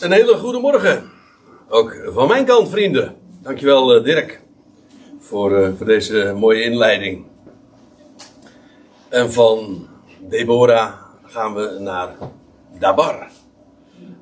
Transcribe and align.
Een 0.00 0.12
hele 0.12 0.36
goede 0.36 0.58
morgen. 0.58 1.10
Ook 1.68 1.96
van 2.06 2.28
mijn 2.28 2.44
kant, 2.44 2.68
vrienden. 2.68 3.16
Dankjewel, 3.42 3.94
eh, 3.94 4.04
Dirk, 4.04 4.40
voor, 5.18 5.56
eh, 5.56 5.68
voor 5.76 5.86
deze 5.86 6.34
mooie 6.38 6.62
inleiding. 6.62 7.24
En 9.08 9.32
van 9.32 9.86
Deborah 10.20 10.92
gaan 11.22 11.54
we 11.54 11.76
naar 11.80 12.14
Dabar. 12.78 13.28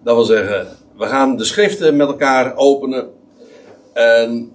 Dat 0.03 0.15
wil 0.15 0.25
zeggen, 0.25 0.69
we 0.97 1.07
gaan 1.07 1.37
de 1.37 1.45
schriften 1.45 1.97
met 1.97 2.07
elkaar 2.07 2.57
openen. 2.57 3.11
En 3.93 4.53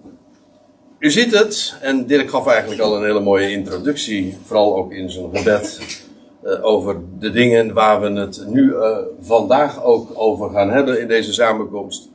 u 0.99 1.11
ziet 1.11 1.38
het, 1.38 1.75
en 1.81 2.05
Dirk 2.05 2.29
gaf 2.29 2.47
eigenlijk 2.47 2.81
al 2.81 2.95
een 2.95 3.04
hele 3.04 3.20
mooie 3.20 3.51
introductie, 3.51 4.38
vooral 4.45 4.75
ook 4.75 4.93
in 4.93 5.09
zijn 5.09 5.38
gebed, 5.38 5.79
uh, 6.43 6.65
over 6.65 7.01
de 7.19 7.31
dingen 7.31 7.73
waar 7.73 8.01
we 8.01 8.19
het 8.19 8.43
nu 8.47 8.71
uh, 8.71 8.97
vandaag 9.21 9.83
ook 9.83 10.11
over 10.13 10.49
gaan 10.49 10.69
hebben 10.69 11.01
in 11.01 11.07
deze 11.07 11.33
samenkomst. 11.33 12.09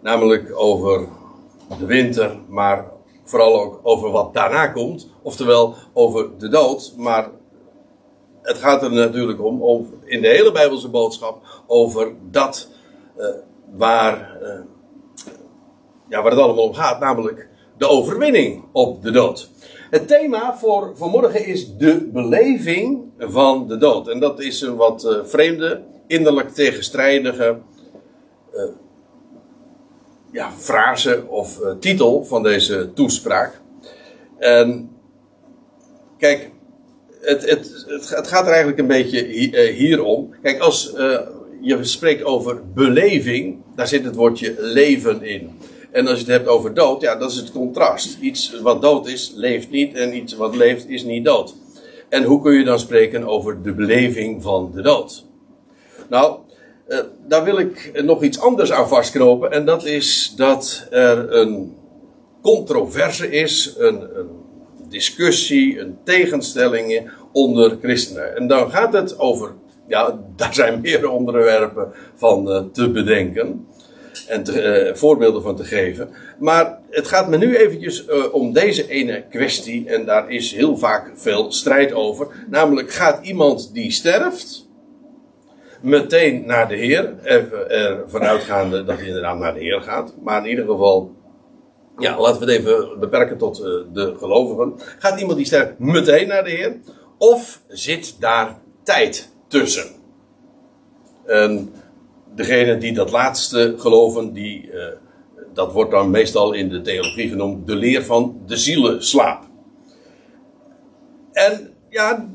Namelijk 0.00 0.52
over 0.54 1.08
de 1.78 1.86
winter, 1.86 2.36
maar 2.48 2.90
vooral 3.24 3.60
ook 3.60 3.80
over 3.82 4.10
wat 4.10 4.34
daarna 4.34 4.66
komt, 4.66 5.08
oftewel 5.22 5.74
over 5.92 6.28
de 6.38 6.48
dood. 6.48 6.94
Maar 6.96 7.28
het 8.42 8.56
gaat 8.56 8.82
er 8.82 8.92
natuurlijk 8.92 9.44
om, 9.44 9.90
in 10.04 10.20
de 10.20 10.28
hele 10.28 10.52
Bijbelse 10.52 10.88
boodschap, 10.88 11.62
over 11.66 12.12
dat 12.30 12.68
uh, 13.16 13.26
waar, 13.74 14.38
ja, 16.08 16.22
waar 16.22 16.30
het 16.30 16.40
allemaal 16.40 16.64
om 16.64 16.74
gaat, 16.74 17.00
namelijk 17.00 17.48
de 17.78 17.88
overwinning 17.88 18.64
op 18.72 19.02
de 19.02 19.10
dood. 19.10 19.50
Het 19.92 20.08
thema 20.08 20.56
voor 20.56 20.92
vanmorgen 20.94 21.46
is 21.46 21.76
de 21.76 22.08
beleving 22.12 23.02
van 23.18 23.68
de 23.68 23.76
dood. 23.76 24.08
En 24.08 24.20
dat 24.20 24.40
is 24.40 24.60
een 24.60 24.76
wat 24.76 25.04
uh, 25.04 25.24
vreemde, 25.24 25.82
innerlijk 26.06 26.54
tegenstrijdige 26.54 27.58
uh, 28.54 28.62
ja, 30.30 30.50
frase 30.58 31.24
of 31.28 31.60
uh, 31.60 31.70
titel 31.80 32.24
van 32.24 32.42
deze 32.42 32.90
toespraak. 32.94 33.60
En 34.38 34.90
kijk, 36.18 36.50
het, 37.20 37.50
het, 37.50 37.84
het, 37.86 38.08
het, 38.08 38.26
gaat 38.26 38.44
er 38.44 38.52
eigenlijk 38.52 38.78
een 38.78 38.86
beetje 38.86 39.24
hier 39.72 40.02
om. 40.02 40.34
Kijk, 40.42 40.60
als 40.60 40.92
je 41.60 41.78
spreekt 41.80 42.24
over 42.24 42.60
beleving, 42.74 43.58
daar 43.74 43.88
zit 43.88 44.04
het 44.04 44.14
woordje 44.14 44.54
leven 44.58 45.22
in. 45.22 45.58
En 45.92 46.06
als 46.06 46.18
je 46.18 46.24
het 46.24 46.34
hebt 46.34 46.48
over 46.48 46.74
dood, 46.74 47.00
ja, 47.00 47.16
dat 47.16 47.30
is 47.30 47.36
het 47.36 47.52
contrast. 47.52 48.18
Iets 48.20 48.60
wat 48.60 48.82
dood 48.82 49.08
is, 49.08 49.32
leeft 49.34 49.70
niet. 49.70 49.94
En 49.94 50.16
iets 50.16 50.34
wat 50.34 50.56
leeft, 50.56 50.88
is 50.88 51.04
niet 51.04 51.24
dood. 51.24 51.54
En 52.08 52.22
hoe 52.22 52.42
kun 52.42 52.52
je 52.52 52.64
dan 52.64 52.78
spreken 52.78 53.24
over 53.24 53.62
de 53.62 53.72
beleving 53.72 54.42
van 54.42 54.70
de 54.74 54.82
dood? 54.82 55.24
Nou, 56.08 56.38
eh, 56.86 56.98
daar 57.26 57.44
wil 57.44 57.58
ik 57.58 58.02
nog 58.04 58.22
iets 58.22 58.40
anders 58.40 58.72
aan 58.72 58.88
vastknopen. 58.88 59.52
En 59.52 59.64
dat 59.64 59.84
is 59.84 60.34
dat 60.36 60.86
er 60.90 61.32
een 61.32 61.76
controverse 62.42 63.30
is, 63.30 63.74
een, 63.78 64.18
een 64.18 64.28
discussie, 64.88 65.80
een 65.80 65.96
tegenstelling 66.04 67.10
onder 67.32 67.78
christenen. 67.82 68.36
En 68.36 68.46
dan 68.46 68.70
gaat 68.70 68.92
het 68.92 69.18
over, 69.18 69.52
ja, 69.86 70.18
daar 70.36 70.54
zijn 70.54 70.80
meerdere 70.80 71.10
onderwerpen 71.10 71.92
van 72.14 72.48
uh, 72.48 72.60
te 72.72 72.90
bedenken 72.90 73.66
en 74.26 74.42
te, 74.42 74.86
uh, 74.88 74.94
voorbeelden 74.94 75.42
van 75.42 75.56
te 75.56 75.64
geven. 75.64 76.10
Maar 76.38 76.78
het 76.90 77.06
gaat 77.06 77.28
me 77.28 77.38
nu 77.38 77.56
eventjes 77.56 78.06
uh, 78.08 78.34
om 78.34 78.52
deze 78.52 78.88
ene 78.88 79.24
kwestie. 79.30 79.88
En 79.88 80.04
daar 80.04 80.30
is 80.30 80.52
heel 80.52 80.76
vaak 80.78 81.10
veel 81.14 81.52
strijd 81.52 81.92
over. 81.92 82.46
Namelijk, 82.50 82.92
gaat 82.92 83.26
iemand 83.26 83.74
die 83.74 83.90
sterft 83.90 84.68
meteen 85.80 86.46
naar 86.46 86.68
de 86.68 86.76
Heer? 86.76 87.14
Even 87.24 87.70
ervan 87.70 88.22
uitgaande 88.22 88.84
dat 88.84 88.96
hij 88.96 89.06
inderdaad 89.06 89.38
naar 89.38 89.54
de 89.54 89.60
Heer 89.60 89.80
gaat. 89.80 90.14
Maar 90.22 90.42
in 90.42 90.50
ieder 90.50 90.66
geval, 90.66 91.14
ja, 91.98 92.20
laten 92.20 92.46
we 92.46 92.52
het 92.52 92.60
even 92.60 93.00
beperken 93.00 93.38
tot 93.38 93.58
uh, 93.58 93.64
de 93.92 94.14
gelovigen. 94.18 94.74
Gaat 94.98 95.20
iemand 95.20 95.36
die 95.36 95.46
sterft 95.46 95.78
meteen 95.78 96.28
naar 96.28 96.44
de 96.44 96.50
Heer? 96.50 96.76
Of 97.18 97.62
zit 97.68 98.16
daar 98.20 98.58
tijd 98.82 99.28
tussen? 99.48 99.86
En 101.26 101.72
degene 102.34 102.78
die 102.78 102.92
dat 102.92 103.10
laatste 103.10 103.74
geloven, 103.78 104.32
die, 104.32 104.70
uh, 104.72 104.84
dat 105.54 105.72
wordt 105.72 105.90
dan 105.90 106.10
meestal 106.10 106.52
in 106.52 106.68
de 106.68 106.80
theologie 106.80 107.28
genoemd 107.28 107.66
de 107.66 107.76
leer 107.76 108.04
van 108.04 108.40
de 108.46 108.56
zielenslaap. 108.56 109.42
En 111.32 111.70
ja, 111.88 112.28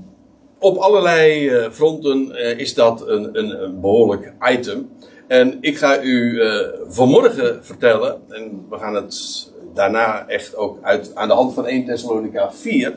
op 0.59 0.77
allerlei 0.77 1.49
uh, 1.49 1.71
fronten 1.71 2.31
uh, 2.31 2.59
is 2.59 2.73
dat 2.73 3.07
een, 3.07 3.37
een, 3.37 3.63
een, 3.63 3.81
behoorlijk 3.81 4.33
item. 4.51 4.89
En 5.27 5.57
ik 5.61 5.77
ga 5.77 6.01
u 6.01 6.41
vanmorgen 6.87 7.65
vertellen, 7.65 8.21
en 8.29 8.65
we 8.69 8.77
gaan 8.77 8.95
het 8.95 9.51
daarna 9.73 10.27
echt 10.27 10.55
ook 10.55 10.77
uit, 10.81 11.11
aan 11.15 11.27
de 11.27 11.33
hand 11.33 11.53
van 11.53 11.65
1 11.65 11.85
Thessalonica 11.85 12.51
4, 12.51 12.95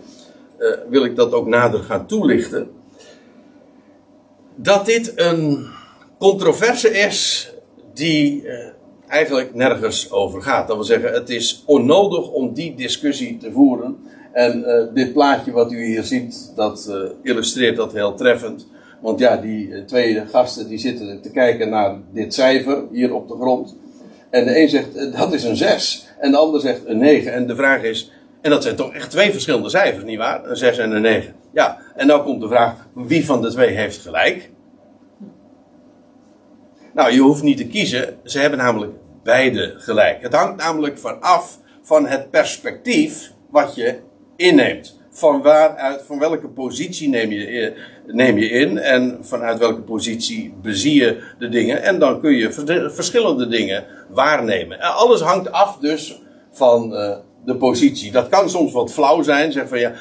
wil 0.89 1.05
ik 1.05 1.17
dat 1.17 1.33
ook 1.33 1.47
nader 1.47 1.81
gaan 1.81 2.07
toelichten. 2.07 2.71
Dat 4.57 4.87
dit 4.87 5.13
een 5.17 5.69
controverse 6.21 6.91
is 6.91 7.51
die 7.95 8.43
uh, 8.43 8.53
eigenlijk 9.07 9.55
nergens 9.55 10.11
over 10.11 10.43
gaat. 10.43 10.67
Dat 10.67 10.77
wil 10.77 10.85
zeggen, 10.85 11.13
het 11.13 11.29
is 11.29 11.63
onnodig 11.67 12.31
om 12.31 12.55
die 12.55 12.75
discussie 12.75 13.37
te 13.37 13.53
voeren. 13.53 13.97
En 14.33 14.65
uh, 14.67 14.95
dit 14.95 15.13
plaatje 15.13 15.53
wat 15.53 15.73
u 15.73 15.85
hier 15.85 16.03
ziet, 16.03 16.53
dat 16.57 16.87
uh, 16.91 17.11
illustreert 17.23 17.77
dat 17.77 17.93
heel 17.93 18.15
treffend. 18.15 18.67
Want 19.01 19.19
ja, 19.19 19.37
die 19.37 19.85
twee 19.85 20.27
gasten 20.27 20.69
die 20.69 20.79
zitten 20.79 21.21
te 21.21 21.31
kijken 21.31 21.69
naar 21.69 21.99
dit 22.13 22.35
cijfer 22.35 22.85
hier 22.93 23.15
op 23.15 23.29
de 23.29 23.35
grond. 23.35 23.77
En 24.31 24.45
de 24.45 24.59
een 24.59 24.69
zegt 24.69 25.17
dat 25.17 25.33
is 25.33 25.45
een 25.45 25.57
6 25.57 26.07
en 26.19 26.31
de 26.31 26.37
ander 26.37 26.61
zegt 26.61 26.81
een 26.87 26.99
9. 26.99 27.33
En 27.33 27.47
de 27.47 27.57
vraag 27.57 27.83
is, 27.83 28.13
en 28.41 28.51
dat 28.51 28.63
zijn 28.63 28.77
toch 28.77 28.93
echt 28.93 29.11
twee 29.11 29.33
verschillende 29.33 29.71
cijfers, 29.71 30.05
nietwaar? 30.05 30.45
Een 30.45 30.57
6 30.57 30.79
en 30.79 30.91
een 30.91 31.03
9. 31.03 31.35
Ja, 31.53 31.79
en 31.97 32.07
nou 32.07 32.23
komt 32.23 32.41
de 32.41 32.49
vraag, 32.49 32.89
wie 32.95 33.25
van 33.25 33.43
de 33.43 33.51
twee 33.51 33.77
heeft 33.77 33.99
gelijk? 33.99 34.50
Nou, 37.01 37.13
je 37.13 37.21
hoeft 37.21 37.43
niet 37.43 37.57
te 37.57 37.67
kiezen. 37.67 38.17
Ze 38.25 38.39
hebben 38.39 38.59
namelijk 38.59 38.93
beide 39.23 39.75
gelijk. 39.77 40.23
Het 40.23 40.35
hangt 40.35 40.63
namelijk 40.63 40.99
vanaf 40.99 41.59
van 41.83 42.07
het 42.07 42.31
perspectief 42.31 43.33
wat 43.51 43.75
je 43.75 43.99
inneemt. 44.37 44.99
Van 45.11 45.43
waaruit, 45.43 46.03
van 46.07 46.19
welke 46.19 46.49
positie 46.49 47.09
neem 47.09 47.31
je, 47.31 47.75
neem 48.07 48.39
je 48.39 48.49
in 48.49 48.79
en 48.79 49.19
vanuit 49.21 49.59
welke 49.59 49.81
positie 49.81 50.55
bezie 50.63 50.95
je 50.95 51.23
de 51.39 51.49
dingen. 51.49 51.83
En 51.83 51.99
dan 51.99 52.21
kun 52.21 52.33
je 52.33 52.53
verschillende 52.93 53.49
dingen 53.49 53.85
waarnemen. 54.09 54.81
En 54.81 54.95
alles 54.95 55.21
hangt 55.21 55.53
af 55.53 55.77
dus 55.77 56.21
van 56.51 56.93
uh, 56.93 57.17
de 57.45 57.57
positie. 57.57 58.13
Dat 58.13 58.29
kan 58.29 58.51
soms 58.51 58.73
wat 58.73 58.93
flauw 58.93 59.23
zijn. 59.23 59.53
Zeg 59.53 59.69
van 59.69 59.79
ja, 59.79 59.93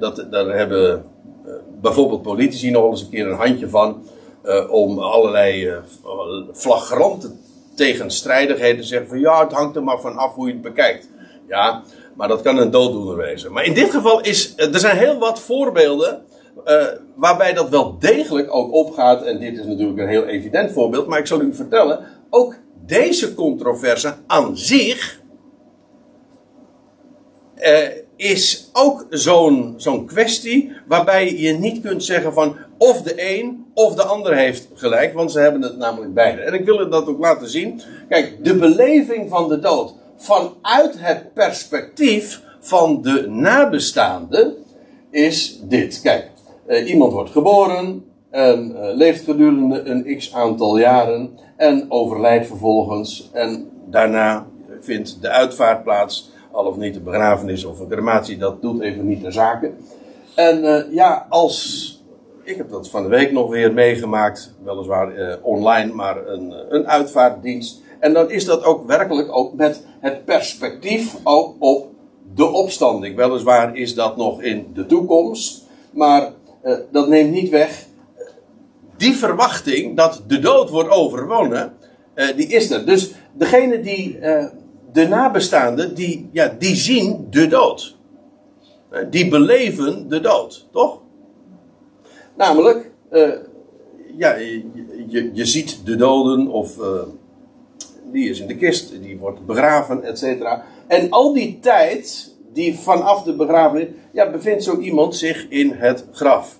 dat, 0.00 0.26
daar 0.30 0.46
hebben 0.46 1.04
uh, 1.46 1.52
bijvoorbeeld 1.80 2.22
politici 2.22 2.70
nog 2.70 2.90
eens 2.90 3.00
een 3.00 3.10
keer 3.10 3.26
een 3.26 3.36
handje 3.36 3.68
van. 3.68 4.02
Uh, 4.44 4.70
om 4.72 4.98
allerlei 4.98 5.68
uh, 5.68 5.76
flagrante 6.52 7.30
tegenstrijdigheden 7.74 8.80
te 8.80 8.86
zeggen 8.86 9.08
van 9.08 9.18
ja, 9.18 9.42
het 9.42 9.52
hangt 9.52 9.76
er 9.76 9.82
maar 9.82 10.00
vanaf 10.00 10.34
hoe 10.34 10.46
je 10.46 10.52
het 10.52 10.62
bekijkt. 10.62 11.08
Ja, 11.48 11.82
maar 12.14 12.28
dat 12.28 12.42
kan 12.42 12.58
een 12.58 12.70
dooddoener 12.70 13.16
wezen. 13.16 13.52
Maar 13.52 13.64
in 13.64 13.74
dit 13.74 13.90
geval 13.90 14.20
is, 14.20 14.54
uh, 14.56 14.74
er 14.74 14.80
zijn 14.80 14.96
heel 14.96 15.18
wat 15.18 15.40
voorbeelden 15.40 16.22
waarbij 17.14 17.52
dat 17.52 17.68
wel 17.68 17.98
degelijk 17.98 18.54
ook 18.54 18.72
opgaat. 18.72 19.22
En 19.22 19.38
dit 19.38 19.58
is 19.58 19.66
natuurlijk 19.66 19.98
een 19.98 20.08
heel 20.08 20.24
evident 20.24 20.72
voorbeeld, 20.72 21.06
maar 21.06 21.18
ik 21.18 21.26
zal 21.26 21.40
u 21.40 21.54
vertellen, 21.54 22.06
ook 22.30 22.54
deze 22.86 23.34
controverse 23.34 24.14
aan 24.26 24.56
zich 24.56 25.20
is 28.18 28.70
ook 28.72 29.06
zo'n 29.10 29.74
zo'n 29.76 30.06
kwestie 30.06 30.72
waarbij 30.86 31.36
je 31.36 31.52
niet 31.52 31.80
kunt 31.80 32.04
zeggen 32.04 32.32
van 32.32 32.56
of 32.78 33.02
de 33.02 33.36
een 33.36 33.66
of 33.74 33.94
de 33.94 34.02
ander 34.02 34.36
heeft 34.36 34.68
gelijk, 34.74 35.14
want 35.14 35.32
ze 35.32 35.40
hebben 35.40 35.62
het 35.62 35.76
namelijk 35.76 36.14
beide. 36.14 36.40
En 36.40 36.54
ik 36.54 36.64
wil 36.64 36.88
dat 36.88 37.06
ook 37.06 37.18
laten 37.18 37.48
zien. 37.48 37.80
Kijk, 38.08 38.44
de 38.44 38.56
beleving 38.56 39.28
van 39.28 39.48
de 39.48 39.58
dood 39.58 39.94
vanuit 40.16 40.94
het 40.96 41.34
perspectief 41.34 42.42
van 42.60 43.02
de 43.02 43.26
nabestaande 43.28 44.56
is 45.10 45.60
dit. 45.62 46.00
Kijk, 46.00 46.30
uh, 46.68 46.88
iemand 46.88 47.12
wordt 47.12 47.30
geboren 47.30 48.04
en 48.30 48.70
uh, 48.70 48.94
leeft 48.94 49.24
gedurende 49.24 49.82
een 49.82 50.16
x 50.16 50.34
aantal 50.34 50.78
jaren 50.78 51.30
en 51.56 51.86
overlijdt 51.88 52.46
vervolgens 52.46 53.30
en 53.32 53.70
daarna 53.86 54.46
vindt 54.80 55.22
de 55.22 55.28
uitvaart 55.28 55.82
plaats 55.82 56.30
al 56.50 56.64
of 56.64 56.76
niet 56.76 56.96
een 56.96 57.02
begrafenis 57.02 57.64
of 57.64 57.80
een 57.80 57.88
crematie, 57.88 58.38
dat 58.38 58.62
doet 58.62 58.80
even 58.80 59.06
niet 59.06 59.22
de 59.22 59.30
zaken. 59.30 59.76
En 60.34 60.64
uh, 60.64 60.92
ja, 60.92 61.26
als. 61.28 61.86
Ik 62.42 62.56
heb 62.56 62.70
dat 62.70 62.88
van 62.88 63.02
de 63.02 63.08
week 63.08 63.32
nog 63.32 63.50
weer 63.50 63.72
meegemaakt, 63.72 64.54
weliswaar 64.64 65.18
uh, 65.18 65.34
online, 65.42 65.92
maar 65.92 66.26
een, 66.26 66.54
een 66.68 66.88
uitvaartdienst. 66.88 67.82
En 67.98 68.12
dan 68.12 68.30
is 68.30 68.44
dat 68.44 68.64
ook 68.64 68.86
werkelijk 68.86 69.36
ook 69.36 69.54
met 69.54 69.86
het 70.00 70.24
perspectief 70.24 71.16
ook 71.22 71.54
op 71.58 71.86
de 72.34 72.46
opstanding. 72.46 73.16
Weliswaar 73.16 73.76
is 73.76 73.94
dat 73.94 74.16
nog 74.16 74.42
in 74.42 74.70
de 74.74 74.86
toekomst, 74.86 75.66
maar 75.90 76.32
dat 76.90 77.08
neemt 77.08 77.30
niet 77.30 77.48
weg 77.48 77.86
die 78.98 79.16
verwachting 79.16 79.96
dat 79.96 80.22
de 80.26 80.38
dood 80.38 80.70
wordt 80.70 80.90
overwonnen 80.90 81.72
eh, 82.14 82.36
die 82.36 82.46
is 82.46 82.70
er. 82.70 82.86
Dus 82.86 83.12
degene 83.32 83.80
die, 83.80 84.18
eh, 84.18 84.46
de 84.98 85.08
nabestaanden, 85.08 85.94
die, 85.94 86.28
ja, 86.32 86.54
die 86.58 86.76
zien 86.76 87.26
de 87.30 87.46
dood. 87.46 87.96
Eh, 88.90 89.00
die 89.10 89.28
beleven 89.28 90.08
de 90.08 90.20
dood, 90.20 90.66
toch? 90.72 91.00
Namelijk, 92.36 92.90
eh, 93.10 93.30
ja, 94.16 94.34
je, 94.34 95.30
je, 95.32 95.44
ziet 95.44 95.80
de 95.84 95.96
doden 95.96 96.48
of 96.48 96.78
eh, 96.80 97.02
die 98.12 98.30
is 98.30 98.40
in 98.40 98.46
de 98.46 98.56
kist, 98.56 99.02
die 99.02 99.18
wordt 99.18 99.46
begraven, 99.46 100.02
et 100.02 100.18
cetera. 100.18 100.64
En 100.86 101.10
al 101.10 101.32
die 101.32 101.58
tijd 101.60 102.34
die 102.52 102.78
vanaf 102.78 103.22
de 103.22 103.36
begrafenis, 103.36 103.88
ja, 104.12 104.30
bevindt 104.30 104.64
zo 104.64 104.78
iemand 104.78 105.16
zich 105.16 105.46
in 105.48 105.70
het 105.70 106.04
graf. 106.12 106.58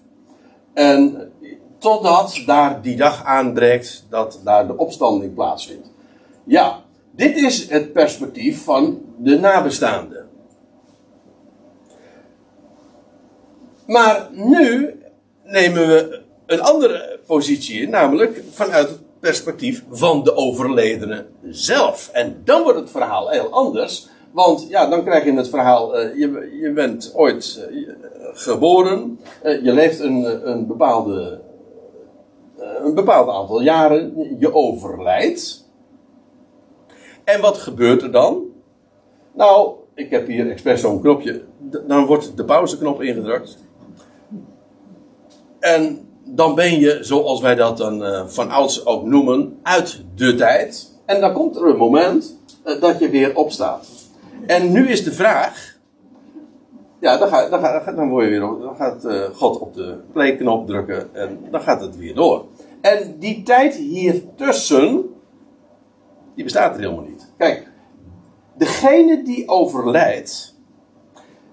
En 0.75 1.33
totdat 1.79 2.43
daar 2.47 2.83
die 2.83 2.97
dag 2.97 3.25
aanbreekt 3.25 4.07
dat 4.09 4.41
daar 4.45 4.67
de 4.67 4.77
opstanding 4.77 5.35
plaatsvindt. 5.35 5.91
Ja, 6.45 6.83
dit 7.19 7.37
is 7.37 7.69
het 7.69 7.93
perspectief 7.93 8.65
van 8.65 9.01
de 9.17 9.39
nabestaanden. 9.39 10.29
Maar 13.87 14.29
nu 14.33 14.95
nemen 15.45 15.87
we 15.89 16.21
een 16.47 16.61
andere 16.61 17.21
positie 17.27 17.83
in, 17.83 17.91
namelijk 17.91 18.43
vanuit 18.51 18.89
het 18.89 19.01
perspectief 19.21 19.85
van 19.91 20.25
de 20.25 20.35
overledene 20.35 21.27
zelf. 21.51 22.11
En 22.13 22.41
dan 22.45 22.63
wordt 22.63 22.79
het 22.79 22.91
verhaal 22.91 23.29
heel 23.29 23.51
anders, 23.51 24.09
want 24.31 24.67
ja, 24.69 24.87
dan 24.87 25.05
krijg 25.05 25.25
je 25.25 25.33
het 25.33 25.49
verhaal, 25.49 26.01
uh, 26.01 26.19
je, 26.19 26.59
je 26.61 26.73
bent 26.73 27.13
ooit 27.15 27.69
uh, 27.71 27.89
geboren, 28.35 29.19
uh, 29.45 29.65
je 29.65 29.73
leeft 29.73 30.01
een, 30.01 30.49
een, 30.51 30.67
bepaalde, 30.67 31.41
een 32.57 32.95
bepaald 32.95 33.29
aantal 33.29 33.61
jaren, 33.61 34.37
je 34.39 34.55
overlijdt. 34.55 35.68
En 37.29 37.41
wat 37.41 37.59
gebeurt 37.59 38.03
er 38.03 38.13
dan? 38.13 38.43
Nou, 39.35 39.75
ik 39.95 40.11
heb 40.11 40.27
hier 40.27 40.51
expres 40.51 40.81
zo'n 40.81 41.01
knopje, 41.01 41.45
dan 41.87 42.07
wordt 42.07 42.37
de 42.37 42.45
pauzeknop 42.45 43.03
ingedrukt. 43.03 43.59
En 45.61 46.09
dan 46.25 46.55
ben 46.55 46.81
je, 46.81 46.99
zoals 47.01 47.41
wij 47.41 47.55
dat 47.55 47.77
dan 47.79 48.03
uh, 48.03 48.27
van 48.27 48.51
ouds 48.51 48.87
ook 48.87 49.05
noemen, 49.05 49.59
uit 49.63 50.05
de 50.15 50.35
tijd. 50.35 51.01
En 51.05 51.21
dan 51.21 51.33
komt 51.33 51.57
er 51.57 51.67
een 51.67 51.77
moment 51.77 52.39
uh, 52.67 52.81
dat 52.81 52.99
je 52.99 53.09
weer 53.09 53.37
opstaat. 53.37 53.89
En 54.47 54.73
nu 54.73 54.89
is 54.89 55.05
de 55.05 55.13
vraag. 55.13 55.77
Ja, 57.01 57.19
dan, 57.19 57.29
ga, 57.29 57.49
dan, 57.49 57.61
ga, 57.61 57.93
dan, 57.93 58.09
je 58.09 58.29
weer, 58.29 58.41
dan 58.41 58.77
gaat 58.77 59.05
uh, 59.05 59.23
God 59.35 59.59
op 59.59 59.75
de 59.75 59.97
play-knop 60.13 60.67
drukken 60.67 61.15
en 61.15 61.39
dan 61.51 61.61
gaat 61.61 61.81
het 61.81 61.97
weer 61.97 62.15
door. 62.15 62.45
En 62.81 63.17
die 63.19 63.43
tijd 63.43 63.75
hiertussen, 63.75 65.05
die 66.39 66.47
bestaat 66.47 66.75
er 66.75 66.81
helemaal 66.81 67.05
niet. 67.05 67.33
Kijk, 67.37 67.71
degene 68.55 69.23
die 69.23 69.49
overlijdt, 69.49 70.55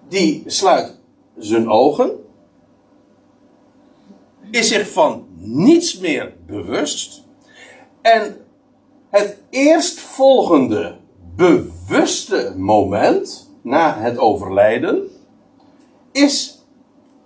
die 0.08 0.44
sluit 0.46 1.00
zijn 1.38 1.70
ogen 1.70 2.12
is 4.52 4.68
zich 4.68 4.92
van 4.92 5.28
niets 5.38 5.98
meer 5.98 6.34
bewust. 6.46 7.24
En 8.02 8.46
het 9.10 9.38
eerstvolgende 9.50 10.96
bewuste 11.36 12.54
moment 12.58 13.52
na 13.62 13.98
het 13.98 14.18
overlijden 14.18 15.10
is 16.12 16.64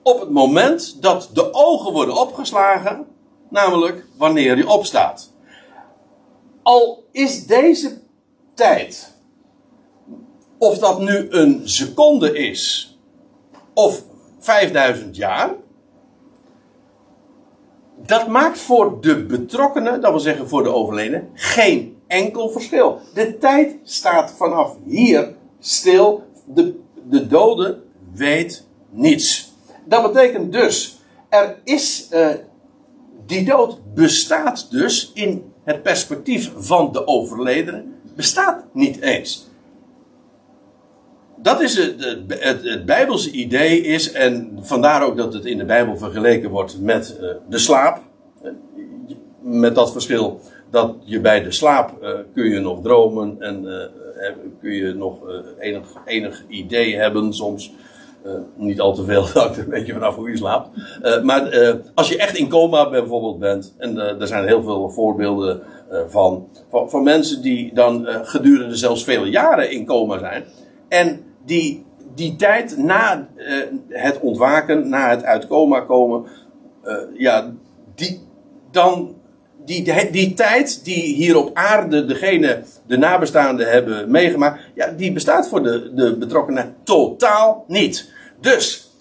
op 0.04 0.20
het 0.20 0.30
moment 0.30 1.02
dat 1.02 1.30
de 1.34 1.54
ogen 1.54 1.94
worden 1.94 2.18
opgeslagen, 2.18 3.08
namelijk 3.50 4.06
wanneer 4.18 4.58
je 4.58 4.68
opstaat. 4.68 5.34
Al 6.64 7.04
is 7.20 7.46
deze 7.46 7.98
tijd, 8.54 9.14
of 10.58 10.78
dat 10.78 11.00
nu 11.00 11.28
een 11.30 11.62
seconde 11.64 12.38
is, 12.38 12.98
of 13.74 14.04
5000 14.40 15.16
jaar, 15.16 15.56
dat 18.06 18.28
maakt 18.28 18.60
voor 18.60 19.02
de 19.02 19.26
betrokkenen, 19.26 20.02
dat 20.02 20.12
wil 20.12 20.20
zeggen 20.20 20.50
voor 20.50 20.64
de 20.64 20.74
overledene, 20.74 21.24
geen 21.34 21.98
enkel 22.08 22.50
verschil. 22.50 23.00
De 23.14 23.38
tijd 23.38 23.76
staat 23.84 24.32
vanaf 24.32 24.76
hier 24.86 25.36
stil. 25.60 26.24
De, 26.46 26.80
de 27.10 27.28
dode 27.28 27.82
weet 28.14 28.68
niets. 28.90 29.54
Dat 29.86 30.14
betekent 30.14 30.52
dus, 30.52 31.00
er 31.30 31.60
is, 31.64 32.08
uh, 32.12 32.30
die 33.26 33.46
dood 33.46 33.94
bestaat 33.94 34.72
dus 34.72 35.12
in 35.14 35.49
het 35.70 35.84
perspectief 35.84 36.52
van 36.56 36.92
de 36.92 37.08
overledene, 37.08 37.84
bestaat 38.16 38.66
niet 38.74 39.02
eens. 39.02 39.48
Dat 41.36 41.62
is 41.62 41.78
het, 41.78 42.26
het, 42.28 42.86
Bijbelse 42.86 43.32
idee 43.32 43.82
is, 43.82 44.12
en 44.12 44.60
vandaar 44.62 45.04
ook 45.04 45.18
dat 45.18 45.34
het 45.34 45.46
in 45.46 45.58
de 45.58 45.66
Bijbel 45.66 45.98
vergeleken 45.98 46.50
wordt 46.50 46.82
met 46.82 47.18
uh, 47.22 47.30
de 47.50 47.58
slaap. 47.58 48.00
Met 49.42 49.76
dat 49.76 49.92
verschil 49.92 50.40
dat 50.70 50.96
je 51.04 51.20
bij 51.20 51.44
de 51.44 51.52
slaap 51.52 52.04
uh, 52.04 52.10
kun 52.34 52.50
je 52.50 52.60
nog 52.60 52.82
dromen 52.82 53.36
en 53.40 53.68
kun 54.62 54.72
je 54.72 54.94
nog 54.94 55.18
enig, 55.60 55.88
enig 56.06 56.44
idee 56.48 56.96
hebben 56.96 57.34
soms. 57.34 57.74
Niet 58.56 58.80
al 58.80 58.94
te 58.94 59.04
veel, 59.04 59.26
dat 59.34 59.58
een 59.58 59.70
beetje 59.70 59.94
vanaf 59.94 60.16
hoe 60.16 60.30
je 60.30 60.38
slaapt. 60.38 60.70
maar 61.24 61.74
als 61.94 62.10
je 62.10 62.18
echt 62.18 62.38
in 62.38 62.50
coma 62.50 62.90
bijvoorbeeld 62.90 63.40
bent, 63.40 63.76
en 63.78 63.98
er 63.98 64.28
zijn 64.28 64.48
heel 64.48 64.64
veel 64.64 64.90
voorbeelden 64.90 65.62
van, 66.08 66.48
van, 66.70 66.90
van, 66.90 67.04
mensen 67.04 67.42
die 67.42 67.74
dan 67.74 68.08
gedurende 68.08 68.76
zelfs 68.76 69.04
vele 69.04 69.30
jaren 69.30 69.72
in 69.72 69.86
coma 69.86 70.18
zijn. 70.18 70.44
En 70.88 71.24
die, 71.46 71.86
die 72.16 72.36
tijd 72.36 72.78
na 72.78 73.28
het 73.88 74.20
ontwaken, 74.20 74.90
na 74.90 75.10
het 75.10 75.24
uit 75.24 75.48
coma 75.48 75.80
komen, 75.80 76.26
ja, 77.18 77.54
die, 77.96 78.22
dan, 78.72 79.16
die, 79.70 80.12
die, 80.12 80.34
tijd 80.34 80.86
die 80.86 81.16
hier 81.16 81.38
op 81.38 81.50
aarde 81.54 82.06
degene, 82.06 82.64
de 82.88 82.98
nabestaanden 82.98 83.72
hebben 83.72 84.12
meegemaakt, 84.12 84.62
ja, 84.76 84.88
die 84.88 85.12
bestaat 85.12 85.48
voor 85.50 85.64
de, 85.64 85.94
de 85.94 86.18
betrokkenen 86.18 86.76
totaal 86.84 87.64
niet. 87.68 88.12
Dus, 88.40 88.92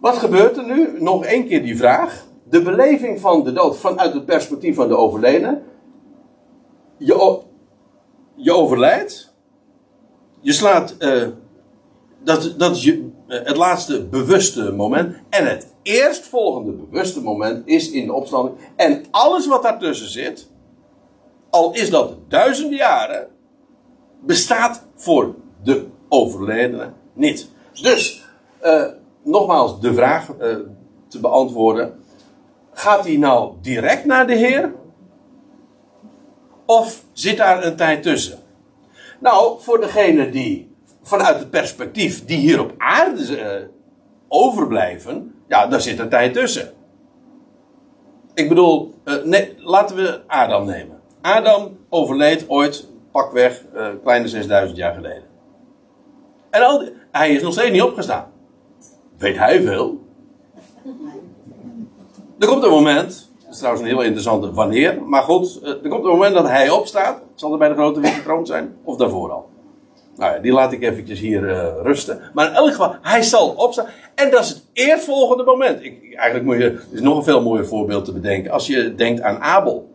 wat 0.00 0.16
gebeurt 0.16 0.56
er 0.56 0.66
nu? 0.66 0.88
Nog 0.98 1.24
één 1.24 1.46
keer 1.46 1.62
die 1.62 1.76
vraag. 1.76 2.26
De 2.50 2.62
beleving 2.62 3.20
van 3.20 3.44
de 3.44 3.52
dood 3.52 3.78
vanuit 3.78 4.14
het 4.14 4.24
perspectief 4.24 4.74
van 4.74 4.88
de 4.88 4.96
overledene. 4.96 5.60
Je, 6.96 7.40
je 8.34 8.52
overlijdt 8.52 9.34
je 10.44 10.52
slaat. 10.52 10.96
Uh, 10.98 11.26
dat, 12.24 12.54
dat 12.58 12.76
is 12.76 12.84
je, 12.84 13.10
uh, 13.28 13.44
het 13.44 13.56
laatste 13.56 14.04
bewuste 14.04 14.72
moment. 14.72 15.16
En 15.28 15.46
het 15.46 15.73
eerstvolgende 15.84 16.72
bewuste 16.72 17.20
moment 17.20 17.66
is 17.66 17.90
in 17.90 18.06
de 18.06 18.12
opstanding. 18.12 18.56
En 18.76 19.04
alles 19.10 19.46
wat 19.46 19.62
daartussen 19.62 20.08
zit. 20.08 20.50
Al 21.50 21.74
is 21.74 21.90
dat 21.90 22.16
duizenden 22.28 22.78
jaren. 22.78 23.28
Bestaat 24.20 24.86
voor 24.94 25.34
de 25.62 25.86
overledene 26.08 26.92
niet. 27.12 27.48
Dus, 27.82 28.24
uh, 28.62 28.84
nogmaals 29.22 29.80
de 29.80 29.94
vraag 29.94 30.26
te 31.08 31.20
beantwoorden. 31.20 32.00
Gaat 32.72 33.04
hij 33.04 33.16
nou 33.16 33.54
direct 33.60 34.04
naar 34.04 34.26
de 34.26 34.34
Heer? 34.34 34.74
Of 36.66 37.04
zit 37.12 37.36
daar 37.36 37.64
een 37.64 37.76
tijd 37.76 38.02
tussen? 38.02 38.38
Nou, 39.20 39.60
voor 39.60 39.80
degene 39.80 40.30
die 40.30 40.74
vanuit 41.02 41.38
het 41.38 41.50
perspectief 41.50 42.24
die 42.24 42.38
hier 42.38 42.60
op 42.60 42.74
aarde 42.78 43.38
uh, 43.38 43.68
overblijven, 44.34 45.34
ja, 45.48 45.66
daar 45.66 45.80
zit 45.80 45.98
een 45.98 46.08
tijd 46.08 46.32
tussen. 46.32 46.72
Ik 48.34 48.48
bedoel, 48.48 48.94
nee, 49.24 49.54
laten 49.58 49.96
we 49.96 50.20
Adam 50.26 50.66
nemen. 50.66 51.00
Adam 51.20 51.78
overleed 51.88 52.44
ooit, 52.48 52.88
pakweg, 53.10 53.64
uh, 53.74 53.86
kleine 54.02 54.28
6000 54.28 54.78
jaar 54.78 54.94
geleden. 54.94 55.22
En 56.50 56.62
al 56.62 56.88
hij 57.10 57.30
is 57.30 57.42
nog 57.42 57.52
steeds 57.52 57.70
niet 57.70 57.82
opgestaan. 57.82 58.26
Weet 59.18 59.38
hij 59.38 59.62
veel? 59.62 60.02
Er 62.38 62.46
komt 62.46 62.62
een 62.64 62.70
moment, 62.70 63.30
dat 63.42 63.52
is 63.52 63.58
trouwens 63.58 63.82
een 63.84 63.90
heel 63.90 64.02
interessante 64.02 64.52
wanneer, 64.52 65.02
maar 65.02 65.22
goed, 65.22 65.60
er 65.62 65.88
komt 65.88 66.04
een 66.04 66.10
moment 66.10 66.34
dat 66.34 66.48
hij 66.48 66.70
opstaat. 66.70 67.22
Zal 67.34 67.52
er 67.52 67.58
bij 67.58 67.68
de 67.68 67.74
grote 67.74 68.00
witte 68.00 68.22
troon 68.22 68.46
zijn? 68.46 68.76
Of 68.84 68.96
daarvoor 68.96 69.32
al? 69.32 69.48
Nou 70.16 70.34
ja, 70.34 70.40
die 70.40 70.52
laat 70.52 70.72
ik 70.72 70.82
eventjes 70.82 71.20
hier 71.20 71.42
uh, 71.42 71.66
rusten. 71.82 72.20
Maar 72.34 72.48
in 72.48 72.54
elk 72.54 72.70
geval, 72.70 72.94
hij 73.02 73.22
zal 73.22 73.48
opstaan. 73.48 73.86
En 74.14 74.30
dat 74.30 74.40
is 74.40 74.48
het 74.48 74.62
eerstvolgende 74.72 75.44
moment. 75.44 75.84
Ik, 75.84 76.14
eigenlijk 76.14 76.44
moet 76.44 76.56
je, 76.56 76.70
er 76.70 76.86
is 76.92 77.00
nog 77.00 77.16
een 77.16 77.24
veel 77.24 77.42
mooier 77.42 77.66
voorbeeld 77.66 78.04
te 78.04 78.12
bedenken. 78.12 78.50
Als 78.50 78.66
je 78.66 78.94
denkt 78.94 79.20
aan 79.20 79.38
Abel. 79.38 79.92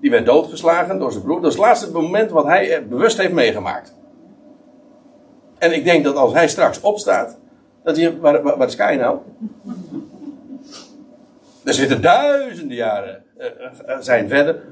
Die 0.00 0.10
werd 0.10 0.26
doodgeslagen 0.26 0.98
door 0.98 1.12
zijn 1.12 1.24
broer. 1.24 1.40
Dat 1.40 1.50
is 1.50 1.56
het 1.56 1.66
laatste 1.66 1.92
moment 1.92 2.30
wat 2.30 2.44
hij 2.44 2.86
bewust 2.88 3.18
heeft 3.18 3.32
meegemaakt. 3.32 3.94
En 5.58 5.72
ik 5.72 5.84
denk 5.84 6.04
dat 6.04 6.16
als 6.16 6.32
hij 6.32 6.48
straks 6.48 6.80
opstaat. 6.80 7.38
Dat 7.82 7.96
hij, 7.96 8.18
waar, 8.18 8.42
waar, 8.42 8.66
is 8.66 8.76
Kai 8.76 8.96
nou? 8.96 9.18
Er 11.64 11.74
zitten 11.74 12.02
duizenden 12.02 12.76
jaren 12.76 13.24
uh, 13.38 13.46
zijn 14.00 14.28
verder 14.28 14.62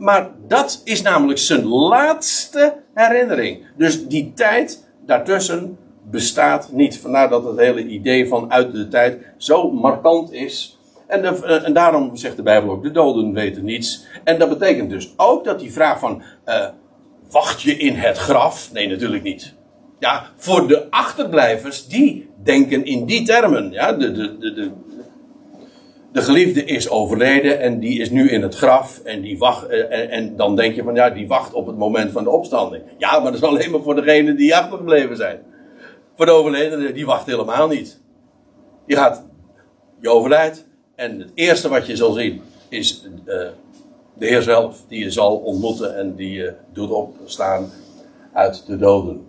Maar 0.00 0.30
dat 0.46 0.80
is 0.84 1.02
namelijk 1.02 1.38
zijn 1.38 1.66
laatste 1.66 2.76
herinnering. 2.94 3.66
Dus 3.76 4.06
die 4.06 4.32
tijd 4.34 4.86
daartussen 5.06 5.78
bestaat 6.10 6.72
niet. 6.72 6.98
Vandaar 6.98 7.28
dat 7.28 7.44
het 7.44 7.58
hele 7.58 7.86
idee 7.86 8.28
van 8.28 8.52
uit 8.52 8.72
de 8.72 8.88
tijd 8.88 9.18
zo 9.36 9.70
markant 9.70 10.32
is. 10.32 10.78
En, 11.06 11.24
eh, 11.24 11.64
en 11.66 11.72
daarom 11.72 12.16
zegt 12.16 12.36
de 12.36 12.42
Bijbel 12.42 12.70
ook: 12.70 12.82
de 12.82 12.90
doden 12.90 13.32
weten 13.32 13.64
niets. 13.64 14.06
En 14.24 14.38
dat 14.38 14.48
betekent 14.48 14.90
dus 14.90 15.12
ook 15.16 15.44
dat 15.44 15.58
die 15.60 15.72
vraag 15.72 15.98
van. 15.98 16.22
Uh, 16.46 16.66
wacht 17.30 17.62
je 17.62 17.76
in 17.76 17.94
het 17.94 18.18
graf? 18.18 18.72
Nee, 18.72 18.88
natuurlijk 18.88 19.22
niet. 19.22 19.54
Ja, 19.98 20.26
voor 20.36 20.68
de 20.68 20.90
achterblijvers, 20.90 21.86
die 21.86 22.30
denken 22.42 22.84
in 22.84 23.04
die 23.04 23.26
termen. 23.26 23.70
Ja, 23.70 23.92
de, 23.92 24.12
de, 24.12 24.38
de, 24.38 24.52
de, 24.52 24.70
de 26.12 26.22
geliefde 26.22 26.64
is 26.64 26.88
overleden 26.88 27.60
en 27.60 27.78
die 27.78 28.00
is 28.00 28.10
nu 28.10 28.30
in 28.30 28.42
het 28.42 28.54
graf. 28.54 29.00
En, 29.04 29.20
die 29.20 29.38
wacht, 29.38 29.66
eh, 29.66 30.12
en, 30.16 30.36
dan 30.36 30.56
denk 30.56 30.74
je 30.74 30.82
van 30.82 30.94
ja, 30.94 31.10
die 31.10 31.28
wacht 31.28 31.52
op 31.52 31.66
het 31.66 31.76
moment 31.76 32.12
van 32.12 32.24
de 32.24 32.30
opstanding. 32.30 32.82
Ja, 32.98 33.12
maar 33.12 33.32
dat 33.32 33.42
is 33.42 33.48
alleen 33.48 33.70
maar 33.70 33.82
voor 33.82 33.94
degenen 33.94 34.36
die 34.36 34.56
achtergebleven 34.56 35.16
zijn. 35.16 35.38
Voor 36.16 36.26
de 36.26 36.32
overledene, 36.32 36.92
die 36.92 37.06
wacht 37.06 37.26
helemaal 37.26 37.68
niet. 37.68 38.00
Je 38.86 38.96
gaat, 38.96 39.24
je 40.00 40.08
overlijdt. 40.08 40.66
En 40.94 41.18
het 41.18 41.30
eerste 41.34 41.68
wat 41.68 41.86
je 41.86 41.96
zal 41.96 42.12
zien 42.12 42.42
is 42.68 43.06
uh, 43.26 43.34
de 44.14 44.26
Heer 44.26 44.42
zelf, 44.42 44.84
die 44.88 45.04
je 45.04 45.10
zal 45.10 45.36
ontmoeten 45.36 45.96
en 45.96 46.14
die 46.14 46.32
je 46.32 46.54
doet 46.72 46.90
opstaan 46.90 47.70
uit 48.32 48.66
de 48.66 48.76
doden. 48.76 49.26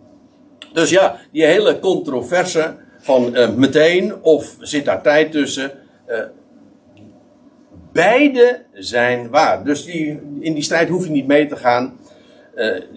Dus 0.73 0.89
ja, 0.89 1.19
die 1.31 1.45
hele 1.45 1.79
controverse 1.79 2.75
van 2.99 3.37
uh, 3.37 3.49
meteen 3.55 4.23
of 4.23 4.55
zit 4.59 4.85
daar 4.85 5.01
tijd 5.01 5.31
tussen. 5.31 5.71
Beide 7.91 8.65
zijn 8.73 9.29
waar. 9.29 9.63
Dus 9.63 9.85
die, 9.85 10.21
in 10.39 10.53
die 10.53 10.63
strijd 10.63 10.89
hoef 10.89 11.05
je 11.05 11.11
niet 11.11 11.27
mee 11.27 11.47
te 11.47 11.55
gaan. 11.55 11.97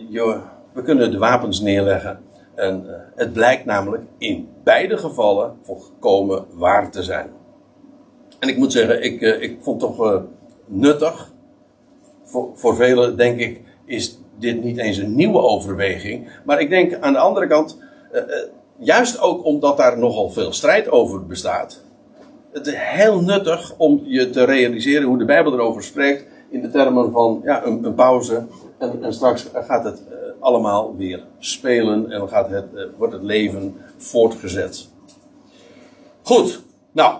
Je, 0.08 0.40
we 0.72 0.82
kunnen 0.82 1.10
de 1.10 1.18
wapens 1.18 1.60
neerleggen. 1.60 2.20
En 2.54 2.84
het 3.14 3.32
blijkt 3.32 3.64
namelijk 3.64 4.02
in 4.18 4.48
beide 4.64 4.98
gevallen 4.98 5.56
volkomen 5.62 6.46
waar 6.52 6.90
te 6.90 7.02
zijn. 7.02 7.30
En 8.38 8.48
ik 8.48 8.56
moet 8.56 8.72
zeggen, 8.72 9.02
ik, 9.02 9.20
ik 9.20 9.56
vond 9.60 9.82
het 9.82 9.96
toch 9.96 10.22
nuttig. 10.66 11.32
Voor, 12.24 12.50
voor 12.54 12.76
velen 12.76 13.16
denk 13.16 13.40
ik 13.40 13.60
is 13.84 14.18
dit 14.38 14.62
niet 14.62 14.78
eens 14.78 14.96
een 14.96 15.14
nieuwe 15.14 15.38
overweging. 15.38 16.28
Maar 16.44 16.60
ik 16.60 16.70
denk 16.70 16.94
aan 17.00 17.12
de 17.12 17.18
andere 17.18 17.46
kant, 17.46 17.78
juist 18.78 19.20
ook 19.20 19.44
omdat 19.44 19.76
daar 19.76 19.98
nogal 19.98 20.30
veel 20.30 20.52
strijd 20.52 20.90
over 20.90 21.26
bestaat. 21.26 21.83
Het 22.54 22.66
is 22.66 22.74
heel 22.76 23.20
nuttig 23.20 23.74
om 23.76 24.02
je 24.04 24.30
te 24.30 24.44
realiseren 24.44 25.08
hoe 25.08 25.18
de 25.18 25.24
Bijbel 25.24 25.52
erover 25.52 25.82
spreekt. 25.82 26.24
In 26.50 26.60
de 26.60 26.70
termen 26.70 27.12
van 27.12 27.40
ja, 27.44 27.64
een, 27.64 27.94
pauze. 27.94 28.46
En, 28.78 29.02
en, 29.02 29.14
straks 29.14 29.46
gaat 29.54 29.84
het 29.84 30.02
uh, 30.10 30.16
allemaal 30.40 30.96
weer 30.96 31.24
spelen. 31.38 32.10
En 32.10 32.28
gaat 32.28 32.50
het, 32.50 32.64
wordt 32.96 33.12
het 33.12 33.22
leven 33.22 33.76
voortgezet. 33.96 34.88
Goed, 36.22 36.62
nou. 36.92 37.16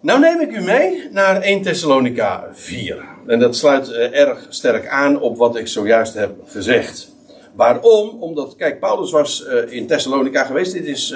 Nou 0.00 0.20
neem 0.20 0.40
ik 0.40 0.56
u 0.56 0.60
mee 0.60 1.08
naar 1.10 1.40
1 1.40 1.62
Thessalonica 1.62 2.48
4. 2.52 3.04
En 3.26 3.38
dat 3.38 3.56
sluit 3.56 3.88
uh, 3.88 4.18
erg 4.18 4.46
sterk 4.48 4.88
aan 4.88 5.20
op 5.20 5.36
wat 5.36 5.56
ik 5.56 5.66
zojuist 5.66 6.14
heb 6.14 6.34
gezegd. 6.46 7.14
Waarom? 7.54 8.22
Omdat, 8.22 8.56
kijk, 8.56 8.80
Paulus 8.80 9.10
was 9.10 9.46
in 9.68 9.86
Thessalonica 9.86 10.44
geweest. 10.44 10.72
Dit 10.72 10.86
is 10.86 11.14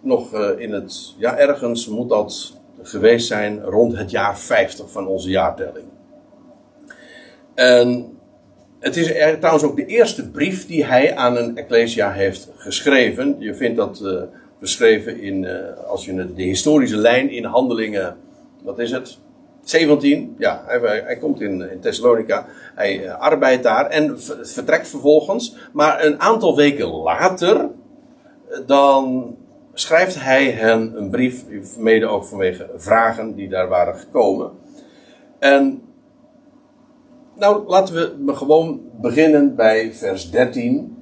nog 0.00 0.34
in 0.58 0.72
het, 0.72 1.14
ja, 1.18 1.36
ergens 1.36 1.88
moet 1.88 2.08
dat 2.08 2.54
geweest 2.82 3.26
zijn 3.26 3.62
rond 3.62 3.96
het 3.96 4.10
jaar 4.10 4.38
50 4.38 4.90
van 4.90 5.06
onze 5.06 5.30
jaartelling. 5.30 5.86
En 7.54 8.18
het 8.78 8.96
is 8.96 9.06
trouwens 9.38 9.64
ook 9.64 9.76
de 9.76 9.86
eerste 9.86 10.30
brief 10.30 10.66
die 10.66 10.84
hij 10.84 11.16
aan 11.16 11.36
een 11.36 11.56
ecclesia 11.56 12.12
heeft 12.12 12.48
geschreven. 12.56 13.36
Je 13.38 13.54
vindt 13.54 13.76
dat 13.76 14.02
beschreven 14.58 15.20
in, 15.20 15.42
uh, 15.42 15.52
als 15.86 16.04
je 16.04 16.34
de 16.34 16.42
historische 16.42 16.96
lijn 16.96 17.30
in 17.30 17.44
handelingen, 17.44 18.16
wat 18.62 18.78
is 18.78 18.90
het? 18.90 19.18
17, 19.62 20.34
ja, 20.38 20.62
hij, 20.66 21.02
hij 21.04 21.16
komt 21.16 21.40
in, 21.40 21.70
in 21.70 21.80
Thessalonica, 21.80 22.46
hij 22.74 23.12
arbeidt 23.12 23.62
daar 23.62 23.86
en 23.86 24.20
vertrekt 24.42 24.88
vervolgens. 24.88 25.56
Maar 25.72 26.04
een 26.04 26.20
aantal 26.20 26.56
weken 26.56 26.86
later, 26.88 27.68
dan 28.66 29.36
schrijft 29.78 30.20
hij 30.20 30.50
hen 30.50 30.92
een 30.96 31.10
brief, 31.10 31.44
mede 31.78 32.06
ook 32.06 32.24
vanwege 32.24 32.70
vragen 32.76 33.34
die 33.34 33.48
daar 33.48 33.68
waren 33.68 33.96
gekomen. 33.96 34.50
En 35.38 35.82
nou, 37.34 37.68
laten 37.68 37.94
we 37.94 38.34
gewoon 38.34 38.80
beginnen 39.00 39.54
bij 39.54 39.92
vers 39.92 40.30
13. 40.30 40.96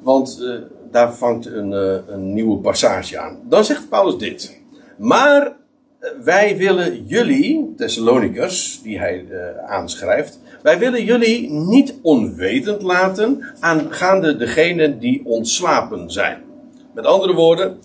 Want 0.00 0.42
daar 0.90 1.14
vangt 1.14 1.46
een, 1.46 1.72
uh, 1.72 1.96
een 2.06 2.32
nieuwe 2.32 2.58
passage 2.58 3.18
aan. 3.18 3.38
Dan 3.48 3.64
zegt 3.64 3.88
Paulus 3.88 4.18
dit. 4.18 4.60
Maar 4.98 5.46
uh, 5.46 6.08
wij 6.24 6.56
willen 6.56 7.06
jullie, 7.06 7.74
Thessalonicus, 7.76 8.80
die 8.82 8.98
hij 8.98 9.26
aanschrijft, 9.66 10.40
wij 10.62 10.78
willen 10.78 11.04
jullie 11.04 11.50
niet 11.50 11.94
onwetend 12.02 12.82
laten 12.82 13.44
aangaande 13.60 14.36
degenen 14.36 14.98
die 14.98 15.22
ontslapen 15.24 16.10
zijn. 16.10 16.42
Met 16.94 17.06
andere 17.06 17.34
woorden, 17.34 17.78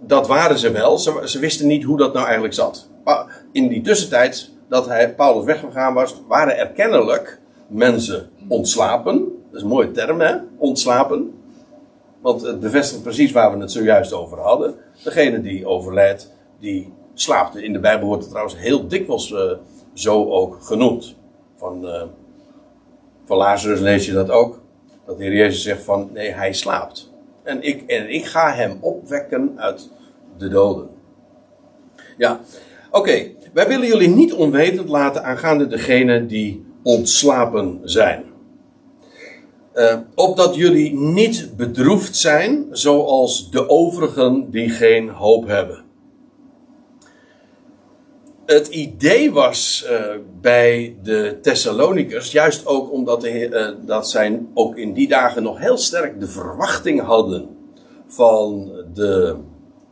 dat 0.00 0.26
waren 0.26 0.58
ze 0.58 0.70
wel, 0.70 0.98
ze, 0.98 1.38
wisten 1.38 1.66
niet 1.66 1.84
hoe 1.84 1.96
dat 1.96 2.12
nou 2.12 2.24
eigenlijk 2.24 2.54
zat. 2.54 2.88
In 3.52 3.68
die 3.68 3.80
tussentijd 3.80 4.50
dat 4.68 4.86
hij, 4.86 5.14
Paulus 5.14 5.44
weggegaan 5.44 5.94
was, 5.94 6.22
waren 6.28 6.58
er 6.58 6.68
kennelijk 6.68 7.40
mensen 7.66 8.30
ontslapen. 8.48 9.18
Dat 9.18 9.54
is 9.54 9.62
een 9.62 9.68
mooie 9.68 9.90
term, 9.90 10.20
hè? 10.20 10.36
Ontslapen. 10.58 11.34
Want 12.20 12.42
het 12.42 12.60
bevestigt 12.60 13.02
precies 13.02 13.32
waar 13.32 13.52
we 13.52 13.60
het 13.60 13.72
zojuist 13.72 14.12
over 14.12 14.38
hadden. 14.38 14.74
Degene 15.04 15.40
die 15.40 15.66
overlijdt, 15.66 16.32
die 16.60 16.92
slaapt. 17.14 17.56
In 17.56 17.72
de 17.72 17.80
Bijbel 17.80 18.06
wordt 18.06 18.22
het 18.22 18.30
trouwens 18.30 18.58
heel 18.58 18.88
dikwijls 18.88 19.30
uh, 19.30 19.52
zo 19.92 20.30
ook 20.30 20.62
genoemd. 20.62 21.14
Van, 21.56 21.86
van 23.24 23.36
Lazarus 23.36 23.80
lees 23.80 24.06
je 24.06 24.12
dat 24.12 24.30
ook. 24.30 24.60
Dat 25.06 25.18
de 25.18 25.24
Heer 25.24 25.34
Jezus 25.34 25.62
zegt 25.62 25.82
van, 25.82 26.10
nee, 26.12 26.30
hij 26.30 26.52
slaapt. 26.52 27.05
En 27.46 27.62
ik, 27.62 27.82
en 27.86 28.14
ik 28.14 28.24
ga 28.24 28.52
hem 28.52 28.78
opwekken 28.80 29.52
uit 29.56 29.90
de 30.38 30.48
doden. 30.48 30.88
Ja, 32.18 32.40
oké. 32.90 33.30
Wij 33.52 33.68
willen 33.68 33.86
jullie 33.86 34.08
niet 34.08 34.32
onwetend 34.32 34.88
laten 34.88 35.24
aangaande 35.24 35.66
degene 35.66 36.26
die 36.26 36.64
ontslapen 36.82 37.80
zijn. 37.82 38.24
Uh, 39.74 39.96
opdat 40.14 40.54
jullie 40.54 40.94
niet 40.94 41.56
bedroefd 41.56 42.16
zijn, 42.16 42.66
zoals 42.70 43.50
de 43.50 43.68
overigen 43.68 44.50
die 44.50 44.70
geen 44.70 45.08
hoop 45.08 45.46
hebben. 45.46 45.85
Het 48.46 48.66
idee 48.66 49.32
was 49.32 49.86
uh, 49.90 50.00
bij 50.40 50.96
de 51.02 51.38
Thessalonikers, 51.42 52.32
juist 52.32 52.66
ook 52.66 52.92
omdat 52.92 53.20
de, 53.20 53.48
uh, 53.48 53.86
dat 53.86 54.10
zij 54.10 54.42
ook 54.54 54.76
in 54.76 54.92
die 54.92 55.08
dagen 55.08 55.42
nog 55.42 55.58
heel 55.58 55.78
sterk 55.78 56.20
de 56.20 56.28
verwachting 56.28 57.00
hadden 57.00 57.48
van 58.06 58.72
de, 58.94 59.36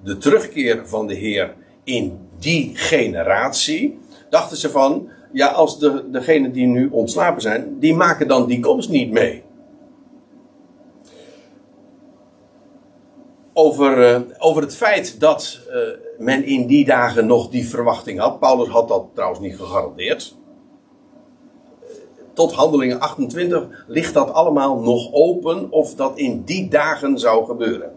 de 0.04 0.16
terugkeer 0.16 0.88
van 0.88 1.06
de 1.06 1.14
Heer 1.14 1.54
in 1.84 2.18
die 2.38 2.70
generatie, 2.74 3.98
dachten 4.30 4.56
ze 4.56 4.70
van, 4.70 5.08
ja, 5.32 5.46
als 5.46 5.78
de, 5.78 6.10
degenen 6.10 6.52
die 6.52 6.66
nu 6.66 6.88
ontslapen 6.88 7.42
zijn, 7.42 7.78
die 7.78 7.94
maken 7.94 8.28
dan 8.28 8.46
die 8.46 8.60
komst 8.60 8.88
niet 8.90 9.10
mee. 9.10 9.42
over, 13.54 14.14
uh, 14.14 14.20
over 14.38 14.62
het 14.62 14.76
feit 14.76 15.20
dat 15.20 15.60
men 16.18 16.44
in 16.44 16.66
die 16.66 16.84
dagen 16.84 17.26
nog 17.26 17.48
die 17.48 17.68
verwachting 17.68 18.18
had. 18.18 18.38
Paulus 18.40 18.68
had 18.68 18.88
dat 18.88 19.04
trouwens 19.14 19.40
niet 19.40 19.56
gegarandeerd. 19.56 20.36
Tot 22.32 22.52
handelingen 22.52 23.00
28 23.00 23.84
ligt 23.86 24.14
dat 24.14 24.32
allemaal 24.32 24.80
nog 24.80 25.12
open 25.12 25.70
of 25.70 25.94
dat 25.94 26.18
in 26.18 26.42
die 26.44 26.68
dagen 26.68 27.18
zou 27.18 27.44
gebeuren. 27.44 27.92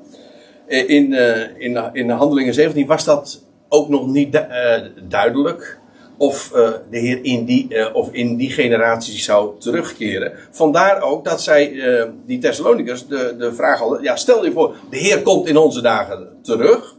Eh, 0.67 0.89
in, 0.89 1.12
uh, 1.12 1.57
in, 1.57 1.89
in 1.93 2.09
handelingen 2.09 2.53
17 2.53 2.88
was 2.88 3.03
dat 3.03 3.43
ook 3.69 3.89
nog 3.89 4.07
niet 4.07 4.31
du 4.31 4.91
duidelijk 5.07 5.79
of 6.17 6.51
de 6.89 6.97
Heer 6.97 7.19
in 7.21 7.45
die, 7.45 7.93
of 7.93 8.12
in 8.12 8.36
die 8.36 8.50
generatie 8.50 9.19
zou 9.19 9.59
terugkeren. 9.59 10.31
Vandaar 10.51 11.01
ook 11.01 11.25
dat 11.25 11.41
zij, 11.41 11.81
die 12.25 12.39
Thessalonicus, 12.39 13.07
de, 13.07 13.36
de 13.38 13.53
vraag 13.53 13.79
hadden: 13.79 14.03
ja, 14.03 14.15
stel 14.15 14.45
je 14.45 14.51
voor, 14.51 14.75
de 14.89 14.97
Heer 14.97 15.21
komt 15.21 15.47
in 15.47 15.57
onze 15.57 15.81
dagen 15.81 16.38
terug. 16.41 16.96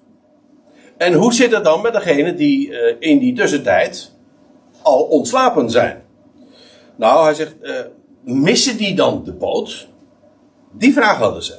En 0.99 1.13
hoe 1.13 1.35
zit 1.35 1.53
het 1.53 1.65
dan 1.65 1.83
met 1.83 1.93
degenen 1.93 2.37
die 2.37 2.73
in 2.99 3.19
die 3.19 3.35
tussentijd 3.35 4.13
al 4.83 5.03
ontslapen 5.03 5.71
zijn? 5.71 6.03
Nou, 6.97 7.25
hij 7.25 7.35
zegt: 7.35 7.57
missen 8.25 8.77
die 8.77 8.95
dan 8.95 9.25
de 9.25 9.33
boot? 9.33 9.89
Die 10.73 10.93
vraag 10.93 11.19
hadden 11.19 11.43
ze. 11.43 11.59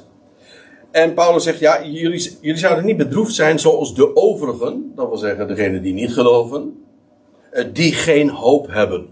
En 0.92 1.14
Paulus 1.14 1.44
zegt: 1.44 1.60
ja, 1.60 1.86
jullie, 1.86 2.38
jullie 2.42 2.60
zouden 2.60 2.86
niet 2.86 2.98
bedroefd 2.98 3.34
zijn 3.34 3.60
zoals 3.60 3.96
de 3.96 4.16
overigen, 4.16 4.92
dat 4.96 5.08
wil 5.08 5.18
zeggen 5.18 5.48
degenen 5.48 5.82
die 5.82 5.94
niet 5.94 6.14
geloven 6.14 6.84
eh, 7.52 7.66
die 7.74 7.94
geen 7.94 8.30
hoop 8.30 8.68
hebben. 8.68 9.08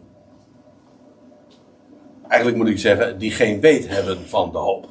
eigenlijk 2.28 2.62
moet 2.62 2.68
ik 2.68 2.80
zeggen, 2.80 3.18
die 3.18 3.32
geen 3.32 3.60
weet 3.60 3.88
hebben 3.88 4.18
van 4.26 4.52
de 4.52 4.58
hoop. 4.58 4.88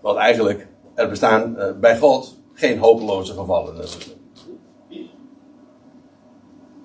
Want 0.00 0.18
eigenlijk, 0.18 0.66
er 0.94 1.08
bestaan 1.08 1.56
bij 1.80 1.98
God 1.98 2.38
geen 2.54 2.78
hopeloze 2.78 3.32
gevallen. 3.32 3.74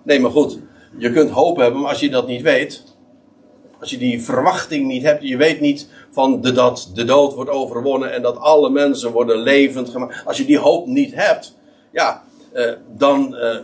Nee, 0.07 0.19
maar 0.19 0.31
goed, 0.31 0.59
je 0.97 1.11
kunt 1.11 1.29
hoop 1.29 1.57
hebben, 1.57 1.81
maar 1.81 1.89
als 1.89 1.99
je 1.99 2.09
dat 2.09 2.27
niet 2.27 2.41
weet, 2.41 2.83
als 3.79 3.89
je 3.89 3.97
die 3.97 4.23
verwachting 4.23 4.87
niet 4.87 5.03
hebt, 5.03 5.27
je 5.27 5.37
weet 5.37 5.59
niet 5.59 5.89
van 6.11 6.41
de, 6.41 6.51
dat 6.51 6.91
de 6.93 7.03
dood 7.03 7.33
wordt 7.33 7.49
overwonnen 7.49 8.13
en 8.13 8.21
dat 8.21 8.37
alle 8.37 8.69
mensen 8.69 9.11
worden 9.11 9.37
levend 9.37 9.89
gemaakt. 9.89 10.25
Als 10.25 10.37
je 10.37 10.45
die 10.45 10.57
hoop 10.57 10.85
niet 10.85 11.15
hebt, 11.15 11.57
ja, 11.91 12.23
uh, 12.53 12.71
dan 12.95 13.35
uh, 13.35 13.55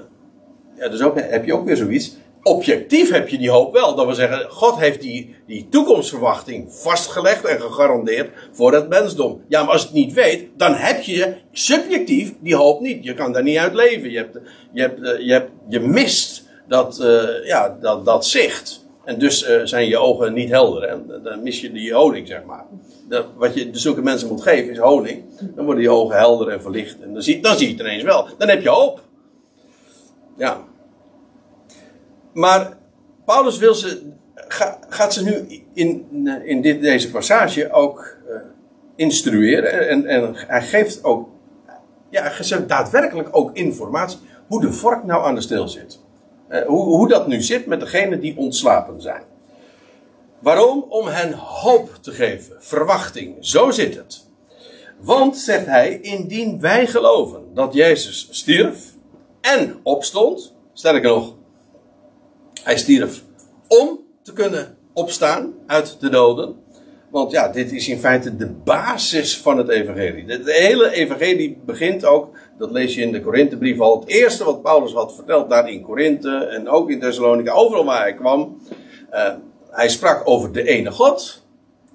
ja, 0.77 0.89
dus 0.89 1.01
ook, 1.01 1.19
heb 1.19 1.45
je 1.45 1.53
ook 1.53 1.65
weer 1.65 1.77
zoiets. 1.77 2.17
Objectief 2.43 3.11
heb 3.11 3.29
je 3.29 3.37
die 3.37 3.49
hoop 3.49 3.73
wel. 3.73 3.95
Dat 3.95 4.05
wil 4.05 4.15
zeggen, 4.15 4.49
God 4.49 4.79
heeft 4.79 5.01
die, 5.01 5.35
die 5.47 5.67
toekomstverwachting 5.69 6.73
vastgelegd 6.73 7.45
en 7.45 7.61
gegarandeerd 7.61 8.29
voor 8.51 8.73
het 8.73 8.89
mensdom. 8.89 9.41
Ja, 9.47 9.63
maar 9.63 9.71
als 9.71 9.81
je 9.81 9.87
het 9.87 9.95
niet 9.95 10.13
weet, 10.13 10.47
dan 10.57 10.73
heb 10.73 11.01
je 11.01 11.35
subjectief 11.51 12.33
die 12.39 12.55
hoop 12.55 12.81
niet. 12.81 13.03
Je 13.03 13.13
kan 13.13 13.31
daar 13.33 13.43
niet 13.43 13.57
uit 13.57 13.73
leven. 13.73 14.11
Je, 14.11 14.17
hebt, 14.17 14.37
je, 14.71 14.81
hebt, 14.81 14.99
uh, 14.99 15.19
je, 15.19 15.31
hebt, 15.31 15.49
je 15.67 15.79
mist 15.79 16.47
dat, 16.67 16.97
ja, 17.43 17.77
dat, 17.81 18.05
dat 18.05 18.25
zicht. 18.25 18.85
En 19.03 19.19
dus 19.19 19.49
uh, 19.49 19.61
zijn 19.63 19.87
je 19.87 19.97
ogen 19.97 20.33
niet 20.33 20.49
helder. 20.49 20.83
En 20.83 21.21
dan 21.23 21.43
mis 21.43 21.61
je 21.61 21.71
die 21.71 21.93
honing, 21.93 22.27
zeg 22.27 22.43
maar. 22.43 22.65
Dat, 23.09 23.25
wat 23.35 23.53
je 23.53 23.69
zulke 23.71 24.01
mensen 24.01 24.27
moet 24.27 24.41
geven 24.41 24.71
is 24.71 24.77
honing. 24.77 25.23
Dan 25.55 25.65
worden 25.65 25.83
je 25.83 25.89
ogen 25.89 26.17
helder 26.17 26.47
en 26.47 26.61
verlicht. 26.61 27.01
En 27.01 27.13
dan 27.13 27.21
zie, 27.21 27.41
dan 27.41 27.57
zie 27.57 27.67
je 27.67 27.73
het 27.73 27.81
ineens 27.81 28.03
wel. 28.03 28.27
Dan 28.37 28.49
heb 28.49 28.61
je 28.61 28.69
hoop. 28.69 29.01
Ja. 30.37 30.63
Maar 32.33 32.77
Paulus 33.25 33.57
wil 33.57 33.73
ze, 33.75 34.11
ga, 34.35 34.79
gaat 34.89 35.13
ze 35.13 35.23
nu 35.23 35.63
in, 35.73 36.07
in 36.43 36.61
dit, 36.61 36.81
deze 36.81 37.11
passage 37.11 37.71
ook 37.71 38.17
uh, 38.29 38.35
instrueren. 38.95 39.89
En, 39.89 40.05
en 40.05 40.33
hij 40.35 40.61
geeft 40.61 41.03
ook, 41.03 41.29
ja, 42.09 42.29
geeft 42.29 42.69
daadwerkelijk 42.69 43.29
ook 43.31 43.55
informatie 43.55 44.19
hoe 44.47 44.61
de 44.61 44.73
vork 44.73 45.03
nou 45.03 45.25
aan 45.25 45.35
de 45.35 45.41
steel 45.41 45.67
zit. 45.67 45.99
Uh, 46.49 46.65
hoe, 46.65 46.83
hoe 46.83 47.07
dat 47.07 47.27
nu 47.27 47.41
zit 47.41 47.65
met 47.65 47.79
degenen 47.79 48.19
die 48.19 48.37
ontslapen 48.37 49.01
zijn. 49.01 49.23
Waarom? 50.39 50.85
Om 50.89 51.07
hen 51.07 51.33
hoop 51.33 51.89
te 52.01 52.11
geven, 52.11 52.55
verwachting. 52.59 53.35
Zo 53.39 53.71
zit 53.71 53.95
het. 53.95 54.25
Want, 54.99 55.37
zegt 55.37 55.65
hij, 55.65 55.99
indien 55.99 56.59
wij 56.59 56.87
geloven 56.87 57.41
dat 57.53 57.73
Jezus 57.73 58.27
stierf 58.31 58.93
en 59.41 59.79
opstond, 59.83 60.55
sterker 60.73 61.09
nog, 61.09 61.35
hij 62.63 62.77
stierf 62.77 63.23
om 63.67 63.99
te 64.21 64.33
kunnen 64.33 64.77
opstaan 64.93 65.53
uit 65.67 65.99
de 65.99 66.09
doden. 66.09 66.55
Want 67.11 67.31
ja, 67.31 67.47
dit 67.47 67.71
is 67.71 67.87
in 67.87 67.99
feite 67.99 68.35
de 68.35 68.49
basis 68.49 69.37
van 69.37 69.57
het 69.57 69.69
evangelie. 69.69 70.25
De, 70.25 70.41
hele 70.45 70.91
evangelie 70.91 71.61
begint 71.65 72.05
ook, 72.05 72.37
dat 72.57 72.71
lees 72.71 72.95
je 72.95 73.01
in 73.01 73.11
de 73.11 73.21
Korinthebrief 73.21 73.79
al, 73.79 73.99
het 73.99 74.09
eerste 74.09 74.43
wat 74.43 74.61
Paulus 74.61 74.93
had 74.93 75.15
verteld 75.15 75.49
daar 75.49 75.69
in 75.69 75.81
Korinthe 75.81 76.37
en 76.37 76.69
ook 76.69 76.89
in 76.89 76.99
Thessalonica, 76.99 77.51
overal 77.51 77.85
waar 77.85 78.01
hij 78.01 78.13
kwam. 78.13 78.57
Uh, 79.11 79.33
hij 79.69 79.89
sprak 79.89 80.21
over 80.25 80.51
de 80.51 80.63
ene 80.63 80.91
God. 80.91 81.43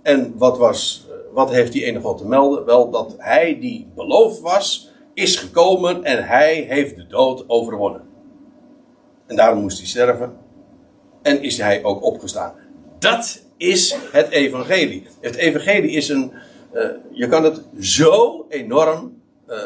En 0.03 0.35
wat, 0.37 0.59
was, 0.59 1.07
uh, 1.09 1.15
wat 1.33 1.51
heeft 1.51 1.73
die 1.73 1.85
ene 1.85 2.01
God 2.01 2.19
te 2.19 2.27
melden? 2.27 2.65
Wel 2.65 2.91
dat 2.91 3.15
hij 3.19 3.59
die 3.61 3.89
beloofd 3.95 4.41
was, 4.41 4.91
is 5.15 5.37
gekomen 5.37 6.05
en 6.05 6.27
hij 6.27 6.67
heeft 6.69 6.97
de 6.97 7.07
dood 7.07 7.45
overwonnen. 7.47 8.03
En 9.27 9.37
daarom 9.37 9.61
moest 9.61 9.79
hij 9.79 9.87
sterven. 9.87 10.37
En 11.29 11.43
is 11.43 11.59
hij 11.59 11.85
ook 11.85 12.03
opgestaan. 12.03 12.55
Dat 12.99 13.43
is 13.57 13.97
het 14.13 14.29
evangelie. 14.29 15.07
Het 15.21 15.35
evangelie 15.35 15.91
is 15.91 16.09
een. 16.09 16.33
Uh, 16.73 16.85
je 17.11 17.29
kan 17.29 17.45
het 17.45 17.61
zo 17.81 18.47
enorm 18.49 19.23
uh, 19.49 19.57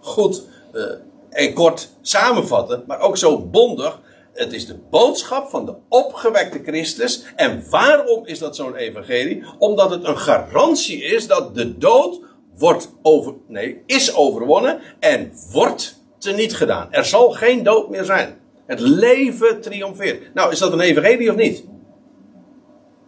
goed 0.00 0.42
uh, 0.72 0.82
en 1.30 1.54
kort 1.54 1.88
samenvatten, 2.00 2.84
maar 2.86 3.00
ook 3.00 3.16
zo 3.16 3.38
bondig. 3.40 4.00
Het 4.32 4.52
is 4.52 4.66
de 4.66 4.78
boodschap 4.90 5.50
van 5.50 5.66
de 5.66 5.74
opgewekte 5.88 6.60
Christus. 6.62 7.24
En 7.36 7.64
waarom 7.70 8.26
is 8.26 8.38
dat 8.38 8.56
zo'n 8.56 8.74
evangelie? 8.74 9.44
Omdat 9.58 9.90
het 9.90 10.04
een 10.04 10.18
garantie 10.18 11.02
is 11.02 11.26
dat 11.26 11.54
de 11.54 11.78
dood 11.78 12.20
wordt 12.58 12.90
over, 13.02 13.34
nee, 13.48 13.82
is 13.86 14.14
overwonnen 14.14 14.80
en 15.00 15.32
wordt 15.52 16.02
teniet 16.18 16.54
gedaan. 16.54 16.92
Er 16.92 17.04
zal 17.04 17.30
geen 17.30 17.62
dood 17.62 17.90
meer 17.90 18.04
zijn. 18.04 18.38
Het 18.68 18.80
leven 18.80 19.60
triomfeert. 19.60 20.34
Nou, 20.34 20.52
is 20.52 20.58
dat 20.58 20.72
een 20.72 20.80
evangelie 20.80 21.30
of 21.30 21.36
niet? 21.36 21.64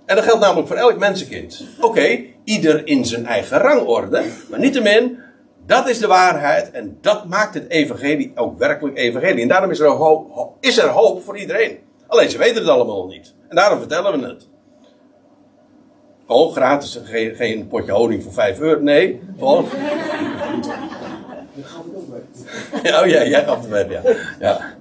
En 0.06 0.16
dat 0.16 0.24
geldt 0.24 0.40
namelijk 0.40 0.68
voor 0.68 0.76
elk 0.76 0.98
mensenkind. 0.98 1.64
Oké, 1.76 1.86
okay, 1.86 2.34
ieder 2.44 2.86
in 2.86 3.04
zijn 3.04 3.26
eigen 3.26 3.58
rangorde. 3.58 4.24
Maar 4.50 4.58
niettemin, 4.58 5.18
dat 5.66 5.88
is 5.88 5.98
de 5.98 6.06
waarheid. 6.06 6.70
En 6.70 6.98
dat 7.00 7.24
maakt 7.28 7.54
het 7.54 7.68
evangelie 7.68 8.32
ook 8.34 8.58
werkelijk 8.58 8.96
evangelie. 8.96 9.42
En 9.42 9.48
daarom 9.48 9.70
is 9.70 9.80
er 9.80 9.88
hoop, 9.88 10.56
is 10.60 10.78
er 10.78 10.88
hoop 10.88 11.22
voor 11.22 11.38
iedereen. 11.38 11.78
Alleen 12.06 12.30
ze 12.30 12.38
weten 12.38 12.56
het 12.56 12.68
allemaal 12.68 13.06
niet. 13.06 13.34
En 13.48 13.56
daarom 13.56 13.78
vertellen 13.78 14.20
we 14.20 14.26
het. 14.26 14.48
Gewoon 16.26 16.52
gratis, 16.52 17.00
geen, 17.04 17.34
geen 17.34 17.68
potje 17.68 17.92
honing 17.92 18.22
voor 18.22 18.32
5 18.32 18.60
euro. 18.60 18.80
Nee, 18.80 19.20
gewoon. 19.38 19.66
Ja, 22.82 23.02
oh 23.02 23.06
ja, 23.06 23.24
jij 23.24 23.44
gaf 23.44 23.60
het 23.60 23.68
weg, 23.68 23.90
ja. 23.90 24.02
ja. 24.40 24.76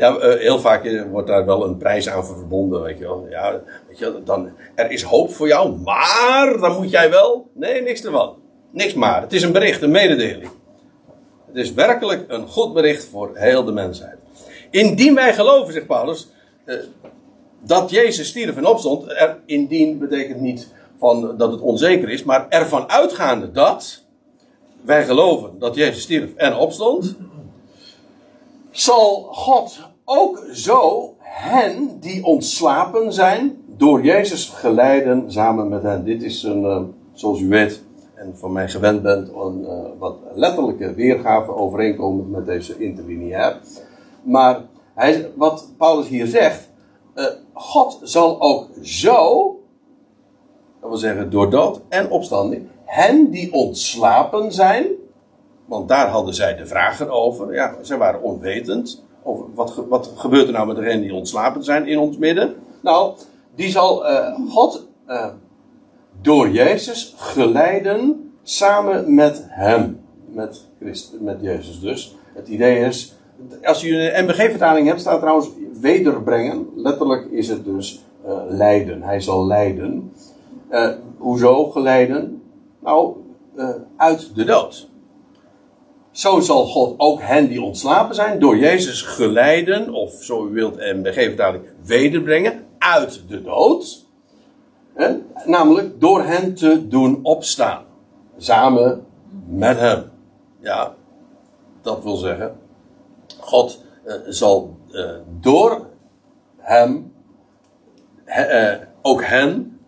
Ja, 0.00 0.16
uh, 0.16 0.38
heel 0.38 0.60
vaak 0.60 0.84
eh, 0.84 1.02
wordt 1.10 1.28
daar 1.28 1.46
wel 1.46 1.64
een 1.64 1.76
prijs 1.76 2.08
aan 2.08 2.26
verbonden, 2.26 2.82
weet 2.82 2.98
je 2.98 3.04
wel. 3.04 3.26
Ja, 3.30 3.60
weet 3.88 3.98
je, 3.98 4.20
dan, 4.24 4.50
er 4.74 4.90
is 4.90 5.02
hoop 5.02 5.32
voor 5.32 5.48
jou, 5.48 5.76
maar 5.76 6.58
dan 6.60 6.76
moet 6.76 6.90
jij 6.90 7.10
wel. 7.10 7.50
Nee, 7.54 7.82
niks 7.82 8.04
ervan. 8.04 8.36
Niks 8.70 8.94
maar. 8.94 9.20
Het 9.20 9.32
is 9.32 9.42
een 9.42 9.52
bericht, 9.52 9.82
een 9.82 9.90
mededeling. 9.90 10.50
Het 11.46 11.56
is 11.56 11.72
werkelijk 11.72 12.24
een 12.28 12.48
goed 12.48 12.72
bericht 12.72 13.04
voor 13.04 13.30
heel 13.34 13.64
de 13.64 13.72
mensheid. 13.72 14.16
Indien 14.70 15.14
wij 15.14 15.34
geloven, 15.34 15.72
zegt 15.72 15.86
Paulus, 15.86 16.28
uh, 16.64 16.76
dat 17.64 17.90
Jezus 17.90 18.28
stierf 18.28 18.56
en 18.56 18.66
opstond. 18.66 19.10
Er, 19.10 19.38
indien 19.46 19.98
betekent 19.98 20.40
niet 20.40 20.68
van 20.98 21.36
dat 21.36 21.52
het 21.52 21.60
onzeker 21.60 22.08
is, 22.08 22.24
maar 22.24 22.46
ervan 22.48 22.90
uitgaande 22.90 23.50
dat 23.50 24.04
wij 24.82 25.04
geloven 25.04 25.58
dat 25.58 25.74
Jezus 25.74 26.02
stierf 26.02 26.34
en 26.34 26.56
opstond, 26.56 27.16
zal 28.70 29.28
God 29.30 29.80
ook 30.04 30.44
zo 30.52 31.14
hen 31.18 32.00
die 32.00 32.24
ontslapen 32.24 33.12
zijn, 33.12 33.64
door 33.66 34.02
Jezus 34.02 34.48
geleiden 34.48 35.32
samen 35.32 35.68
met 35.68 35.82
hen. 35.82 36.04
Dit 36.04 36.22
is 36.22 36.42
een, 36.42 36.62
uh, 36.62 36.82
zoals 37.12 37.40
u 37.40 37.48
weet 37.48 37.82
en 38.14 38.36
van 38.36 38.52
mij 38.52 38.68
gewend 38.68 39.02
bent, 39.02 39.28
een 39.28 39.60
uh, 39.60 39.70
wat 39.98 40.16
letterlijke 40.34 40.94
weergave 40.94 41.54
overeenkomend 41.54 42.30
met 42.30 42.46
deze 42.46 42.78
interlineair. 42.78 43.60
Maar 44.22 44.60
hij, 44.94 45.30
wat 45.36 45.68
Paulus 45.78 46.08
hier 46.08 46.26
zegt, 46.26 46.70
uh, 47.14 47.24
God 47.52 47.98
zal 48.02 48.40
ook 48.40 48.68
zo, 48.82 49.46
dat 50.80 50.88
wil 50.90 50.98
zeggen 50.98 51.30
door 51.30 51.50
dood 51.50 51.80
en 51.88 52.10
opstanding, 52.10 52.68
hen 52.90 53.30
die 53.30 53.52
ontslapen 53.52 54.52
zijn, 54.52 54.86
want 55.64 55.88
daar 55.88 56.08
hadden 56.08 56.34
zij 56.34 56.56
de 56.56 56.66
vragen 56.66 57.10
over. 57.10 57.54
Ja, 57.54 57.74
zij 57.80 57.96
waren 57.96 58.22
onwetend. 58.22 59.04
Over 59.22 59.44
wat, 59.54 59.84
wat 59.88 60.12
gebeurt 60.16 60.46
er 60.46 60.52
nou 60.52 60.66
met 60.66 60.76
degenen 60.76 61.00
die 61.00 61.14
ontslapen 61.14 61.64
zijn 61.64 61.86
in 61.86 61.98
ons 61.98 62.18
midden? 62.18 62.54
Nou, 62.80 63.14
die 63.54 63.70
zal 63.70 64.10
uh, 64.10 64.36
God 64.48 64.86
uh, 65.08 65.26
door 66.20 66.50
Jezus 66.50 67.14
geleiden 67.16 68.32
samen 68.42 69.14
met 69.14 69.46
hem. 69.48 70.00
Met, 70.26 70.66
Christus, 70.80 71.20
met 71.20 71.38
Jezus 71.40 71.80
dus. 71.80 72.16
Het 72.34 72.48
idee 72.48 72.84
is, 72.84 73.14
als 73.62 73.80
je 73.80 74.16
een 74.16 74.24
MBG-vertaling 74.24 74.86
hebt, 74.86 75.00
staat 75.00 75.20
trouwens 75.20 75.48
wederbrengen. 75.80 76.68
Letterlijk 76.76 77.30
is 77.30 77.48
het 77.48 77.64
dus 77.64 78.04
uh, 78.26 78.32
leiden. 78.48 79.02
Hij 79.02 79.20
zal 79.20 79.46
leiden. 79.46 80.12
hoezo 81.18 81.64
geleiden? 81.64 82.39
Nou, 82.80 83.16
uit 83.96 84.34
de 84.34 84.44
dood. 84.44 84.88
Zo 86.10 86.40
zal 86.40 86.66
God 86.66 86.94
ook 86.96 87.20
hen 87.20 87.48
die 87.48 87.62
ontslapen 87.62 88.14
zijn, 88.14 88.38
door 88.38 88.56
Jezus 88.56 89.02
geleiden, 89.02 89.92
of 89.92 90.12
zo 90.22 90.46
u 90.46 90.50
wilt, 90.50 90.76
en 90.76 91.02
bij 91.02 91.12
vertaling 91.12 91.64
wederbrengen, 91.84 92.66
uit 92.78 93.22
de 93.28 93.42
dood. 93.42 94.06
Namelijk 95.44 96.00
door 96.00 96.22
hen 96.22 96.54
te 96.54 96.88
doen 96.88 97.20
opstaan. 97.22 97.84
Samen 98.36 99.06
met 99.46 99.78
hem. 99.78 100.10
Ja, 100.60 100.94
dat 101.82 102.02
wil 102.02 102.16
zeggen, 102.16 102.56
God 103.40 103.84
uh, 104.04 104.14
zal 104.28 104.76
uh, 104.90 105.10
door 105.40 105.86
hem 106.56 107.12
ook 109.02 109.24
hen 109.24 109.79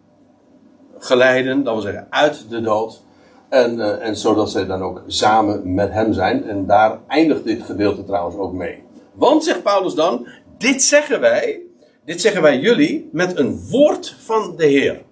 geleiden, 1.05 1.63
dat 1.63 1.73
wil 1.73 1.83
zeggen 1.83 2.07
uit 2.11 2.45
de 2.49 2.61
dood, 2.61 3.03
en, 3.49 3.79
uh, 3.79 4.07
en 4.07 4.17
zodat 4.17 4.51
zij 4.51 4.67
dan 4.67 4.83
ook 4.83 5.03
samen 5.07 5.75
met 5.75 5.93
hem 5.93 6.13
zijn. 6.13 6.45
En 6.49 6.67
daar 6.67 6.99
eindigt 7.09 7.45
dit 7.45 7.63
gedeelte 7.63 8.05
trouwens 8.05 8.37
ook 8.37 8.53
mee. 8.53 8.83
Want, 9.13 9.45
zegt 9.45 9.63
Paulus 9.63 9.95
dan, 9.95 10.27
dit 10.59 10.83
zeggen 10.83 11.21
wij, 11.21 11.61
dit 12.05 12.21
zeggen 12.21 12.43
wij 12.43 12.59
jullie 12.59 13.09
met 13.13 13.39
een 13.39 13.61
woord 13.71 14.17
van 14.19 14.57
de 14.57 14.67
Heer. 14.67 15.03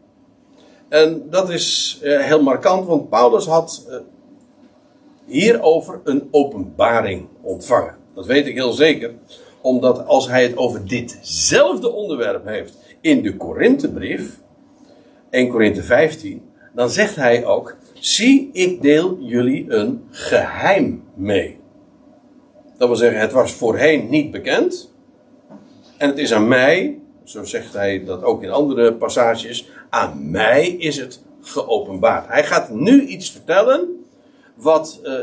En 0.89 1.27
dat 1.31 1.51
is 1.51 1.99
uh, 2.03 2.21
heel 2.21 2.43
markant, 2.43 2.87
want 2.87 3.09
Paulus 3.09 3.47
had 3.47 3.87
uh, 3.89 3.97
hierover 5.27 6.01
een 6.05 6.29
openbaring 6.31 7.27
ontvangen. 7.41 7.97
Dat 8.15 8.27
weet 8.27 8.47
ik 8.47 8.55
heel 8.55 8.73
zeker, 8.73 9.15
omdat 9.61 10.07
als 10.07 10.29
hij 10.29 10.43
het 10.43 10.57
over 10.57 10.87
ditzelfde 10.87 11.93
onderwerp 11.93 12.47
heeft 12.47 12.77
in 13.01 13.23
de 13.23 13.37
Korinthebrief, 13.37 14.41
1 15.31 15.51
Korinthe 15.51 15.83
15, 15.83 16.43
dan 16.75 16.91
zegt 16.91 17.17
hij 17.17 17.45
ook: 17.45 17.77
Zie, 17.95 18.51
ik 18.53 18.83
deel 18.83 19.19
jullie 19.21 19.65
een 19.69 20.05
geheim 20.11 21.03
mee. 21.15 21.59
Dat 22.79 22.89
wil 22.89 22.97
zeggen, 22.97 23.21
het 23.21 23.33
was 23.33 23.53
voorheen 23.53 24.09
niet 24.09 24.31
bekend. 24.31 24.93
En 25.97 26.09
het 26.09 26.19
is 26.19 26.33
aan 26.33 26.49
mij, 26.49 26.99
zo 27.25 27.45
zegt 27.45 27.73
hij 27.73 28.05
dat 28.05 28.23
ook 28.23 28.43
in 28.43 28.51
andere 28.51 28.95
passages, 28.95 29.69
aan 29.91 30.31
mij 30.31 30.69
is 30.69 30.97
het 30.97 31.23
geopenbaard. 31.41 32.29
Hij 32.29 32.45
gaat 32.45 32.71
nu 32.71 33.07
iets 33.07 33.31
vertellen 33.31 34.05
wat 34.55 35.01
uh, 35.05 35.15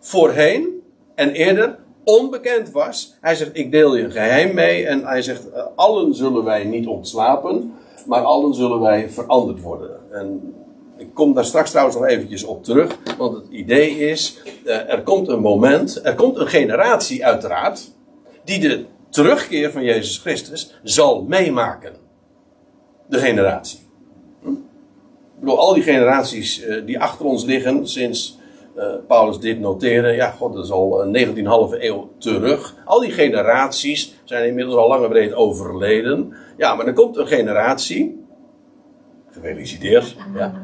voorheen 0.00 0.82
en 1.14 1.32
eerder 1.32 1.78
onbekend 2.04 2.70
was. 2.70 3.16
Hij 3.20 3.34
zegt, 3.34 3.50
ik 3.52 3.70
deel 3.70 3.96
je 3.96 4.02
een 4.02 4.10
geheim 4.10 4.54
mee. 4.54 4.86
En 4.86 5.06
hij 5.06 5.22
zegt, 5.22 5.46
uh, 5.46 5.62
allen 5.74 6.14
zullen 6.14 6.44
wij 6.44 6.64
niet 6.64 6.86
ontslapen, 6.86 7.74
maar 8.06 8.22
allen 8.22 8.54
zullen 8.54 8.80
wij 8.80 9.10
veranderd 9.10 9.60
worden. 9.60 10.12
En 10.12 10.54
ik 10.96 11.14
kom 11.14 11.34
daar 11.34 11.44
straks 11.44 11.70
trouwens 11.70 11.96
nog 11.96 12.06
eventjes 12.06 12.44
op 12.44 12.64
terug. 12.64 12.98
Want 13.18 13.36
het 13.36 13.46
idee 13.50 13.98
is, 13.98 14.42
uh, 14.64 14.92
er 14.92 15.02
komt 15.02 15.28
een 15.28 15.40
moment, 15.40 16.04
er 16.04 16.14
komt 16.14 16.36
een 16.36 16.48
generatie 16.48 17.26
uiteraard, 17.26 17.90
die 18.44 18.60
de 18.60 18.84
terugkeer 19.10 19.70
van 19.70 19.84
Jezus 19.84 20.18
Christus 20.18 20.74
zal 20.82 21.22
meemaken. 21.22 21.92
De 23.08 23.18
generatie. 23.18 23.78
Hm? 24.42 24.50
Bedoel, 25.40 25.58
al 25.58 25.74
die 25.74 25.82
generaties 25.82 26.64
uh, 26.64 26.86
die 26.86 27.00
achter 27.00 27.24
ons 27.24 27.44
liggen 27.44 27.88
sinds 27.88 28.38
Paulus 29.06 29.38
dit 29.38 29.60
noteerde. 29.60 30.08
Ja, 30.08 30.30
god, 30.30 30.54
dat 30.54 30.64
is 30.64 30.70
al 30.70 31.02
een 31.02 31.36
19,5 31.36 31.80
eeuw 31.80 32.10
terug. 32.18 32.74
Al 32.84 33.00
die 33.00 33.10
generaties 33.10 34.14
zijn 34.24 34.48
inmiddels 34.48 34.76
al 34.76 34.88
lang 34.88 35.08
breed 35.08 35.34
overleden. 35.34 36.34
Ja, 36.56 36.74
maar 36.74 36.86
er 36.86 36.92
komt 36.92 37.16
een 37.16 37.26
generatie. 37.26 38.24
Gefeliciteerd. 39.30 40.16
Ja, 40.34 40.62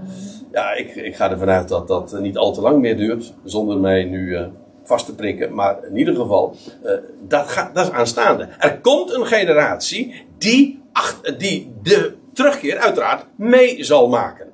ja 0.53 0.73
ik, 0.73 0.95
ik 0.95 1.17
ga 1.17 1.31
ervan 1.31 1.49
uit 1.49 1.69
dat 1.69 1.89
dat 1.89 2.21
niet 2.21 2.37
al 2.37 2.53
te 2.53 2.61
lang 2.61 2.81
meer 2.81 2.97
duurt. 2.97 3.35
Zonder 3.45 3.79
mij 3.79 4.05
nu 4.05 4.29
uh, 4.29 4.47
vast 4.85 5.07
te 5.07 5.15
prikken. 5.15 5.55
Maar 5.55 5.85
in 5.85 5.97
ieder 5.97 6.15
geval, 6.15 6.57
dat, 7.29 7.49
gaat, 7.49 7.75
dat 7.75 7.87
is 7.87 7.93
aanstaande. 7.93 8.49
Er 8.59 8.81
komt 8.81 9.15
een 9.15 9.27
generatie 9.27 10.25
die, 10.39 10.83
die 11.39 11.75
de 11.83 12.15
terugkeer 12.33 12.79
uiteraard 12.79 13.27
mee 13.37 13.85
zal 13.85 14.09
maken. 14.09 14.47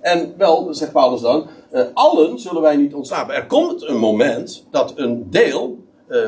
En 0.00 0.34
wel, 0.36 0.74
zegt 0.74 0.92
Paulus 0.92 1.20
dan, 1.20 1.46
uh, 1.74 1.82
allen 1.94 2.38
zullen 2.38 2.62
wij 2.62 2.76
niet 2.76 2.94
ontslapen. 2.94 3.34
Er 3.34 3.46
komt 3.46 3.88
een 3.88 3.98
moment 3.98 4.66
dat 4.70 4.92
een 4.96 5.30
deel 5.30 5.78
uh, 6.08 6.26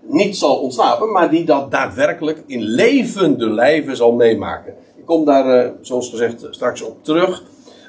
niet 0.00 0.36
zal 0.36 0.56
ontsnappen, 0.56 1.12
maar 1.12 1.30
die 1.30 1.44
dat 1.44 1.70
daadwerkelijk 1.70 2.42
in 2.46 2.62
levende 2.62 3.50
lijven 3.50 3.96
zal 3.96 4.12
meemaken. 4.12 4.74
Ik 4.96 5.04
kom 5.04 5.24
daar, 5.24 5.64
uh, 5.64 5.70
zoals 5.80 6.10
gezegd, 6.10 6.46
straks 6.50 6.82
op 6.82 7.04
terug. 7.04 7.42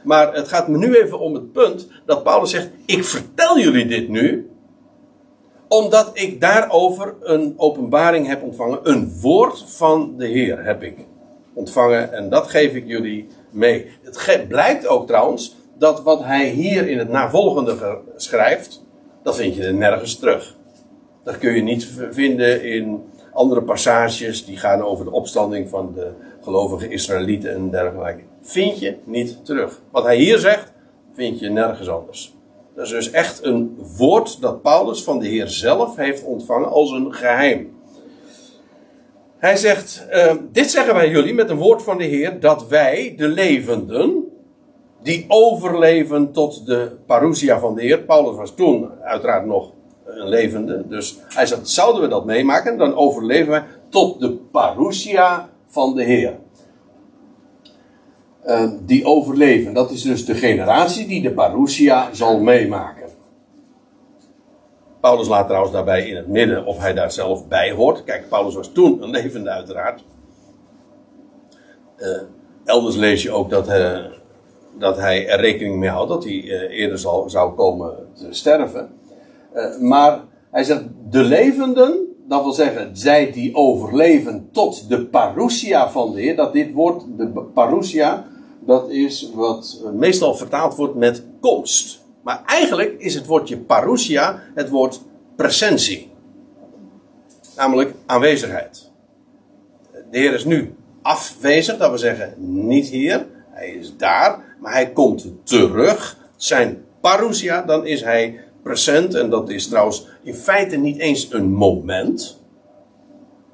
Maar 0.04 0.34
het 0.34 0.48
gaat 0.48 0.68
me 0.68 0.78
nu 0.78 0.96
even 0.96 1.20
om 1.20 1.34
het 1.34 1.52
punt 1.52 1.88
dat 2.06 2.24
Paulus 2.24 2.50
zegt: 2.50 2.70
Ik 2.86 3.04
vertel 3.04 3.60
jullie 3.60 3.86
dit 3.86 4.10
nu, 4.10 4.50
omdat 5.68 6.12
ik 6.14 6.42
daarover 6.42 7.16
een 7.22 7.54
openbaring 7.58 8.28
heb 8.28 8.44
ontvangen. 8.44 8.80
Een 8.84 9.20
woord 9.22 9.64
van 9.68 10.14
de 10.18 10.28
Heer 10.28 10.64
heb 10.66 10.84
ik 10.84 10.98
ontvangen 11.54 12.14
en 12.14 12.30
dat 12.30 12.48
geef 12.48 12.74
ik 12.74 12.88
jullie 12.88 13.28
mee. 13.50 13.88
Het 14.02 14.48
blijkt 14.48 14.88
ook 14.88 15.08
trouwens 15.08 15.56
dat 15.84 16.04
wat 16.04 16.24
hij 16.24 16.50
hier 16.50 16.88
in 16.88 16.98
het 16.98 17.10
navolgende 17.10 17.98
schrijft, 18.16 18.84
dat 19.24 19.36
vind 19.36 19.56
je 19.56 19.64
er 19.64 19.74
nergens 19.74 20.20
terug. 20.20 20.56
Dat 21.24 21.38
kun 21.38 21.56
je 21.56 21.62
niet 21.62 21.88
vinden 22.12 22.64
in 22.64 23.04
andere 23.34 23.62
passages 23.62 24.46
die 24.46 24.58
gaan 24.58 24.82
over 24.82 25.06
de 25.06 25.12
opstanding 25.12 25.70
van 25.70 25.94
de 25.96 26.12
gelovige 26.42 26.88
Israëlieten 26.88 27.54
en 27.54 27.70
dergelijke. 27.70 28.24
Vind 28.42 28.80
je 28.80 28.98
niet 29.04 29.46
terug. 29.46 29.82
Wat 29.92 30.04
hij 30.04 30.18
hier 30.18 30.38
zegt, 30.38 30.72
vind 31.14 31.40
je 31.40 31.50
nergens 31.50 31.90
anders. 31.90 32.34
Dat 32.76 32.86
is 32.86 32.92
dus 32.92 33.12
echt 33.12 33.44
een 33.44 33.78
woord 33.98 34.42
dat 34.42 34.62
Paulus 34.62 35.04
van 35.04 35.20
de 35.20 35.28
Heer 35.28 35.48
zelf 35.48 35.96
heeft 35.96 36.24
ontvangen 36.24 36.70
als 36.70 36.92
een 36.92 37.14
geheim. 37.14 37.72
Hij 39.38 39.56
zegt: 39.56 40.08
uh, 40.12 40.34
Dit 40.52 40.72
zeggen 40.72 40.96
wij 40.96 41.10
jullie 41.10 41.34
met 41.34 41.50
een 41.50 41.58
woord 41.58 41.84
van 41.84 41.98
de 41.98 42.04
Heer, 42.04 42.40
dat 42.40 42.68
wij, 42.68 43.14
de 43.18 43.28
levenden, 43.28 44.32
die 45.04 45.26
overleven 45.28 46.32
tot 46.32 46.66
de 46.66 46.98
parousia 47.06 47.60
van 47.60 47.76
de 47.76 47.82
Heer. 47.82 48.00
Paulus 48.00 48.36
was 48.36 48.56
toen 48.56 48.90
uiteraard 49.02 49.46
nog 49.46 49.72
een 50.06 50.28
levende. 50.28 50.88
Dus 50.88 51.20
hij 51.28 51.46
zegt, 51.46 51.70
zouden 51.70 52.02
we 52.02 52.08
dat 52.08 52.26
meemaken, 52.26 52.78
dan 52.78 52.96
overleven 52.96 53.50
wij 53.50 53.64
tot 53.90 54.20
de 54.20 54.32
parousia 54.32 55.50
van 55.68 55.96
de 55.96 56.04
Heer. 56.04 56.40
Uh, 58.46 58.72
die 58.82 59.06
overleven, 59.06 59.74
dat 59.74 59.92
is 59.92 60.02
dus 60.02 60.26
de 60.26 60.36
generatie 60.36 61.08
die 61.08 61.22
de 61.22 61.32
parousia 61.32 62.10
zal 62.14 62.40
meemaken. 62.40 63.10
Paulus 65.02 65.28
laat 65.28 65.46
trouwens 65.46 65.74
daarbij 65.74 66.08
in 66.08 66.16
het 66.16 66.28
midden 66.28 66.66
of 66.66 66.78
hij 66.78 66.94
daar 66.94 67.12
zelf 67.12 67.48
bij 67.48 67.72
hoort. 67.72 68.04
Kijk, 68.04 68.30
Paulus 68.30 68.56
was 68.56 68.72
toen 68.72 69.04
een 69.04 69.10
levende 69.10 69.50
uiteraard. 69.50 70.04
Uh, 71.98 72.22
elders 72.66 72.96
lees 72.96 73.24
je 73.24 73.32
ook 73.32 73.50
dat, 73.50 73.70
uh, 73.70 74.06
dat 74.78 74.98
hij 74.98 75.28
er 75.28 75.40
rekening 75.40 75.78
mee 75.78 75.90
houdt 75.90 76.10
dat 76.10 76.24
hij 76.24 76.44
uh, 76.44 76.80
eerder 76.80 77.00
zal, 77.00 77.30
zou 77.30 77.54
komen 77.54 77.94
te 78.14 78.28
sterven. 78.30 78.90
maar 79.80 80.20
hij 80.52 80.64
zegt, 80.64 80.84
de 81.10 81.24
levenden, 81.24 82.08
dat 82.28 82.44
wil 82.44 82.52
zeggen, 82.52 82.98
zij 82.98 83.32
die 83.32 83.56
overleven 83.56 84.50
tot 84.52 84.90
de 84.90 85.06
parousia 85.06 85.90
van 85.90 86.12
de 86.12 86.22
Heer. 86.22 86.36
Dat 86.36 86.54
dit 86.54 86.74
woord, 86.74 87.04
de 87.18 87.28
parousia, 87.54 88.26
dat 88.60 88.90
is 88.90 89.32
wat 89.34 89.82
meestal 89.94 90.36
vertaald 90.36 90.76
wordt 90.76 90.96
met 90.96 91.24
komst. 91.40 92.02
Maar 92.22 92.44
eigenlijk 92.46 92.96
is 92.98 93.16
het 93.16 93.26
woordje 93.26 93.58
parousia 93.58 94.40
het 94.56 94.70
woord 94.70 95.02
presentie. 95.36 96.12
Namelijk 97.56 97.94
aanwezigheid. 98.06 98.92
De 100.12 100.18
Heer 100.18 100.34
is 100.34 100.46
nu 100.46 100.76
afwezig, 101.02 101.78
dat 101.78 101.90
wil 101.90 101.98
zeggen 101.98 102.34
niet 102.38 102.88
hier. 102.88 103.26
Hij 103.54 103.70
is 103.70 103.98
daar, 103.98 104.56
maar 104.60 104.74
hij 104.74 104.92
komt 104.92 105.26
terug. 105.44 106.18
Zijn 106.36 106.86
parousia, 107.02 107.62
dan 107.62 107.86
is 107.86 108.02
hij 108.02 108.40
present. 108.64 109.14
En 109.14 109.30
dat 109.30 109.50
is 109.50 109.68
trouwens 109.68 110.08
in 110.24 110.34
feite 110.34 110.76
niet 110.76 111.00
eens 111.00 111.28
een 111.32 111.52
moment. 111.52 112.42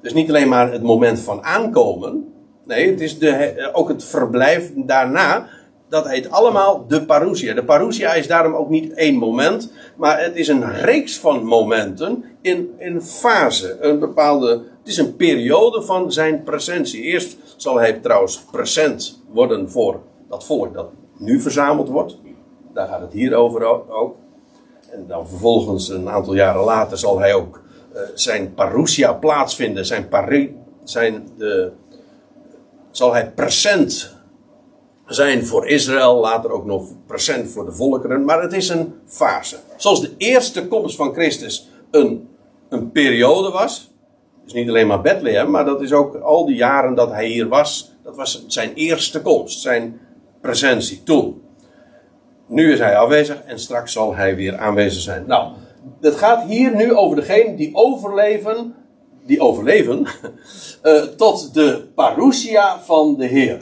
Dus 0.02 0.12
niet 0.12 0.28
alleen 0.28 0.48
maar 0.48 0.72
het 0.72 0.82
moment 0.82 1.20
van 1.20 1.42
aankomen. 1.42 2.32
Nee, 2.64 2.90
het 2.90 3.00
is 3.00 3.18
de, 3.18 3.70
ook 3.72 3.88
het 3.88 4.04
verblijf 4.04 4.72
daarna 4.76 5.48
dat 5.90 6.08
heet 6.08 6.30
allemaal 6.30 6.86
de 6.88 7.04
parousia. 7.04 7.54
De 7.54 7.64
parousia 7.64 8.14
is 8.14 8.26
daarom 8.26 8.54
ook 8.54 8.68
niet 8.68 8.92
één 8.92 9.14
moment, 9.14 9.72
maar 9.96 10.22
het 10.22 10.36
is 10.36 10.48
een 10.48 10.72
reeks 10.72 11.18
van 11.18 11.44
momenten 11.44 12.24
in 12.40 12.70
een 12.78 13.02
fase. 13.02 13.76
Een 13.80 13.98
bepaalde, 13.98 14.50
het 14.50 14.88
is 14.88 14.96
een 14.96 15.16
periode 15.16 15.82
van 15.82 16.12
zijn 16.12 16.42
presentie. 16.42 17.02
Eerst 17.02 17.36
zal 17.56 17.78
hij 17.78 17.92
trouwens 17.92 18.44
present 18.50 19.19
worden 19.32 19.70
voor 19.70 20.00
dat 20.28 20.44
volk 20.44 20.74
dat 20.74 20.88
nu 21.18 21.40
verzameld 21.40 21.88
wordt. 21.88 22.18
Daar 22.72 22.88
gaat 22.88 23.00
het 23.00 23.12
hier 23.12 23.34
over 23.34 23.64
ook. 23.88 24.16
En 24.90 25.04
dan 25.06 25.28
vervolgens, 25.28 25.88
een 25.88 26.08
aantal 26.08 26.34
jaren 26.34 26.64
later, 26.64 26.98
zal 26.98 27.18
hij 27.18 27.34
ook 27.34 27.62
uh, 27.94 28.00
zijn 28.14 28.54
parousia 28.54 29.12
plaatsvinden. 29.12 29.86
Zijn, 29.86 30.08
pari, 30.08 30.56
zijn 30.84 31.28
de, 31.36 31.72
zal 32.90 33.12
hij 33.12 33.30
present 33.30 34.18
zijn 35.06 35.46
voor 35.46 35.66
Israël, 35.66 36.16
later 36.16 36.50
ook 36.50 36.64
nog 36.64 36.88
present 37.06 37.50
voor 37.50 37.64
de 37.64 37.72
volkeren, 37.72 38.24
maar 38.24 38.42
het 38.42 38.52
is 38.52 38.68
een 38.68 38.94
fase. 39.06 39.56
Zoals 39.76 40.00
de 40.00 40.10
eerste 40.16 40.68
komst 40.68 40.96
van 40.96 41.12
Christus 41.12 41.68
een, 41.90 42.28
een 42.68 42.90
periode 42.90 43.50
was, 43.50 43.90
is 44.46 44.52
niet 44.52 44.68
alleen 44.68 44.86
maar 44.86 45.00
Bethlehem, 45.00 45.50
maar 45.50 45.64
dat 45.64 45.82
is 45.82 45.92
ook 45.92 46.14
al 46.14 46.46
die 46.46 46.56
jaren 46.56 46.94
dat 46.94 47.10
hij 47.10 47.26
hier 47.26 47.48
was, 47.48 47.94
dat 48.02 48.16
was 48.16 48.44
zijn 48.46 48.74
eerste 48.74 49.22
komst, 49.22 49.60
zijn 49.60 50.00
presentie 50.40 51.02
toen. 51.02 51.42
Nu 52.46 52.72
is 52.72 52.78
hij 52.78 52.96
afwezig 52.96 53.42
en 53.42 53.58
straks 53.58 53.92
zal 53.92 54.14
hij 54.14 54.36
weer 54.36 54.56
aanwezig 54.56 55.02
zijn. 55.02 55.24
Nou, 55.26 55.52
het 56.00 56.14
gaat 56.14 56.44
hier 56.44 56.74
nu 56.76 56.94
over 56.94 57.16
degenen 57.16 57.56
die 57.56 57.74
overleven, 57.74 58.74
die 59.26 59.40
overleven, 59.40 60.06
uh, 60.82 61.02
tot 61.16 61.54
de 61.54 61.88
parousia 61.94 62.80
van 62.80 63.16
de 63.16 63.26
Heer. 63.26 63.58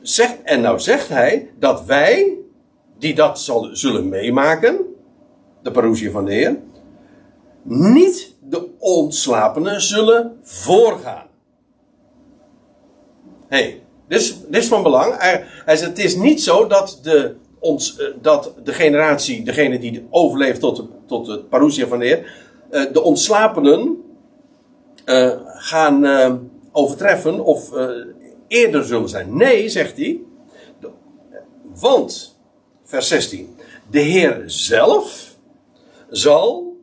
Zegt, 0.00 0.42
en 0.42 0.60
nou 0.60 0.80
zegt 0.80 1.08
hij 1.08 1.50
dat 1.58 1.84
wij, 1.84 2.36
die 2.98 3.14
dat 3.14 3.40
zal, 3.40 3.68
zullen 3.72 4.08
meemaken, 4.08 4.78
de 5.62 5.70
parousie 5.70 6.10
van 6.10 6.24
de 6.24 6.32
Heer, 6.32 6.56
niet 7.62 8.34
de 8.40 8.68
ontslapenen 8.78 9.80
zullen 9.80 10.38
voorgaan. 10.42 11.26
Hey, 13.52 13.82
dit 14.08 14.36
dit 14.48 14.62
is 14.62 14.68
van 14.68 14.82
belang. 14.82 15.14
Hij, 15.18 15.44
het 15.64 15.98
is 15.98 16.16
niet 16.16 16.42
zo 16.42 16.66
dat 16.66 16.98
de, 17.02 17.34
ons, 17.58 17.96
eh, 17.96 18.06
dat 18.20 18.54
de 18.64 18.72
generatie, 18.72 19.44
degene 19.44 19.78
die 19.78 20.06
overleeft 20.10 20.60
tot, 20.60 20.84
tot 21.06 21.26
het 21.26 21.48
parousia 21.48 21.86
van 21.86 21.98
de 21.98 22.04
Heer, 22.04 22.32
eh, 22.70 22.92
de 22.92 23.02
ontslapenen 23.02 24.02
eh, 25.04 25.30
gaan 25.44 26.40
overtreffen 26.72 27.44
of 27.44 27.70
eerder 28.48 28.84
zullen 28.84 29.08
zijn. 29.08 29.36
Nee, 29.36 29.68
zegt 29.68 29.96
hij. 29.96 30.20
Want, 31.80 32.38
vers 32.82 33.08
16, 33.08 33.56
de 33.90 34.00
Heer 34.00 34.42
zelf 34.46 35.36
zal 36.10 36.76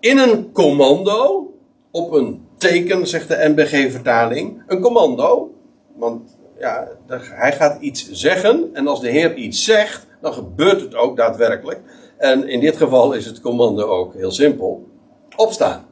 in 0.00 0.18
een 0.18 0.52
commando, 0.52 1.52
op 1.90 2.12
een 2.12 2.43
teken, 2.68 3.06
zegt 3.06 3.28
de 3.28 3.52
NBG-vertaling, 3.54 4.62
een 4.66 4.80
commando, 4.80 5.54
want 5.96 6.38
ja, 6.58 6.88
hij 7.20 7.52
gaat 7.52 7.80
iets 7.80 8.10
zeggen 8.10 8.70
en 8.72 8.86
als 8.86 9.00
de 9.00 9.08
Heer 9.08 9.34
iets 9.34 9.64
zegt, 9.64 10.06
dan 10.20 10.32
gebeurt 10.32 10.80
het 10.80 10.94
ook 10.94 11.16
daadwerkelijk. 11.16 11.80
En 12.16 12.48
in 12.48 12.60
dit 12.60 12.76
geval 12.76 13.12
is 13.12 13.26
het 13.26 13.40
commando 13.40 13.86
ook 13.86 14.14
heel 14.14 14.30
simpel: 14.30 14.88
opstaan. 15.36 15.86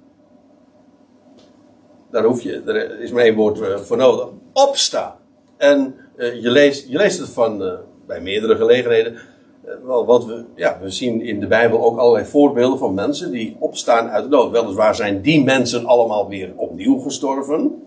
Daar 2.11 2.25
hoef 2.25 2.43
je, 2.43 2.63
er 2.67 3.01
is 3.01 3.11
maar 3.11 3.25
één 3.25 3.35
woord 3.35 3.61
eh, 3.61 3.77
voor 3.77 3.97
nodig: 3.97 4.29
opstaan. 4.53 5.15
En 5.57 5.95
eh, 6.17 6.43
je, 6.43 6.51
leest, 6.51 6.89
je 6.89 6.97
leest 6.97 7.19
het 7.19 7.29
van, 7.29 7.65
eh, 7.65 7.73
bij 8.07 8.21
meerdere 8.21 8.57
gelegenheden. 8.57 9.17
Eh, 9.65 9.75
want 9.83 10.25
we, 10.25 10.45
ja, 10.55 10.79
we 10.81 10.91
zien 10.91 11.21
in 11.21 11.41
de 11.41 11.47
Bijbel 11.47 11.85
ook 11.85 11.99
allerlei 11.99 12.25
voorbeelden 12.25 12.79
van 12.79 12.95
mensen 12.95 13.31
die 13.31 13.57
opstaan 13.59 14.09
uit 14.09 14.25
de 14.25 14.31
dood. 14.31 14.51
Weliswaar 14.51 14.95
zijn 14.95 15.21
die 15.21 15.45
mensen 15.45 15.87
allemaal 15.87 16.29
weer 16.29 16.53
opnieuw 16.57 16.99
gestorven. 16.99 17.83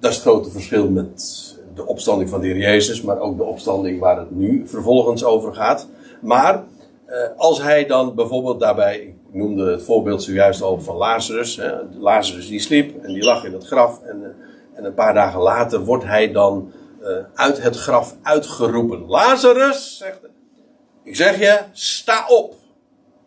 Dat 0.00 0.10
is 0.10 0.16
het 0.16 0.26
grote 0.26 0.50
verschil 0.50 0.90
met 0.90 1.54
de 1.74 1.86
opstanding 1.86 2.30
van 2.30 2.40
de 2.40 2.46
Heer 2.46 2.56
Jezus, 2.56 3.02
maar 3.02 3.18
ook 3.18 3.36
de 3.36 3.44
opstanding 3.44 4.00
waar 4.00 4.18
het 4.18 4.30
nu 4.30 4.68
vervolgens 4.68 5.24
over 5.24 5.54
gaat. 5.54 5.88
Maar 6.20 6.64
eh, 7.06 7.16
als 7.36 7.62
hij 7.62 7.86
dan 7.86 8.14
bijvoorbeeld 8.14 8.60
daarbij, 8.60 9.00
ik 9.00 9.14
noemde 9.32 9.70
het 9.70 9.82
voorbeeld 9.82 10.22
zojuist 10.22 10.62
al 10.62 10.80
van 10.80 10.96
Lazarus. 10.96 11.56
Hè, 11.56 11.72
Lazarus 11.98 12.48
die 12.48 12.60
sliep 12.60 13.04
en 13.04 13.12
die 13.12 13.24
lag 13.24 13.44
in 13.44 13.52
het 13.52 13.66
graf. 13.66 14.02
En, 14.02 14.22
eh, 14.22 14.78
en 14.78 14.84
een 14.84 14.94
paar 14.94 15.14
dagen 15.14 15.40
later 15.40 15.84
wordt 15.84 16.04
hij 16.04 16.32
dan 16.32 16.72
eh, 17.02 17.10
uit 17.34 17.62
het 17.62 17.76
graf 17.76 18.16
uitgeroepen. 18.22 19.06
Lazarus, 19.06 19.96
zegt. 19.98 20.20
Ik 21.04 21.16
zeg 21.16 21.38
je, 21.38 21.60
sta 21.72 22.26
op. 22.28 22.54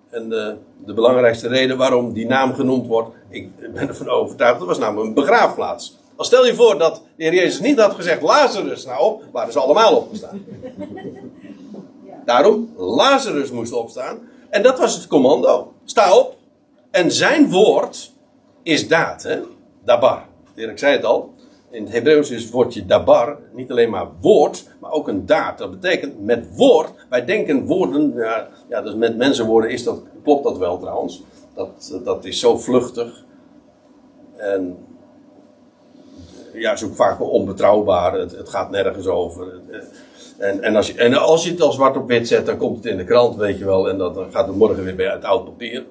En 0.09 0.29
de, 0.29 0.55
de 0.85 0.93
belangrijkste 0.93 1.47
reden 1.47 1.77
waarom 1.77 2.13
die 2.13 2.27
naam 2.27 2.53
genoemd 2.53 2.87
wordt, 2.87 3.15
ik 3.29 3.73
ben 3.73 3.87
ervan 3.87 4.09
overtuigd, 4.09 4.59
dat 4.59 4.67
was 4.67 4.77
namelijk 4.77 5.07
een 5.07 5.13
begraafplaats. 5.13 5.97
Als 6.15 6.27
stel 6.27 6.45
je 6.45 6.55
voor 6.55 6.77
dat 6.77 7.01
de 7.15 7.23
Heer 7.23 7.33
Jezus 7.33 7.59
niet 7.59 7.79
had 7.79 7.93
gezegd, 7.93 8.21
Lazarus, 8.21 8.81
sta 8.81 8.99
op, 8.99 9.23
waren 9.31 9.51
ze 9.51 9.59
allemaal 9.59 9.95
opgestaan. 9.95 10.45
Daarom, 12.25 12.73
Lazarus 12.77 13.51
moest 13.51 13.73
opstaan. 13.73 14.19
En 14.49 14.63
dat 14.63 14.79
was 14.79 14.93
het 14.95 15.07
commando. 15.07 15.73
Sta 15.85 16.17
op. 16.17 16.35
En 16.91 17.11
zijn 17.11 17.49
woord 17.49 18.11
is 18.63 18.87
daad, 18.87 19.23
hè? 19.23 19.39
Dabar. 19.83 20.25
Ik 20.55 20.77
zei 20.77 20.95
het 20.95 21.05
al. 21.05 21.33
In 21.69 21.83
het 21.83 21.93
Hebreeuws 21.93 22.31
is 22.31 22.43
het 22.43 22.51
woordje 22.51 22.85
dabar 22.85 23.39
niet 23.51 23.71
alleen 23.71 23.89
maar 23.89 24.07
woord, 24.21 24.67
maar 24.79 24.91
ook 24.91 25.07
een 25.07 25.25
daad. 25.25 25.57
Dat 25.57 25.71
betekent 25.71 26.23
met 26.23 26.55
woord. 26.55 26.91
Wij 27.09 27.25
denken 27.25 27.65
woorden, 27.65 28.13
ja, 28.69 28.81
dus 28.81 28.95
met 28.95 29.17
mensenwoorden 29.17 29.71
is 29.71 29.83
dat, 29.83 30.01
klopt 30.23 30.43
dat 30.43 30.57
wel 30.57 30.79
trouwens. 30.79 31.23
Dat, 31.53 31.99
dat 32.03 32.25
is 32.25 32.39
zo 32.39 32.57
vluchtig. 32.57 33.25
En 34.35 34.77
ja, 36.53 36.71
is 36.71 36.83
ook 36.83 36.95
vaak 36.95 37.21
onbetrouwbaar. 37.21 38.13
Het, 38.13 38.31
het 38.31 38.49
gaat 38.49 38.69
nergens 38.69 39.07
over. 39.07 39.61
En, 40.37 40.61
en, 40.63 40.75
als 40.75 40.87
je, 40.87 40.93
en 40.93 41.13
als 41.13 41.43
je 41.43 41.51
het 41.51 41.61
al 41.61 41.71
zwart 41.71 41.97
op 41.97 42.07
wit 42.07 42.27
zet, 42.27 42.45
dan 42.45 42.57
komt 42.57 42.75
het 42.75 42.85
in 42.85 42.97
de 42.97 43.03
krant, 43.03 43.35
weet 43.35 43.57
je 43.57 43.65
wel. 43.65 43.89
En 43.89 43.97
dat, 43.97 44.15
dan 44.15 44.31
gaat 44.31 44.47
het 44.47 44.55
morgen 44.55 44.83
weer 44.83 44.95
bij 44.95 45.11
het 45.11 45.23
oud 45.23 45.45
papier. 45.45 45.85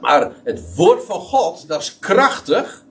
Maar 0.00 0.32
het 0.44 0.74
woord 0.76 1.04
van 1.04 1.20
God, 1.20 1.68
dat 1.68 1.80
is 1.80 1.98
krachtig. 1.98 2.84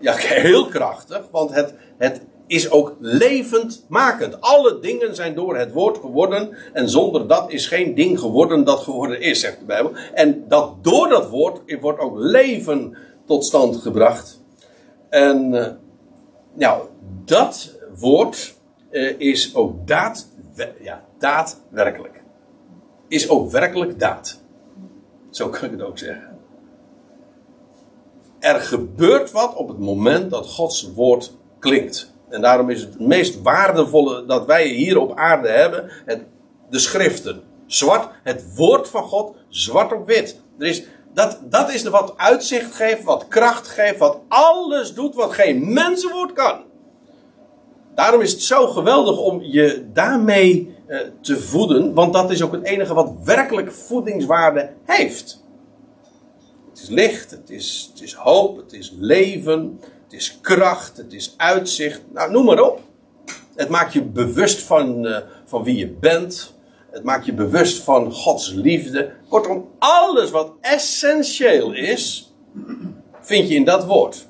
Ja, 0.00 0.14
heel 0.46 0.66
krachtig. 0.66 1.28
Want 1.30 1.54
het, 1.54 1.74
het 1.98 2.20
is 2.46 2.70
ook 2.70 2.96
levendmakend. 2.98 4.40
Alle 4.40 4.78
dingen 4.80 5.14
zijn 5.14 5.34
door 5.34 5.56
het 5.56 5.72
woord 5.72 5.98
geworden. 5.98 6.56
En 6.72 6.88
zonder 6.88 7.28
dat 7.28 7.52
is 7.52 7.66
geen 7.66 7.94
ding 7.94 8.20
geworden 8.20 8.64
dat 8.64 8.80
geworden 8.80 9.20
is, 9.20 9.40
zegt 9.40 9.58
de 9.58 9.64
Bijbel. 9.64 9.92
En 10.14 10.44
dat 10.48 10.84
door 10.84 11.08
dat 11.08 11.28
woord 11.28 11.80
wordt 11.80 12.00
ook 12.00 12.14
leven 12.16 12.96
tot 13.26 13.44
stand 13.44 13.76
gebracht. 13.76 14.42
En 15.08 15.52
uh, 15.52 15.66
nou, 16.54 16.82
dat 17.24 17.78
woord 17.98 18.54
uh, 18.90 19.20
is 19.20 19.54
ook 19.54 19.86
daad, 19.86 20.28
ja, 20.80 21.04
daadwerkelijk. 21.18 22.22
Is 23.08 23.28
ook 23.28 23.50
werkelijk 23.50 23.98
daad. 23.98 24.40
Zo 25.30 25.48
kan 25.48 25.64
ik 25.64 25.70
het 25.70 25.82
ook 25.82 25.98
zeggen. 25.98 26.27
Er 28.38 28.60
gebeurt 28.60 29.30
wat 29.30 29.54
op 29.54 29.68
het 29.68 29.78
moment 29.78 30.30
dat 30.30 30.46
Gods 30.46 30.92
woord 30.94 31.32
klinkt. 31.58 32.12
En 32.28 32.40
daarom 32.40 32.70
is 32.70 32.80
het 32.80 33.00
meest 33.00 33.42
waardevolle 33.42 34.26
dat 34.26 34.46
wij 34.46 34.66
hier 34.66 34.98
op 34.98 35.16
aarde 35.16 35.48
hebben, 35.48 35.90
het, 36.04 36.22
de 36.70 36.78
schriften. 36.78 37.42
Zwart, 37.66 38.08
het 38.22 38.54
woord 38.54 38.88
van 38.88 39.02
God, 39.02 39.36
zwart 39.48 39.92
op 39.92 40.06
wit. 40.06 40.40
Er 40.58 40.66
is, 40.66 40.84
dat, 41.14 41.38
dat 41.44 41.72
is 41.72 41.82
wat 41.82 42.14
uitzicht 42.16 42.74
geeft, 42.74 43.02
wat 43.02 43.28
kracht 43.28 43.68
geeft, 43.68 43.98
wat 43.98 44.18
alles 44.28 44.94
doet 44.94 45.14
wat 45.14 45.32
geen 45.32 45.72
mensenwoord 45.72 46.32
kan. 46.32 46.66
Daarom 47.94 48.20
is 48.20 48.32
het 48.32 48.42
zo 48.42 48.66
geweldig 48.66 49.18
om 49.18 49.42
je 49.42 49.88
daarmee 49.92 50.76
uh, 50.88 51.00
te 51.20 51.40
voeden, 51.40 51.94
want 51.94 52.12
dat 52.12 52.30
is 52.30 52.42
ook 52.42 52.52
het 52.52 52.64
enige 52.64 52.94
wat 52.94 53.12
werkelijk 53.24 53.72
voedingswaarde 53.72 54.70
heeft. 54.84 55.46
Het 56.78 56.88
is 56.88 56.94
licht, 56.94 57.30
het 57.30 57.50
is, 57.50 57.90
het 57.92 58.02
is 58.02 58.12
hoop, 58.12 58.56
het 58.56 58.72
is 58.72 58.94
leven, 58.98 59.80
het 60.04 60.12
is 60.12 60.38
kracht, 60.40 60.96
het 60.96 61.12
is 61.12 61.34
uitzicht. 61.36 62.00
Nou, 62.12 62.30
noem 62.30 62.44
maar 62.44 62.60
op. 62.60 62.80
Het 63.54 63.68
maakt 63.68 63.92
je 63.92 64.02
bewust 64.02 64.62
van, 64.62 65.06
uh, 65.06 65.18
van 65.44 65.64
wie 65.64 65.76
je 65.76 65.88
bent. 65.88 66.54
Het 66.90 67.02
maakt 67.02 67.26
je 67.26 67.32
bewust 67.32 67.82
van 67.82 68.12
Gods 68.12 68.52
liefde. 68.52 69.12
Kortom, 69.28 69.68
alles 69.78 70.30
wat 70.30 70.52
essentieel 70.60 71.72
is, 71.72 72.32
vind 73.20 73.48
je 73.48 73.54
in 73.54 73.64
dat 73.64 73.84
woord. 73.84 74.26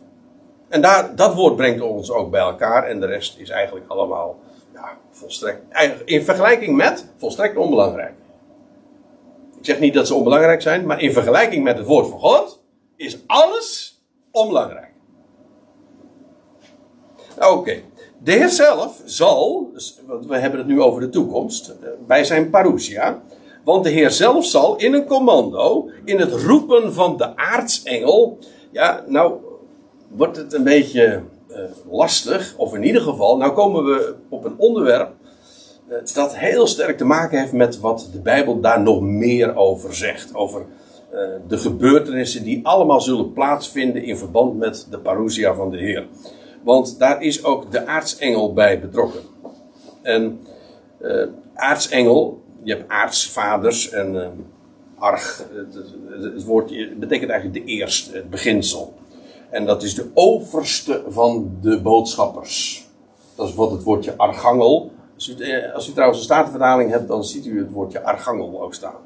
En 0.68 0.80
daar, 0.80 1.16
dat 1.16 1.34
woord 1.34 1.56
brengt 1.56 1.80
ons 1.80 2.10
ook 2.10 2.30
bij 2.30 2.40
elkaar. 2.40 2.84
En 2.84 3.00
de 3.00 3.06
rest 3.06 3.38
is 3.38 3.48
eigenlijk 3.48 3.88
allemaal 3.88 4.38
ja, 4.72 4.98
volstrekt. 5.10 5.62
In 6.04 6.22
vergelijking 6.22 6.76
met 6.76 7.06
volstrekt 7.16 7.56
onbelangrijk. 7.56 8.14
Ik 9.58 9.64
zeg 9.64 9.80
niet 9.80 9.94
dat 9.94 10.06
ze 10.06 10.14
onbelangrijk 10.14 10.62
zijn, 10.62 10.86
maar 10.86 11.00
in 11.00 11.12
vergelijking 11.12 11.64
met 11.64 11.78
het 11.78 11.86
woord 11.86 12.08
van 12.08 12.18
God 12.18 12.62
is 12.96 13.18
alles 13.26 14.00
onbelangrijk. 14.30 14.92
Oké. 17.38 17.80
De 18.22 18.32
Heer 18.32 18.48
zelf 18.48 19.02
zal, 19.04 19.70
want 20.06 20.26
we 20.26 20.38
hebben 20.38 20.58
het 20.58 20.68
nu 20.68 20.82
over 20.82 21.00
de 21.00 21.08
toekomst, 21.08 21.74
bij 22.06 22.24
zijn 22.24 22.50
parousia. 22.50 23.22
Want 23.64 23.84
de 23.84 23.90
Heer 23.90 24.10
zelf 24.10 24.44
zal 24.44 24.76
in 24.76 24.94
een 24.94 25.06
commando, 25.06 25.90
in 26.04 26.18
het 26.18 26.32
roepen 26.32 26.94
van 26.94 27.16
de 27.16 27.36
aartsengel. 27.36 28.38
Ja, 28.70 29.04
nou 29.06 29.34
wordt 30.08 30.36
het 30.36 30.52
een 30.52 30.64
beetje 30.64 31.22
uh, 31.50 31.58
lastig, 31.90 32.54
of 32.56 32.74
in 32.74 32.82
ieder 32.82 33.02
geval, 33.02 33.36
nou 33.36 33.52
komen 33.52 33.84
we 33.84 34.14
op 34.28 34.44
een 34.44 34.58
onderwerp 34.58 35.10
dat 36.14 36.36
heel 36.36 36.66
sterk 36.66 36.96
te 36.96 37.04
maken 37.04 37.38
heeft 37.38 37.52
met 37.52 37.80
wat 37.80 38.08
de 38.12 38.20
Bijbel 38.20 38.60
daar 38.60 38.82
nog 38.82 39.00
meer 39.00 39.56
over 39.56 39.94
zegt. 39.94 40.34
Over 40.34 40.66
uh, 41.12 41.18
de 41.48 41.58
gebeurtenissen 41.58 42.44
die 42.44 42.66
allemaal 42.66 43.00
zullen 43.00 43.32
plaatsvinden 43.32 44.04
in 44.04 44.16
verband 44.16 44.58
met 44.58 44.86
de 44.90 44.98
parousia 44.98 45.54
van 45.54 45.70
de 45.70 45.78
Heer. 45.78 46.06
Want 46.62 46.98
daar 46.98 47.22
is 47.22 47.44
ook 47.44 47.72
de 47.72 47.86
aartsengel 47.86 48.52
bij 48.52 48.80
betrokken. 48.80 49.20
En 50.02 50.40
uh, 51.00 51.26
aartsengel, 51.54 52.42
je 52.62 52.74
hebt 52.74 52.90
aartsvaders 52.90 53.90
en 53.90 54.14
uh, 54.14 54.26
arg, 54.98 55.44
het, 55.54 55.74
het, 56.22 56.44
woordje 56.44 56.94
betekent 56.96 57.30
eigenlijk 57.30 57.66
de 57.66 57.72
eerste, 57.72 58.16
het 58.16 58.30
beginsel. 58.30 58.94
En 59.50 59.66
dat 59.66 59.82
is 59.82 59.94
de 59.94 60.10
overste 60.14 61.04
van 61.08 61.56
de 61.60 61.80
boodschappers. 61.80 62.86
Dat 63.34 63.48
is 63.48 63.54
wat 63.54 63.70
het 63.70 63.82
woordje 63.82 64.16
archangel. 64.16 64.90
Als 65.18 65.28
u, 65.28 65.64
als 65.74 65.88
u 65.88 65.92
trouwens 65.92 66.18
een 66.18 66.24
statenvertaling 66.24 66.90
hebt, 66.90 67.08
dan 67.08 67.24
ziet 67.24 67.46
u 67.46 67.58
het 67.58 67.70
woordje 67.70 68.02
archangel 68.02 68.62
ook 68.62 68.74
staan. 68.74 68.96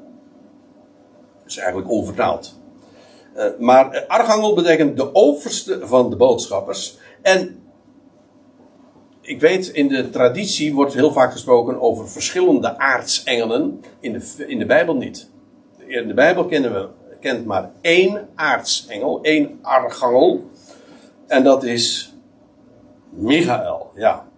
Dat 1.37 1.51
is 1.51 1.57
eigenlijk 1.57 1.89
onvertaald. 1.89 2.59
Uh, 3.35 3.45
maar 3.59 4.05
archangel 4.07 4.53
betekent 4.55 4.97
de 4.97 5.15
overste 5.15 5.87
van 5.87 6.09
de 6.09 6.15
boodschappers. 6.15 6.97
En 7.21 7.63
ik 9.21 9.39
weet, 9.39 9.67
in 9.67 9.87
de 9.87 10.09
traditie 10.09 10.73
wordt 10.73 10.93
heel 10.93 11.11
vaak 11.11 11.31
gesproken 11.31 11.81
over 11.81 12.09
verschillende 12.09 12.77
aartsengelen. 12.77 13.81
In 13.99 14.13
de, 14.13 14.45
in 14.47 14.59
de 14.59 14.65
Bijbel 14.65 14.95
niet. 14.95 15.29
In 15.77 16.07
de 16.07 16.13
Bijbel 16.13 16.45
kennen 16.45 16.73
we, 16.73 16.89
kent 17.19 17.45
maar 17.45 17.71
één 17.81 18.29
aartsengel, 18.35 19.19
één 19.21 19.59
archangel. 19.61 20.49
En 21.27 21.43
dat 21.43 21.63
is 21.63 22.13
Michael, 23.09 23.91
ja. 23.95 24.31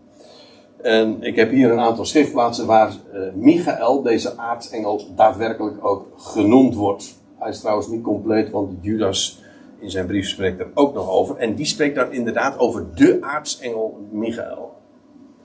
En 0.86 1.24
ik 1.24 1.36
heb 1.36 1.52
hier 1.52 1.72
een 1.72 1.80
aantal 1.80 2.06
schriftplaatsen 2.06 2.66
waar 2.66 2.90
uh, 2.90 3.22
Michael, 3.34 4.02
deze 4.02 4.38
aartsengel, 4.38 5.02
daadwerkelijk 5.16 5.86
ook 5.86 6.08
genoemd 6.18 6.76
wordt. 6.76 7.20
Hij 7.40 7.50
is 7.50 7.60
trouwens 7.60 7.88
niet 7.88 8.02
compleet, 8.02 8.50
want 8.50 8.72
Judas 8.82 9.40
in 9.80 9.92
zijn 9.92 10.06
brief 10.06 10.28
spreekt 10.28 10.60
er 10.60 10.68
ook 10.74 10.94
nog 10.94 11.10
over. 11.10 11.38
En 11.38 11.56
die 11.56 11.66
spreekt 11.66 11.96
dan 11.96 12.12
inderdaad 12.12 12.60
over 12.60 12.86
de 12.96 13.18
aartsengel 13.22 14.08
Michael. 14.12 14.74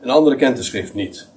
Een 0.01 0.11
andere 0.11 0.37
kent 0.37 0.57
de 0.57 0.63
schrift 0.63 0.95
niet. 0.95 1.29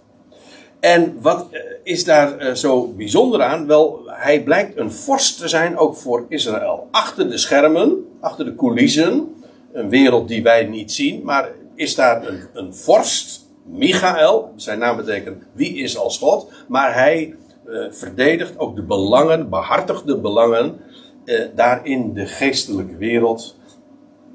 En 0.80 1.22
wat 1.22 1.48
eh, 1.52 1.62
is 1.84 2.04
daar 2.04 2.48
uh, 2.48 2.54
zo 2.54 2.88
bijzonder 2.88 3.42
aan? 3.42 3.68
Wel, 3.68 4.02
hij 4.06 4.44
blijkt 4.44 4.78
een 4.78 4.92
vorst 4.92 5.38
te 5.38 5.48
zijn 5.48 5.78
ook 5.78 5.96
voor 5.96 6.26
Israël. 6.30 6.88
Achter 6.92 7.30
de 7.30 7.38
schermen, 7.38 8.06
achter 8.20 8.46
de 8.46 8.56
coulissen, 8.56 9.36
een 9.72 9.90
wereld 9.90 10.28
die 10.28 10.44
wij 10.44 10.64
niet 10.64 10.92
zien, 10.92 11.24
maar 11.24 11.50
is 11.76 11.96
daar 11.96 12.28
een, 12.28 12.40
een 12.54 12.76
vorst, 12.76 13.43
Michael, 13.64 14.52
zijn 14.56 14.80
naam 14.80 14.96
betekent 14.96 15.44
wie 15.54 15.76
is 15.76 15.98
als 15.98 16.18
God, 16.18 16.52
maar 16.68 16.94
hij 16.94 17.36
uh, 17.68 17.92
verdedigt 17.92 18.60
ook 18.60 18.76
de 18.76 18.84
belangen, 18.84 19.50
behartigt 19.50 20.08
de 20.08 20.18
belangen 20.18 20.80
uh, 21.26 21.42
daar 21.56 21.86
in 21.86 22.14
de 22.14 22.26
geestelijke 22.26 22.96
wereld 22.96 23.58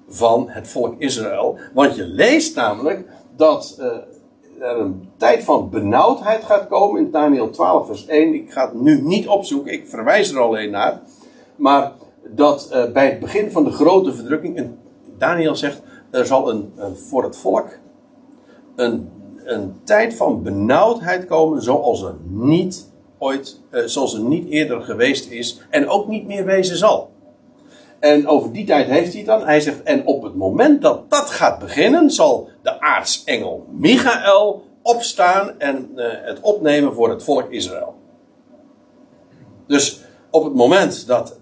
van 0.08 0.48
het 0.48 0.68
volk 0.68 0.94
Israël. 0.98 1.58
Want 1.74 1.96
je 1.96 2.04
leest 2.04 2.56
namelijk 2.56 3.08
dat 3.36 3.76
uh, 3.80 3.86
er 4.68 4.78
een 4.78 5.08
tijd 5.16 5.44
van 5.44 5.70
benauwdheid 5.70 6.44
gaat 6.44 6.68
komen 6.68 7.00
in 7.00 7.10
Daniel 7.10 7.50
12 7.50 7.86
vers 7.86 8.06
1. 8.06 8.34
Ik 8.34 8.52
ga 8.52 8.64
het 8.64 8.80
nu 8.80 9.02
niet 9.02 9.28
opzoeken, 9.28 9.72
ik 9.72 9.88
verwijs 9.88 10.30
er 10.30 10.40
alleen 10.40 10.70
naar. 10.70 11.00
Maar 11.56 11.92
dat 12.24 12.88
bij 12.92 13.06
het 13.06 13.20
begin 13.20 13.50
van 13.50 13.64
de 13.64 13.70
grote 13.70 14.14
verdrukking, 14.14 14.70
Daniel 15.18 15.56
zegt, 15.56 15.82
er 16.10 16.26
zal 16.26 16.50
een, 16.50 16.72
een 16.76 16.96
voor 16.96 17.22
het 17.22 17.36
volk 17.36 17.68
een, 18.78 19.10
een 19.48 19.80
tijd 19.84 20.14
van 20.14 20.42
benauwdheid 20.42 21.26
komen 21.26 21.62
zoals 21.62 22.02
er 22.02 22.14
niet 22.24 22.90
ooit, 23.18 23.61
uh, 23.70 23.82
zoals 23.84 24.14
er 24.14 24.20
niet 24.20 24.48
eerder 24.48 24.80
geweest 24.80 25.30
is 25.30 25.61
en 25.70 25.88
ook 25.88 26.08
niet 26.08 26.26
meer 26.26 26.44
wezen 26.44 26.76
zal. 26.76 27.11
En 27.98 28.26
over 28.26 28.52
die 28.52 28.66
tijd 28.66 28.87
heeft 28.87 29.12
hij 29.12 29.24
dan. 29.24 29.44
Hij 29.44 29.61
zegt, 29.61 29.82
en 29.82 30.06
op 30.06 30.22
het 30.22 30.34
moment 30.34 30.82
dat 30.82 31.11
dat 31.11 31.30
gaat 31.30 31.58
beginnen, 31.58 32.11
zal 32.11 32.48
de 32.62 32.80
aartsengel 32.80 33.66
Michael 33.70 34.64
opstaan 34.82 35.61
en 35.61 35.90
uh, 35.96 36.06
het 36.11 36.40
opnemen 36.40 36.94
voor 36.94 37.11
het 37.11 37.22
volk 37.24 37.50
Israël. 37.50 37.94
Dus 39.66 40.00
op 40.30 40.44
het 40.44 40.54
moment 40.54 41.06
dat 41.06 41.38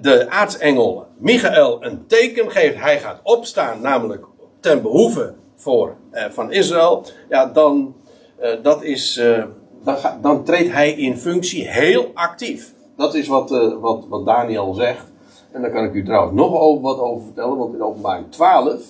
de 0.00 0.26
aartsengel 0.28 1.06
Michael 1.18 1.84
een 1.84 2.06
teken 2.06 2.50
geeft, 2.50 2.76
hij 2.76 3.00
gaat 3.00 3.20
opstaan, 3.22 3.80
namelijk 3.80 4.24
ten 4.60 4.82
behoeve 4.82 5.34
voor, 5.62 5.96
uh, 6.12 6.24
van 6.30 6.52
Israël, 6.52 7.04
ja, 7.28 7.46
dan, 7.46 7.94
uh, 8.40 8.62
dat 8.62 8.82
is, 8.82 9.16
uh, 9.16 9.44
dan, 9.84 9.96
dan, 10.20 10.44
treedt 10.44 10.72
hij 10.72 10.92
in 10.92 11.16
functie 11.16 11.68
heel 11.68 12.10
actief. 12.14 12.72
Dat 12.96 13.14
is 13.14 13.28
wat, 13.28 13.50
wat, 13.80 14.04
wat 14.08 14.26
Daniel 14.26 14.74
zegt. 14.74 15.06
En 15.52 15.62
daar 15.62 15.70
kan 15.70 15.84
ik 15.84 15.92
u 15.92 16.04
trouwens 16.04 16.34
nog 16.34 16.80
wat 16.80 16.98
over 16.98 17.24
vertellen, 17.24 17.56
want 17.56 17.74
in 17.74 17.82
openbaring 17.82 18.30
12 18.30 18.82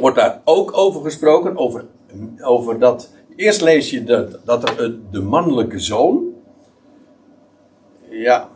wordt 0.00 0.16
daar 0.16 0.40
ook 0.44 0.76
over 0.76 1.02
gesproken, 1.02 1.56
over, 1.56 1.84
over 2.42 2.78
dat, 2.78 3.12
eerst 3.36 3.60
lees 3.60 3.90
je 3.90 4.04
dat, 4.04 4.38
dat 4.44 4.68
er 4.78 4.98
de 5.10 5.20
mannelijke 5.20 5.78
zoon, 5.78 6.32
ja, 8.08 8.48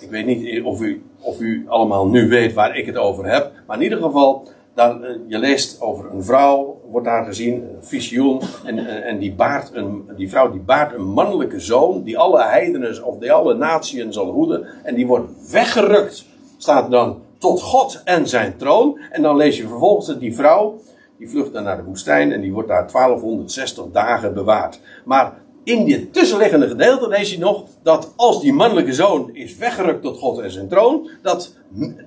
ik 0.00 0.10
weet 0.10 0.26
niet 0.26 0.62
of 0.62 0.80
u, 0.80 1.02
of 1.20 1.40
u 1.40 1.64
allemaal 1.68 2.08
nu 2.08 2.28
weet 2.28 2.52
waar 2.52 2.76
ik 2.76 2.86
het 2.86 2.96
over 2.96 3.26
heb. 3.32 3.52
Maar 3.66 3.76
in 3.76 3.82
ieder 3.82 4.02
geval, 4.02 4.48
dan, 4.74 5.04
eh, 5.04 5.14
je 5.26 5.38
leest 5.38 5.80
over 5.80 6.10
een 6.10 6.24
vrouw, 6.24 6.80
wordt 6.90 7.06
daar 7.06 7.24
gezien, 7.24 7.54
een 7.54 7.84
visioen. 7.84 8.40
En, 8.64 8.78
en, 8.78 9.02
en, 9.02 9.18
die, 9.18 9.34
baart 9.34 9.70
een, 9.72 10.10
die 10.16 10.28
vrouw 10.28 10.50
die 10.50 10.60
baart 10.60 10.94
een 10.94 11.04
mannelijke 11.04 11.60
zoon. 11.60 12.02
Die 12.02 12.18
alle 12.18 12.42
heidenen 12.42 13.04
of 13.04 13.18
die 13.18 13.32
alle 13.32 13.54
natieën 13.54 14.12
zal 14.12 14.30
hoeden. 14.30 14.66
En 14.82 14.94
die 14.94 15.06
wordt 15.06 15.50
weggerukt. 15.50 16.24
Staat 16.56 16.90
dan 16.90 17.22
tot 17.38 17.62
God 17.62 18.00
en 18.04 18.28
zijn 18.28 18.56
troon. 18.56 18.98
En 19.10 19.22
dan 19.22 19.36
lees 19.36 19.56
je 19.56 19.68
vervolgens 19.68 20.06
dat 20.06 20.20
die 20.20 20.34
vrouw. 20.34 20.80
Die 21.18 21.28
vlucht 21.28 21.52
dan 21.52 21.62
naar 21.62 21.76
de 21.76 21.84
woestijn 21.84 22.32
en 22.32 22.40
die 22.40 22.52
wordt 22.52 22.68
daar 22.68 22.90
1260 22.92 23.84
dagen 23.92 24.34
bewaard. 24.34 24.80
Maar 25.04 25.42
in 25.64 25.84
dit 25.84 26.12
tussenliggende 26.12 26.68
gedeelte 26.68 27.08
lees 27.08 27.30
je 27.30 27.38
nog 27.38 27.64
dat 27.82 28.12
als 28.16 28.40
die 28.40 28.52
mannelijke 28.52 28.92
zoon 28.92 29.30
is 29.32 29.56
weggerukt 29.56 30.02
tot 30.02 30.18
God 30.18 30.38
en 30.38 30.50
zijn 30.50 30.68
troon, 30.68 31.08
dat, 31.22 31.54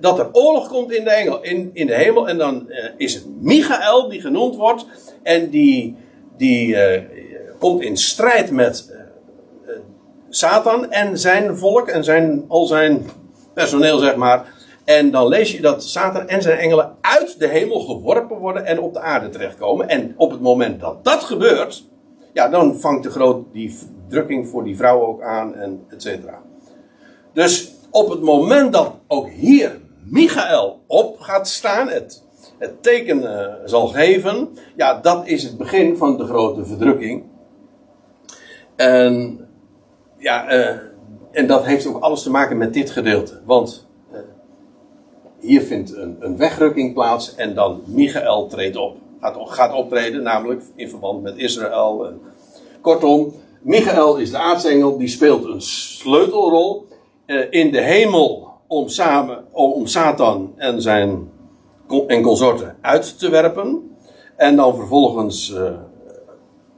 dat 0.00 0.18
er 0.18 0.28
oorlog 0.32 0.68
komt 0.68 0.92
in 0.92 1.04
de, 1.04 1.10
engel, 1.10 1.42
in, 1.42 1.70
in 1.72 1.86
de 1.86 1.94
hemel. 1.94 2.28
En 2.28 2.38
dan 2.38 2.64
uh, 2.68 2.84
is 2.96 3.14
het 3.14 3.24
Michael 3.40 4.08
die 4.08 4.20
genoemd 4.20 4.56
wordt. 4.56 4.86
En 5.22 5.50
die, 5.50 5.96
die 6.36 6.68
uh, 6.68 7.00
komt 7.58 7.82
in 7.82 7.96
strijd 7.96 8.50
met 8.50 8.90
uh, 8.90 9.70
Satan 10.28 10.90
en 10.90 11.18
zijn 11.18 11.56
volk 11.56 11.88
en 11.88 12.04
zijn, 12.04 12.44
al 12.48 12.66
zijn 12.66 13.06
personeel, 13.54 13.98
zeg 13.98 14.16
maar. 14.16 14.56
En 14.84 15.10
dan 15.10 15.28
lees 15.28 15.52
je 15.52 15.60
dat 15.60 15.84
Satan 15.84 16.28
en 16.28 16.42
zijn 16.42 16.58
engelen 16.58 16.96
uit 17.00 17.38
de 17.38 17.46
hemel 17.46 17.80
geworpen 17.80 18.36
worden 18.36 18.64
en 18.64 18.80
op 18.80 18.94
de 18.94 19.00
aarde 19.00 19.28
terechtkomen. 19.28 19.88
En 19.88 20.14
op 20.16 20.30
het 20.30 20.40
moment 20.40 20.80
dat 20.80 21.04
dat 21.04 21.24
gebeurt 21.24 21.84
ja, 22.32 22.48
dan 22.48 22.80
vangt 22.80 23.02
de 23.02 23.10
groot 23.10 23.44
die 23.52 23.78
drukking 24.08 24.48
voor 24.48 24.64
die 24.64 24.76
vrouw 24.76 25.06
ook 25.06 25.22
aan 25.22 25.54
en 25.54 25.84
et 25.88 26.02
cetera. 26.02 26.42
Dus 27.32 27.74
op 27.90 28.08
het 28.08 28.20
moment 28.20 28.72
dat 28.72 28.94
ook 29.06 29.28
hier 29.28 29.80
Michael 30.04 30.80
op 30.86 31.20
gaat 31.20 31.48
staan, 31.48 31.88
het, 31.88 32.24
het 32.58 32.82
teken 32.82 33.22
uh, 33.22 33.54
zal 33.64 33.86
geven, 33.86 34.48
ja, 34.76 35.00
dat 35.00 35.26
is 35.26 35.42
het 35.42 35.58
begin 35.58 35.96
van 35.96 36.16
de 36.16 36.24
grote 36.24 36.64
verdrukking. 36.64 37.24
En 38.76 39.40
ja, 40.18 40.52
uh, 40.52 40.76
en 41.30 41.46
dat 41.46 41.64
heeft 41.64 41.86
ook 41.86 42.02
alles 42.02 42.22
te 42.22 42.30
maken 42.30 42.56
met 42.56 42.74
dit 42.74 42.90
gedeelte. 42.90 43.40
Want 43.44 43.86
uh, 44.12 44.18
hier 45.38 45.62
vindt 45.62 45.96
een, 45.96 46.16
een 46.20 46.36
wegrukking 46.36 46.94
plaats 46.94 47.34
en 47.34 47.54
dan 47.54 47.82
Michael 47.86 48.46
treedt 48.46 48.76
op 48.76 48.96
gaat, 49.20 49.36
gaat 49.40 49.74
optreden, 49.74 50.22
namelijk 50.22 50.62
in 50.74 50.88
verband 50.88 51.22
met 51.22 51.36
Israël. 51.36 52.12
Kortom, 52.80 53.32
Michael 53.60 54.16
is 54.16 54.30
de 54.30 54.38
aartsengel, 54.38 54.98
die 54.98 55.08
speelt 55.08 55.44
een 55.44 55.62
sleutelrol 55.62 56.86
in 57.50 57.70
de 57.72 57.80
hemel 57.80 58.48
om, 58.66 58.88
samen, 58.88 59.44
om 59.52 59.86
Satan 59.86 60.52
en 60.56 60.82
zijn 60.82 61.30
en 62.06 62.22
consorten 62.22 62.76
uit 62.80 63.18
te 63.18 63.30
werpen. 63.30 63.96
En 64.36 64.56
dan 64.56 64.74
vervolgens 64.74 65.50
uh, 65.50 65.70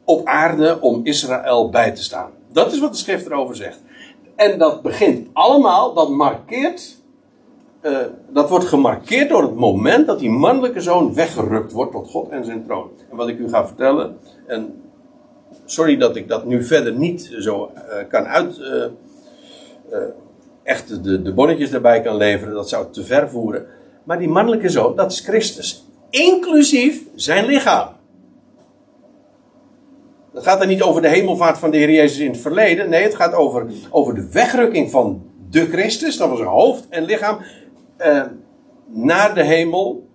op 0.05 0.27
aarde 0.27 0.81
om 0.81 1.01
Israël 1.05 1.69
bij 1.69 1.93
te 1.93 2.03
staan. 2.03 2.31
Dat 2.53 2.73
is 2.73 2.81
wat 2.81 2.93
de 2.93 2.99
schrift 2.99 3.27
erover 3.27 3.57
zegt. 3.57 3.81
En 4.37 4.59
dat 4.59 4.83
begint 4.83 5.29
allemaal, 5.33 5.95
dat 5.95 6.09
markeert 6.09 6.99
uh, 7.83 7.99
dat 8.29 8.49
wordt 8.49 8.65
gemarkeerd 8.65 9.29
door 9.29 9.43
het 9.43 9.55
moment 9.55 10.07
dat 10.07 10.19
die 10.19 10.31
mannelijke 10.31 10.81
zoon 10.81 11.15
weggerukt 11.15 11.73
wordt 11.73 11.93
tot 11.93 12.09
God 12.09 12.29
en 12.29 12.45
zijn 12.45 12.65
troon. 12.65 12.91
En 13.11 13.17
wat 13.17 13.29
ik 13.29 13.39
u 13.39 13.49
ga 13.49 13.67
vertellen, 13.67 14.19
en 14.47 14.83
sorry 15.65 15.97
dat 15.97 16.17
ik 16.17 16.29
dat 16.29 16.45
nu 16.45 16.65
verder 16.65 16.93
niet 16.93 17.35
zo 17.39 17.71
kan 18.09 18.25
uit. 18.25 18.61
Echt 20.71 21.05
de, 21.05 21.23
de 21.23 21.33
bonnetjes 21.33 21.71
daarbij 21.71 22.01
kan 22.01 22.17
leveren, 22.17 22.55
dat 22.55 22.69
zou 22.69 22.87
te 22.93 23.05
ver 23.05 23.31
voeren. 23.31 23.67
Maar 24.05 24.19
die 24.19 24.29
mannelijke 24.29 24.69
zoon, 24.69 24.97
dat 24.97 25.13
is 25.13 25.21
Christus. 25.21 25.87
Inclusief 26.11 27.03
zijn 27.15 27.45
lichaam. 27.45 27.89
Het 30.33 30.43
gaat 30.43 30.61
er 30.61 30.67
niet 30.67 30.83
over 30.83 31.03
de 31.03 31.09
hemelvaart 31.09 31.59
van 31.59 31.71
de 31.71 31.77
Heer 31.77 31.91
Jezus 31.91 32.19
in 32.19 32.31
het 32.31 32.41
verleden. 32.41 32.89
Nee, 32.89 33.03
het 33.03 33.15
gaat 33.15 33.35
over, 33.35 33.67
over 33.91 34.15
de 34.15 34.31
wegrukking 34.31 34.91
van 34.91 35.23
de 35.49 35.67
Christus. 35.67 36.17
Dat 36.17 36.29
was 36.29 36.39
zijn 36.39 36.51
hoofd 36.51 36.89
en 36.89 37.05
lichaam 37.05 37.39
uh, 37.99 38.23
naar 38.87 39.35
de 39.35 39.45
hemel. 39.45 40.09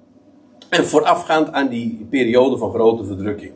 En 0.69 0.86
voorafgaand 0.86 1.51
aan 1.51 1.67
die 1.67 2.07
periode 2.09 2.57
van 2.57 2.71
grote 2.73 3.05
verdrukking. 3.05 3.53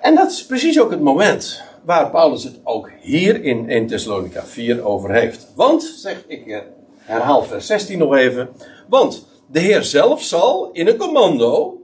En 0.00 0.14
dat 0.14 0.30
is 0.30 0.46
precies 0.46 0.80
ook 0.80 0.90
het 0.90 1.00
moment 1.00 1.63
waar 1.84 2.10
Paulus 2.10 2.44
het 2.44 2.60
ook 2.64 2.90
hier 3.00 3.44
in 3.44 3.68
1 3.68 3.86
Thessalonica 3.86 4.42
4 4.42 4.84
over 4.84 5.10
heeft. 5.10 5.52
Want, 5.54 5.82
zeg 5.82 6.24
ik 6.26 6.46
eh, 6.46 6.60
herhaal 6.96 7.42
vers 7.42 7.66
16 7.66 7.98
nog 7.98 8.14
even. 8.14 8.48
Want 8.88 9.26
de 9.46 9.60
Heer 9.60 9.82
zelf 9.82 10.22
zal 10.22 10.70
in 10.72 10.88
een 10.88 10.96
commando, 10.96 11.82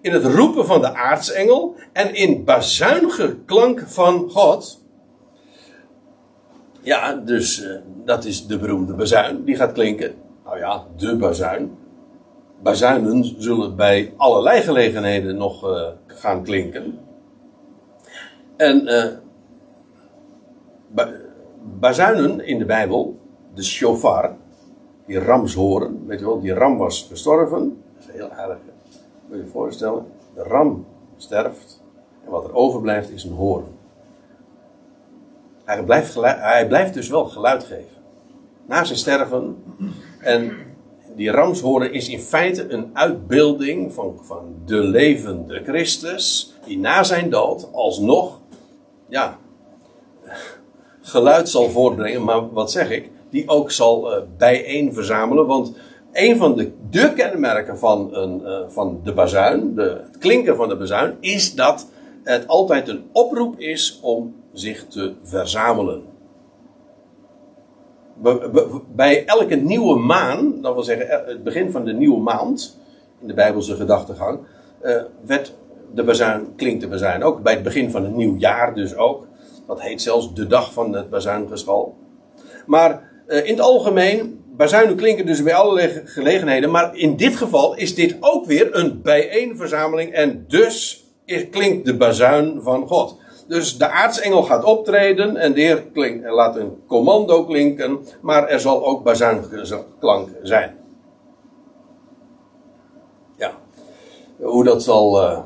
in 0.00 0.12
het 0.12 0.24
roepen 0.24 0.66
van 0.66 0.80
de 0.80 0.94
aartsengel 0.94 1.74
en 1.92 2.14
in 2.14 2.44
bazuingeklank 2.44 3.84
van 3.86 4.30
God 4.30 4.82
ja, 6.84 7.14
dus 7.14 7.62
uh, 7.62 7.76
dat 8.04 8.24
is 8.24 8.46
de 8.46 8.58
beroemde 8.58 8.94
bazuin. 8.94 9.44
Die 9.44 9.56
gaat 9.56 9.72
klinken. 9.72 10.14
Nou 10.44 10.58
ja, 10.58 10.84
de 10.96 11.16
bazuin. 11.16 11.76
Bazuinen 12.62 13.34
zullen 13.38 13.76
bij 13.76 14.12
allerlei 14.16 14.60
gelegenheden 14.60 15.36
nog 15.36 15.68
uh, 15.68 15.86
gaan 16.06 16.42
klinken. 16.42 16.98
En 18.56 18.82
uh, 18.82 19.04
bazuinen 21.78 22.46
in 22.46 22.58
de 22.58 22.64
Bijbel, 22.64 23.16
de 23.54 23.62
shofar, 23.62 24.36
die 25.06 25.18
ramshoren, 25.18 26.06
weet 26.06 26.18
je 26.18 26.24
wel, 26.24 26.40
die 26.40 26.54
ram 26.54 26.76
was 26.76 27.06
gestorven. 27.10 27.82
Dat 27.94 28.08
is 28.08 28.14
heel 28.14 28.30
erg. 28.30 28.58
Kun 29.28 29.38
je 29.38 29.44
je 29.44 29.50
voorstellen? 29.50 30.06
De 30.34 30.42
ram 30.42 30.86
sterft 31.16 31.82
en 32.24 32.30
wat 32.30 32.44
er 32.44 32.54
overblijft 32.54 33.10
is 33.10 33.24
een 33.24 33.32
hoorn. 33.32 33.64
Hij 35.64 35.84
blijft, 35.84 36.14
hij 36.20 36.66
blijft 36.66 36.94
dus 36.94 37.08
wel 37.08 37.24
geluid 37.24 37.64
geven. 37.64 38.02
Na 38.66 38.84
zijn 38.84 38.98
sterven. 38.98 39.56
En 40.20 40.52
die 41.14 41.30
ramshoorn 41.30 41.92
is 41.92 42.08
in 42.08 42.18
feite 42.18 42.72
een 42.72 42.90
uitbeelding 42.92 43.92
van, 43.92 44.18
van 44.20 44.54
de 44.64 44.78
levende 44.78 45.62
Christus. 45.64 46.54
Die 46.64 46.78
na 46.78 47.02
zijn 47.02 47.30
dood 47.30 47.72
alsnog 47.72 48.40
ja, 49.08 49.38
geluid 51.04 51.48
zal 51.48 51.70
voortbrengen. 51.70 52.24
Maar 52.24 52.52
wat 52.52 52.70
zeg 52.70 52.90
ik? 52.90 53.10
Die 53.30 53.48
ook 53.48 53.70
zal 53.70 54.12
uh, 54.12 54.22
bijeen 54.36 54.92
verzamelen. 54.92 55.46
Want 55.46 55.72
een 56.12 56.36
van 56.36 56.56
de, 56.56 56.72
de 56.90 57.12
kenmerken 57.12 57.78
van, 57.78 58.14
een, 58.14 58.40
uh, 58.44 58.58
van 58.68 59.00
de 59.04 59.12
bazuin, 59.12 59.74
de, 59.74 60.00
het 60.06 60.18
klinken 60.18 60.56
van 60.56 60.68
de 60.68 60.76
bazuin, 60.76 61.16
is 61.20 61.54
dat 61.54 61.86
het 62.22 62.48
altijd 62.48 62.88
een 62.88 63.04
oproep 63.12 63.58
is 63.58 63.98
om 64.02 64.34
zich 64.52 64.86
te 64.88 65.12
verzamelen. 65.22 66.02
Bij 68.94 69.24
elke 69.24 69.54
nieuwe 69.54 69.98
maan, 69.98 70.60
dat 70.62 70.74
wil 70.74 70.82
zeggen 70.82 71.22
het 71.26 71.42
begin 71.42 71.70
van 71.70 71.84
de 71.84 71.92
nieuwe 71.92 72.20
maand, 72.20 72.78
in 73.20 73.26
de 73.26 73.34
Bijbelse 73.34 73.76
gedachtegang, 73.76 74.38
werd 75.26 75.54
de 75.94 76.04
bazuin, 76.04 76.54
klinkt 76.56 76.80
de 76.80 76.88
bazuin 76.88 77.22
ook. 77.22 77.42
Bij 77.42 77.52
het 77.52 77.62
begin 77.62 77.90
van 77.90 78.04
een 78.04 78.16
nieuw 78.16 78.36
jaar 78.36 78.74
dus 78.74 78.96
ook. 78.96 79.26
Dat 79.66 79.80
heet 79.80 80.02
zelfs 80.02 80.34
de 80.34 80.46
dag 80.46 80.72
van 80.72 80.92
het 80.92 81.10
bazuingeschal. 81.10 81.96
Maar 82.66 83.10
uh, 83.26 83.44
in 83.46 83.50
het 83.50 83.60
algemeen, 83.60 84.44
bazuinen 84.56 84.96
klinken 84.96 85.26
dus 85.26 85.42
bij 85.42 85.54
allerlei 85.54 86.02
gelegenheden. 86.04 86.70
Maar 86.70 86.96
in 86.96 87.16
dit 87.16 87.36
geval 87.36 87.74
is 87.74 87.94
dit 87.94 88.16
ook 88.20 88.46
weer 88.46 88.74
een 88.76 89.02
bijeenverzameling. 89.02 90.12
En 90.12 90.44
dus 90.48 91.04
klinkt 91.50 91.86
de 91.86 91.96
bazuin 91.96 92.60
van 92.62 92.86
God. 92.86 93.22
Dus 93.48 93.78
de 93.78 93.88
aartsengel 93.88 94.42
gaat 94.42 94.64
optreden 94.64 95.36
en 95.36 95.52
de 95.52 95.60
Heer 95.60 95.82
klink, 95.92 96.26
laat 96.26 96.56
een 96.56 96.82
commando 96.86 97.44
klinken, 97.44 97.98
maar 98.20 98.48
er 98.48 98.60
zal 98.60 98.86
ook 98.86 99.04
bazuinklank 99.04 100.28
zijn. 100.42 100.76
Ja, 103.36 103.52
hoe 104.40 104.64
dat 104.64 104.82
zal, 104.82 105.22
uh, 105.22 105.38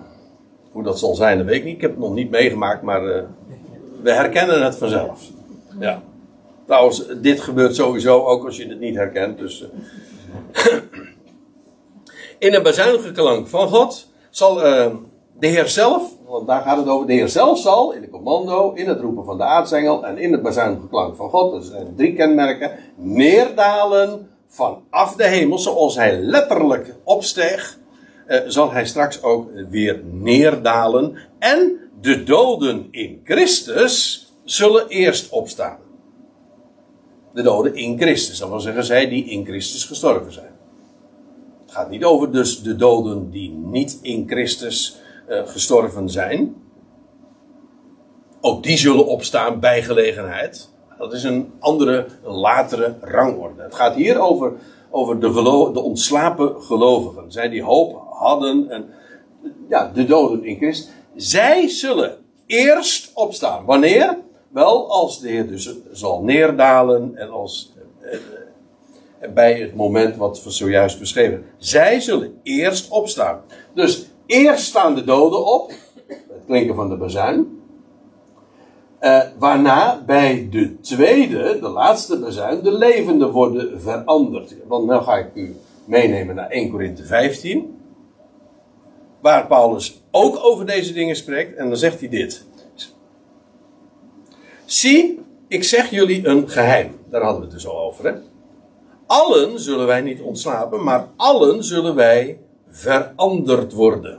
hoe 0.71 0.83
dat 0.83 0.99
zal 0.99 1.15
zijn, 1.15 1.39
dat 1.39 1.47
weet 1.47 1.57
ik 1.57 1.65
niet. 1.65 1.75
Ik 1.75 1.81
heb 1.81 1.91
het 1.91 2.01
nog 2.01 2.15
niet 2.15 2.31
meegemaakt, 2.31 2.83
maar 2.83 3.05
uh, 3.05 3.23
we 4.03 4.13
herkennen 4.13 4.65
het 4.65 4.77
vanzelf. 4.77 5.23
Ja. 5.81 6.03
Trouwens, 6.67 7.07
dit 7.21 7.41
gebeurt 7.41 7.75
sowieso 7.75 8.25
ook 8.25 8.45
als 8.45 8.57
je 8.57 8.69
het 8.69 8.81
niet 8.81 8.95
herkent. 8.95 9.39
Dus, 9.39 9.63
uh. 9.63 10.75
In 12.39 12.55
een 12.55 12.63
bazuingeklank 12.63 13.49
van 13.49 13.69
God 13.69 14.09
zal 14.31 14.55
de 14.55 15.47
Heer 15.47 15.69
zelf 15.69 16.17
want 16.29 16.47
daar 16.47 16.63
gaat 16.63 16.77
het 16.77 16.89
over. 16.89 17.07
De 17.07 17.13
Heer 17.13 17.29
zelf 17.29 17.59
zal 17.59 17.93
in 17.93 18.01
de 18.01 18.11
commando, 18.11 18.73
in 18.73 18.89
het 18.89 19.01
roepen 19.01 19.25
van 19.25 19.37
de 19.37 19.45
aartsengel 19.45 20.07
en 20.07 20.19
in 20.19 20.33
het 20.33 20.43
bazuingeklank 20.43 21.17
van 21.17 21.31
God, 21.31 21.53
dat 21.53 21.65
zijn 21.65 21.95
drie 21.97 22.15
kenmerken, 22.15 22.71
neerdalen 22.97 24.29
vanaf 24.47 25.15
de 25.17 25.25
hemel, 25.25 25.59
zoals 25.59 25.97
hij 25.97 26.19
letterlijk 26.21 26.95
opsteeg, 27.05 27.79
eh, 28.27 28.41
zal 28.47 28.73
hij 28.73 28.87
straks 28.87 29.23
ook 29.23 29.51
weer 29.69 30.01
neerdalen. 30.05 31.17
En 31.39 31.79
de 32.01 32.23
doden 32.23 32.89
in 32.91 33.21
Christus 33.25 34.27
zullen 34.45 34.89
eerst 34.89 35.31
opstaan. 35.31 35.79
De 37.33 37.43
doden 37.43 37.75
in 37.75 37.99
Christus, 37.99 38.39
dat 38.39 38.49
wil 38.49 38.61
zeggen 38.61 38.85
zij 38.85 39.09
die 39.09 39.25
in 39.25 39.45
Christus 39.45 39.85
gestorven 39.85 40.33
zijn. 40.33 40.57
Het 41.63 41.77
gaat 41.77 41.91
niet 41.91 42.05
over 42.05 42.33
dus 42.33 42.63
de 42.63 42.77
doden 42.77 43.31
die 43.31 43.51
niet 43.51 43.99
in 44.03 44.29
Christus 44.29 44.97
uh, 45.29 45.47
gestorven 45.47 46.11
zijn. 46.11 46.57
Ook 48.41 48.63
die 48.63 48.77
zullen 48.77 49.07
opstaan 49.07 49.61
bij 49.61 49.83
gelegenheid. 49.83 50.71
Dat 50.99 51.13
is 51.13 51.23
een 51.23 51.53
andere, 51.59 52.07
latere 52.23 52.95
rangorde. 53.01 53.63
Het 53.63 53.75
gaat 53.75 53.95
hier 53.95 54.19
over, 54.19 54.53
over 54.91 55.21
de, 55.21 55.33
de 55.73 55.81
ontslapen 55.81 56.63
gelovigen. 56.63 57.33
Zij 57.33 57.49
die 57.49 57.63
hoop 57.63 58.03
hadden 58.11 58.71
en 58.71 58.89
ja, 59.69 59.91
de 59.95 60.05
doden 60.05 60.45
in 60.45 60.57
Christus. 60.57 60.91
Zij 61.21 61.69
zullen 61.69 62.17
eerst 62.47 63.11
opstaan. 63.15 63.65
Wanneer? 63.65 64.19
Wel 64.49 64.91
als 64.91 65.21
de 65.21 65.29
Heer 65.29 65.49
dus 65.49 65.75
zal 65.93 66.23
neerdalen 66.23 67.17
en 67.17 67.31
als 67.31 67.73
eh, 68.01 68.19
eh, 69.19 69.33
bij 69.35 69.61
het 69.61 69.75
moment 69.75 70.17
wat 70.17 70.45
we 70.45 70.51
zojuist 70.51 70.99
beschreven. 70.99 71.45
Zij 71.59 72.01
zullen 72.01 72.41
eerst 72.43 72.91
opstaan. 72.91 73.41
Dus 73.75 74.09
Eerst 74.29 74.65
staan 74.65 74.95
de 74.95 75.05
doden 75.05 75.47
op, 75.47 75.73
het 76.07 76.43
klinken 76.47 76.75
van 76.75 76.89
de 76.89 76.97
bazuin. 76.97 77.61
Uh, 79.01 79.21
waarna 79.39 80.03
bij 80.07 80.49
de 80.51 80.81
tweede, 80.81 81.59
de 81.61 81.69
laatste 81.69 82.19
bazuin, 82.19 82.63
de 82.63 82.73
levenden 82.73 83.31
worden 83.31 83.81
veranderd. 83.81 84.57
Want 84.67 84.89
nu 84.89 84.97
ga 84.97 85.17
ik 85.17 85.31
u 85.35 85.57
meenemen 85.85 86.35
naar 86.35 86.49
1 86.49 86.71
Korinthe 86.71 87.05
15. 87.05 87.78
Waar 89.21 89.47
Paulus 89.47 90.03
ook 90.11 90.45
over 90.45 90.67
deze 90.67 90.93
dingen 90.93 91.17
spreekt. 91.17 91.57
En 91.57 91.69
dan 91.69 91.77
zegt 91.77 92.01
hij 92.01 92.09
dit. 92.09 92.45
Zie, 94.65 95.21
ik 95.49 95.65
zeg 95.65 95.91
jullie 95.91 96.27
een 96.27 96.49
geheim. 96.49 96.99
Daar 97.11 97.23
hadden 97.23 97.41
we 97.41 97.47
het 97.47 97.55
dus 97.55 97.67
al 97.67 97.79
over. 97.79 98.05
Hè? 98.05 98.13
Allen 99.07 99.61
zullen 99.61 99.87
wij 99.87 100.01
niet 100.01 100.21
ontslapen, 100.21 100.85
maar 100.85 101.09
allen 101.17 101.65
zullen 101.65 101.95
wij 101.95 102.39
veranderd 102.71 103.73
worden. 103.73 104.19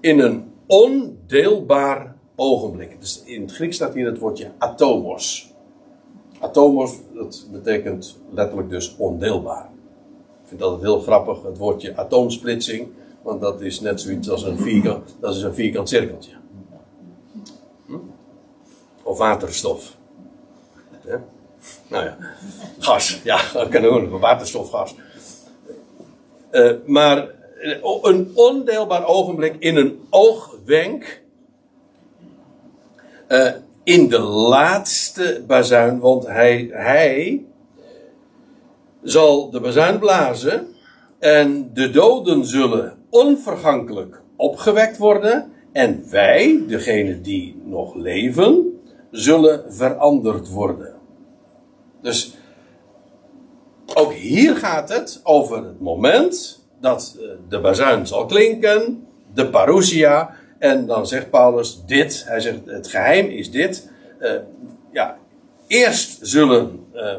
In 0.00 0.18
een 0.18 0.52
ondeelbaar 0.66 2.16
ogenblik. 2.36 3.00
Dus 3.00 3.22
in 3.24 3.40
het 3.40 3.52
Grieks 3.52 3.76
staat 3.76 3.94
hier 3.94 4.06
het 4.06 4.18
woordje 4.18 4.50
atomos. 4.58 5.54
Atomos, 6.40 6.92
dat 7.14 7.46
betekent 7.52 8.18
letterlijk 8.30 8.70
dus 8.70 8.94
ondeelbaar. 8.98 9.68
Ik 10.42 10.48
vind 10.48 10.60
dat 10.60 10.80
heel 10.80 11.00
grappig, 11.00 11.42
het 11.42 11.58
woordje 11.58 11.96
atoomsplitsing. 11.96 12.88
Want 13.22 13.40
dat 13.40 13.60
is 13.60 13.80
net 13.80 14.00
zoiets 14.00 14.30
als 14.30 14.42
een 14.42 14.58
vierkant, 14.58 15.16
dat 15.20 15.34
is 15.34 15.42
een 15.42 15.54
vierkant 15.54 15.88
cirkeltje. 15.88 16.32
Hm? 17.86 17.96
Of 19.02 19.18
waterstof. 19.18 19.98
Nou 21.88 22.04
ja, 22.04 22.16
gas. 22.78 23.20
Ja, 23.24 23.40
dat 23.52 23.68
kan 23.68 23.84
ook. 23.84 24.20
Waterstofgas. 24.20 24.94
Uh, 26.52 26.72
maar 26.86 27.28
een 28.02 28.30
ondeelbaar 28.34 29.06
ogenblik 29.06 29.56
in 29.58 29.76
een 29.76 30.06
oogwenk. 30.10 31.22
Uh, 33.28 33.50
in 33.84 34.08
de 34.08 34.18
laatste 34.18 35.44
bazuin, 35.46 35.98
want 35.98 36.26
hij, 36.26 36.68
hij 36.72 37.44
zal 39.02 39.50
de 39.50 39.60
bazuin 39.60 39.98
blazen 39.98 40.74
en 41.18 41.70
de 41.74 41.90
doden 41.90 42.44
zullen 42.44 42.99
onvergankelijk 43.10 44.22
opgewekt 44.36 44.98
worden 44.98 45.52
en 45.72 46.04
wij, 46.10 46.64
degenen 46.66 47.22
die 47.22 47.62
nog 47.64 47.94
leven, 47.94 48.80
zullen 49.10 49.74
veranderd 49.74 50.50
worden. 50.50 50.94
Dus 52.02 52.34
ook 53.94 54.12
hier 54.12 54.56
gaat 54.56 54.88
het 54.88 55.20
over 55.22 55.64
het 55.64 55.80
moment 55.80 56.64
dat 56.80 57.16
eh, 57.18 57.28
de 57.48 57.60
bazuin 57.60 58.06
zal 58.06 58.26
klinken, 58.26 59.06
de 59.34 59.50
parousia. 59.50 60.34
En 60.58 60.86
dan 60.86 61.06
zegt 61.06 61.30
Paulus 61.30 61.82
dit, 61.86 62.24
hij 62.26 62.40
zegt 62.40 62.58
het 62.64 62.88
geheim 62.88 63.26
is 63.26 63.50
dit. 63.50 63.88
Uh, 64.20 64.32
ja, 64.92 65.18
eerst 65.66 66.18
zullen 66.20 66.86
uh, 66.94 67.14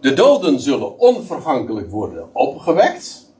de 0.00 0.12
doden 0.12 0.60
zullen 0.60 0.98
onvergankelijk 0.98 1.90
worden 1.90 2.28
opgewekt. 2.32 3.32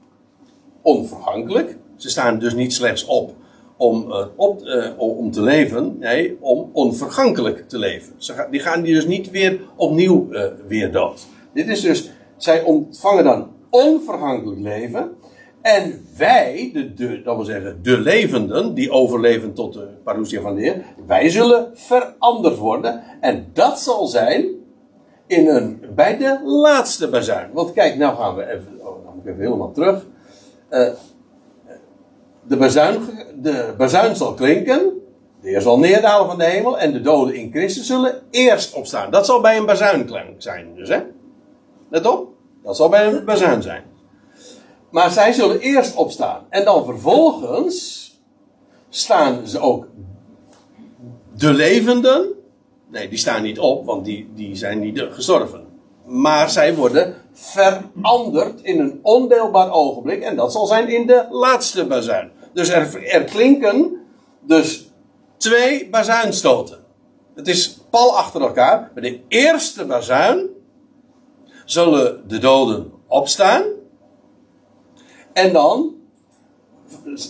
Onvergankelijk. 0.83 1.77
Ze 1.97 2.11
staan 2.11 2.39
dus 2.39 2.55
niet 2.55 2.73
slechts 2.73 3.05
op 3.05 3.35
om, 3.77 4.07
uh, 4.09 4.27
op, 4.37 4.63
om 4.97 5.31
te 5.31 5.43
leven, 5.43 5.97
nee, 5.99 6.37
om 6.41 6.71
onvergankelijk 6.73 7.69
te 7.69 7.79
leven. 7.79 8.13
Ze 8.17 8.47
die 8.51 8.61
gaan 8.61 8.83
die 8.83 8.95
dus 8.95 9.07
niet 9.07 9.31
weer 9.31 9.61
opnieuw 9.77 10.29
weer 10.67 10.93
dood. 10.93 11.27
Dit 11.53 11.69
is 11.69 11.81
dus 11.81 12.11
zij 12.37 12.63
ontvangen 12.63 13.25
dan 13.25 13.49
onvergankelijk 13.71 14.61
leven. 14.61 15.17
En 15.63 16.07
wij, 16.17 16.71
de, 16.73 16.95
de, 16.95 17.23
dat 17.23 17.37
wil 17.37 17.45
zeggen 17.45 17.79
de 17.83 17.99
levenden, 17.99 18.75
die 18.75 18.91
overleven 18.91 19.55
tot 19.55 19.73
de 19.73 19.89
parousia 20.05 20.41
van 20.41 20.55
de 20.55 20.61
Heer, 20.61 20.85
wij 21.07 21.29
zullen 21.29 21.71
veranderd 21.75 22.57
worden. 22.57 23.03
En 23.21 23.51
dat 23.53 23.81
zal 23.81 24.07
zijn 24.07 24.58
in 25.29 25.49
een, 25.49 25.83
bij 25.95 26.17
de 26.17 26.41
laatste 26.45 27.09
bazuin. 27.09 27.51
Want 27.53 27.73
kijk, 27.73 27.97
nou 27.97 28.17
gaan 28.17 28.35
we 28.35 28.47
even, 28.47 28.79
oh, 28.79 29.05
dan 29.05 29.15
moet 29.15 29.25
ik 29.25 29.31
even 29.31 29.43
helemaal 29.43 29.73
terug. 29.73 30.05
Uh, 30.71 30.89
de, 32.43 32.57
bazuin, 32.57 33.01
de 33.43 33.75
bazuin 33.77 34.17
zal 34.17 34.35
klinken, 34.35 34.93
de 35.41 35.49
Heer 35.49 35.61
zal 35.61 35.79
neerdalen 35.79 36.27
van 36.27 36.39
de 36.39 36.45
hemel 36.45 36.79
en 36.79 36.93
de 36.93 37.01
doden 37.01 37.35
in 37.35 37.51
Christus 37.51 37.87
zullen 37.87 38.23
eerst 38.31 38.75
opstaan. 38.75 39.11
Dat 39.11 39.27
zal 39.27 39.41
bij 39.41 39.57
een 39.57 39.67
bazuinklank 39.67 40.43
zijn 40.43 40.75
dus, 40.75 40.89
hè? 40.89 41.01
Let 41.91 42.07
op, 42.07 42.29
dat 42.63 42.77
zal 42.77 42.89
bij 42.89 43.07
een 43.07 43.25
bazuin 43.25 43.63
zijn. 43.63 43.83
Maar 44.91 45.11
zij 45.11 45.33
zullen 45.33 45.61
eerst 45.61 45.97
opstaan. 45.97 46.47
En 46.49 46.65
dan 46.65 46.85
vervolgens 46.85 48.07
staan 48.89 49.47
ze 49.47 49.59
ook 49.59 49.87
de 51.35 51.53
levenden. 51.53 52.38
Nee, 52.91 53.09
die 53.09 53.19
staan 53.19 53.43
niet 53.43 53.59
op, 53.59 53.87
want 53.87 54.05
die, 54.05 54.31
die 54.35 54.57
zijn 54.57 54.81
niet 54.81 55.05
gestorven. 55.11 55.67
Maar 56.05 56.51
zij 56.51 56.75
worden 56.75 57.15
veranderd 57.33 58.61
in 58.63 58.81
een 58.81 58.99
ondeelbaar 59.03 59.73
ogenblik. 59.73 60.23
En 60.23 60.37
dat 60.37 60.53
zal 60.53 60.67
zijn 60.67 60.89
in 60.89 61.07
de 61.07 61.27
laatste 61.31 61.87
bazuin. 61.87 62.31
Dus 62.53 62.69
er, 62.69 63.07
er 63.07 63.25
klinken 63.25 63.97
dus 64.41 64.91
twee 65.37 65.89
bazuinstoten. 65.89 66.79
Het 67.35 67.49
is 67.49 67.79
pal 67.91 68.17
achter 68.17 68.41
elkaar. 68.41 68.91
Bij 68.95 69.03
de 69.03 69.21
eerste 69.29 69.85
bazuin 69.85 70.49
zullen 71.65 72.29
de 72.29 72.39
doden 72.39 72.93
opstaan. 73.07 73.63
En 75.33 75.53
dan. 75.53 75.97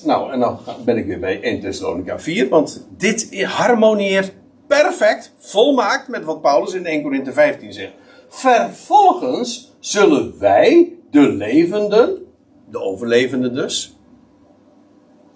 Nou, 0.05 0.33
en 0.33 0.41
dan 0.41 0.59
ben 0.85 0.97
ik 0.97 1.07
weer 1.07 1.21
bij 1.21 1.43
1 1.43 1.61
Thessalonica 1.61 2.19
4. 2.19 2.49
Want 2.49 2.87
dit 2.97 3.45
harmonieert 3.45 4.33
perfect, 4.69 5.33
volmaakt 5.39 6.09
met 6.09 6.25
wat 6.25 6.41
Paulus 6.41 6.75
in 6.75 6.87
1 6.87 7.03
Corinthië 7.03 7.33
15 7.33 7.73
zegt. 7.73 7.93
Vervolgens 8.29 9.77
zullen 9.81 10.39
wij, 10.39 10.93
de 11.11 11.33
levenden, 11.33 12.27
de 12.71 12.81
overlevenden 12.81 13.55
dus, 13.55 13.97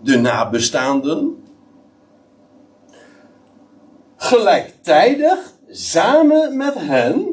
de 0.03 0.19
nabestaanden, 0.19 1.45
gelijktijdig 4.17 5.53
samen 5.69 6.57
met 6.57 6.75
hen, 6.75 7.27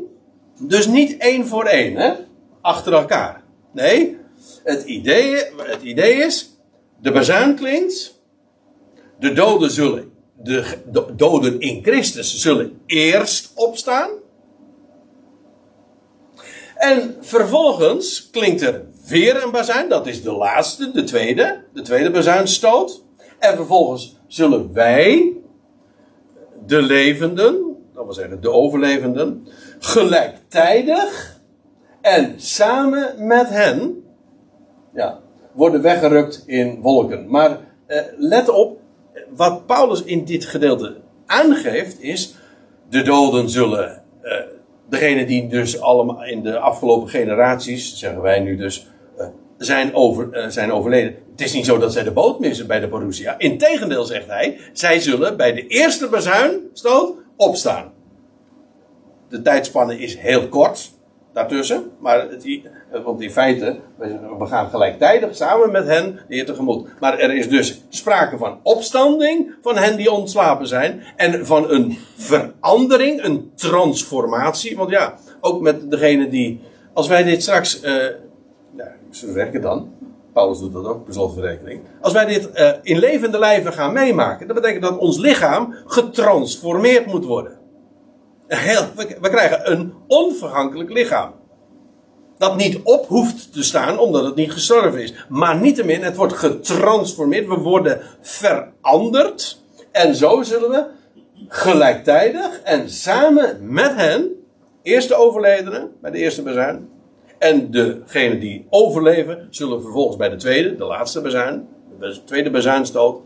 dus 0.59 0.87
niet 0.87 1.17
één 1.17 1.47
voor 1.47 1.65
één, 1.65 1.95
hè, 1.95 2.13
achter 2.61 2.93
elkaar. 2.93 3.43
Nee, 3.71 4.17
het 4.63 4.83
idee, 4.83 5.35
het 5.57 5.81
idee 5.81 6.13
is, 6.13 6.59
de 7.01 7.11
bazuin 7.11 7.55
klinkt, 7.55 8.21
de 9.19 9.33
doden 9.33 9.71
zullen, 9.71 10.08
de, 10.43 10.77
de 10.91 11.15
doden 11.15 11.59
in 11.59 11.83
Christus 11.83 12.41
zullen 12.41 12.81
eerst 12.85 13.51
opstaan. 13.55 14.09
En 16.75 17.15
vervolgens 17.19 18.29
klinkt 18.29 18.61
er 18.61 18.85
weer 19.07 19.43
een 19.43 19.51
bazuin, 19.51 19.89
dat 19.89 20.07
is 20.07 20.23
de 20.23 20.31
laatste, 20.31 20.91
de 20.91 21.03
tweede, 21.03 21.63
de 21.73 21.81
tweede 21.81 22.11
bazuinstoot. 22.11 23.03
En 23.39 23.55
vervolgens 23.55 24.17
zullen 24.27 24.73
wij, 24.73 25.33
de 26.65 26.81
levenden, 26.81 27.75
dat 27.93 28.05
wil 28.05 28.13
zeggen 28.13 28.41
de 28.41 28.51
overlevenden, 28.51 29.47
gelijktijdig 29.79 31.39
en 32.01 32.33
samen 32.37 33.27
met 33.27 33.49
hen, 33.49 34.03
ja, 34.93 35.19
worden 35.51 35.81
weggerukt 35.81 36.43
in 36.45 36.81
wolken. 36.81 37.29
Maar 37.29 37.59
eh, 37.85 38.01
let 38.17 38.49
op, 38.49 38.79
wat 39.35 39.65
Paulus 39.65 40.03
in 40.03 40.25
dit 40.25 40.45
gedeelte 40.45 40.97
aangeeft 41.25 42.01
is, 42.01 42.35
de 42.89 43.01
doden 43.01 43.49
zullen, 43.49 44.03
eh, 44.21 44.33
degene 44.89 45.25
die 45.25 45.47
dus 45.47 45.81
allemaal 45.81 46.25
in 46.25 46.43
de 46.43 46.59
afgelopen 46.59 47.09
generaties, 47.09 47.97
zeggen 47.97 48.21
wij 48.21 48.39
nu 48.39 48.55
dus, 48.55 48.87
eh, 49.17 49.27
zijn, 49.57 49.95
over, 49.95 50.31
eh, 50.31 50.49
zijn 50.49 50.71
overleden. 50.71 51.15
Het 51.31 51.41
is 51.41 51.53
niet 51.53 51.65
zo 51.65 51.77
dat 51.77 51.93
zij 51.93 52.03
de 52.03 52.11
boot 52.11 52.39
missen 52.39 52.67
bij 52.67 52.79
de 52.79 52.87
Borussia. 52.87 53.37
Integendeel 53.37 54.03
zegt 54.03 54.27
hij, 54.27 54.59
zij 54.73 54.99
zullen 54.99 55.37
bij 55.37 55.53
de 55.53 55.67
eerste 55.67 56.07
bazuinstoot 56.07 57.13
opstaan. 57.35 57.91
De 59.29 59.41
tijdspanne 59.41 59.99
is 59.99 60.17
heel 60.17 60.47
kort 60.47 60.91
daartussen. 61.33 61.91
Maar 61.99 62.29
het, 62.29 62.61
want 63.03 63.21
in 63.21 63.31
feite, 63.31 63.79
we 64.37 64.45
gaan 64.45 64.69
gelijktijdig 64.69 65.35
samen 65.35 65.71
met 65.71 65.85
hen 65.85 66.19
de 66.27 66.35
Heer 66.35 66.45
tegemoet. 66.45 66.87
Maar 66.99 67.19
er 67.19 67.35
is 67.35 67.49
dus 67.49 67.83
sprake 67.89 68.37
van 68.37 68.59
opstanding 68.63 69.55
van 69.61 69.77
hen 69.77 69.97
die 69.97 70.11
ontslapen 70.11 70.67
zijn. 70.67 71.03
En 71.15 71.45
van 71.45 71.71
een 71.71 71.97
verandering, 72.15 73.23
een 73.23 73.51
transformatie. 73.55 74.77
Want 74.77 74.89
ja, 74.89 75.13
ook 75.41 75.61
met 75.61 75.91
degene 75.91 76.29
die, 76.29 76.61
als 76.93 77.07
wij 77.07 77.23
dit 77.23 77.41
straks, 77.41 77.83
uh, 77.83 78.07
nou, 78.71 78.89
ze 79.09 79.31
werken 79.31 79.61
dan. 79.61 79.97
Paulus 80.33 80.59
doet 80.59 80.73
dat 80.73 80.85
ook, 80.85 81.03
per 81.05 81.13
slotverrekening. 81.13 81.81
Als 82.01 82.13
wij 82.13 82.25
dit 82.25 82.49
uh, 82.53 82.71
in 82.81 82.97
levende 82.97 83.39
lijven 83.39 83.73
gaan 83.73 83.93
meemaken, 83.93 84.47
dat 84.47 84.55
betekent 84.55 84.83
dat 84.83 84.97
ons 84.97 85.17
lichaam 85.17 85.75
getransformeerd 85.85 87.05
moet 87.05 87.25
worden. 87.25 87.58
We, 88.49 89.29
krijgen 89.29 89.71
een 89.71 89.93
onvergankelijk 90.07 90.91
lichaam. 90.91 91.33
Dat 92.37 92.55
niet 92.55 92.79
op 92.83 93.07
hoeft 93.07 93.53
te 93.53 93.63
staan 93.63 93.99
omdat 93.99 94.25
het 94.25 94.35
niet 94.35 94.51
gestorven 94.51 95.01
is. 95.01 95.13
Maar 95.29 95.59
niettemin, 95.59 96.03
het 96.03 96.15
wordt 96.15 96.33
getransformeerd. 96.33 97.47
We 97.47 97.55
worden 97.55 98.01
veranderd. 98.21 99.61
En 99.91 100.15
zo 100.15 100.41
zullen 100.41 100.69
we 100.69 100.85
gelijktijdig 101.47 102.61
en 102.63 102.89
samen 102.89 103.57
met 103.73 103.95
hen, 103.95 104.29
eerst 104.81 105.07
de 105.07 105.15
overledenen 105.15 105.91
bij 106.01 106.11
de 106.11 106.17
eerste 106.17 106.41
bezuin. 106.41 106.89
En 107.37 107.71
degenen 107.71 108.39
die 108.39 108.67
overleven, 108.69 109.47
zullen 109.49 109.81
vervolgens 109.81 110.17
bij 110.17 110.29
de 110.29 110.35
tweede, 110.35 110.75
de 110.75 110.85
laatste 110.85 111.21
bezuin, 111.21 111.67
de 111.99 112.23
tweede 112.25 112.49
bezuinstoot, 112.49 113.21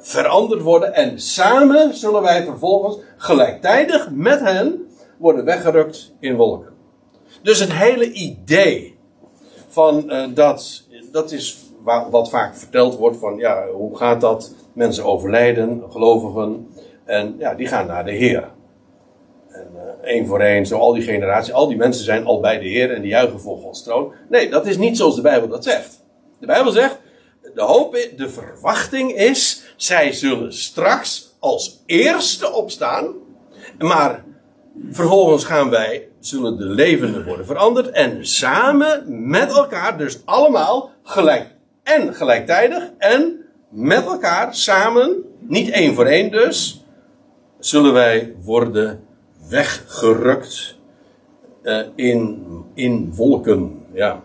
veranderd 0.00 0.62
worden. 0.62 0.94
En 0.94 1.20
samen 1.20 1.94
zullen 1.94 2.22
wij 2.22 2.44
vervolgens 2.44 2.98
gelijktijdig 3.16 4.10
met 4.10 4.40
hen 4.40 4.88
worden 5.16 5.44
weggerukt 5.44 6.12
in 6.20 6.36
wolken. 6.36 6.72
Dus 7.42 7.60
het 7.60 7.72
hele 7.72 8.12
idee 8.12 8.98
van 9.68 10.04
uh, 10.06 10.24
dat, 10.34 10.82
dat 11.12 11.32
is 11.32 11.62
wat 12.10 12.30
vaak 12.30 12.56
verteld 12.56 12.96
wordt 12.96 13.16
van 13.16 13.36
ja, 13.36 13.66
hoe 13.66 13.96
gaat 13.96 14.20
dat? 14.20 14.54
Mensen 14.72 15.04
overlijden, 15.04 15.82
gelovigen, 15.90 16.68
en 17.04 17.34
ja, 17.38 17.54
die 17.54 17.66
gaan 17.66 17.86
naar 17.86 18.04
de 18.04 18.12
Heer. 18.12 18.50
En 19.48 19.68
uh, 19.74 19.80
één 20.02 20.26
voor 20.26 20.40
één, 20.40 20.66
zo 20.66 20.78
al 20.78 20.92
die 20.92 21.02
generaties, 21.02 21.52
al 21.52 21.68
die 21.68 21.76
mensen 21.76 22.04
zijn 22.04 22.26
al 22.26 22.40
bij 22.40 22.58
de 22.58 22.68
Heer 22.68 22.92
en 22.92 23.02
die 23.02 23.10
juichen 23.10 23.40
voor 23.40 23.58
Gods 23.58 23.82
troon. 23.82 24.12
Nee, 24.28 24.50
dat 24.50 24.66
is 24.66 24.76
niet 24.76 24.96
zoals 24.96 25.14
de 25.14 25.22
Bijbel 25.22 25.48
dat 25.48 25.64
zegt. 25.64 26.04
De 26.40 26.46
Bijbel 26.46 26.72
zegt, 26.72 26.98
de 27.54 27.62
hoop, 27.62 27.98
de 28.16 28.28
verwachting 28.28 29.12
is, 29.12 29.62
zij 29.76 30.12
zullen 30.12 30.54
straks 30.54 31.34
als 31.38 31.82
eerste 31.86 32.52
opstaan. 32.52 33.14
Maar 33.78 34.24
vervolgens 34.90 35.44
gaan 35.44 35.70
wij, 35.70 36.08
zullen 36.20 36.56
de 36.56 36.64
levenden 36.64 37.24
worden 37.24 37.46
veranderd. 37.46 37.90
En 37.90 38.26
samen 38.26 39.28
met 39.28 39.50
elkaar, 39.52 39.98
dus 39.98 40.18
allemaal 40.24 40.90
gelijk 41.02 41.46
en 41.82 42.14
gelijktijdig 42.14 42.90
en 42.98 43.44
met 43.68 44.04
elkaar 44.04 44.54
samen, 44.54 45.22
niet 45.40 45.70
één 45.70 45.94
voor 45.94 46.06
één 46.06 46.30
dus, 46.30 46.84
zullen 47.58 47.92
wij 47.92 48.34
worden 48.42 49.04
weggerukt 49.48 50.76
uh, 51.62 51.80
in, 51.94 52.44
in 52.74 53.14
wolken. 53.14 53.86
Ja. 53.92 54.22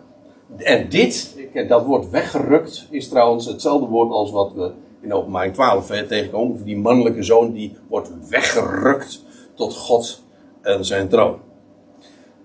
En 0.58 0.90
dit, 0.90 1.36
dat 1.68 1.86
woord 1.86 2.10
weggerukt 2.10 2.88
is 2.90 3.08
trouwens 3.08 3.46
hetzelfde 3.46 3.88
woord 3.88 4.12
als 4.12 4.32
wat 4.32 4.54
we 4.54 4.72
in 5.02 5.14
openbaring 5.14 5.54
12 5.54 5.88
tegenkomen. 5.88 6.64
Die 6.64 6.78
mannelijke 6.78 7.24
zoon 7.24 7.52
die 7.52 7.76
wordt 7.88 8.12
weggerukt 8.30 9.24
tot 9.54 9.76
God 9.76 10.24
en 10.62 10.86
zijn 10.86 11.10
troon. 11.10 11.40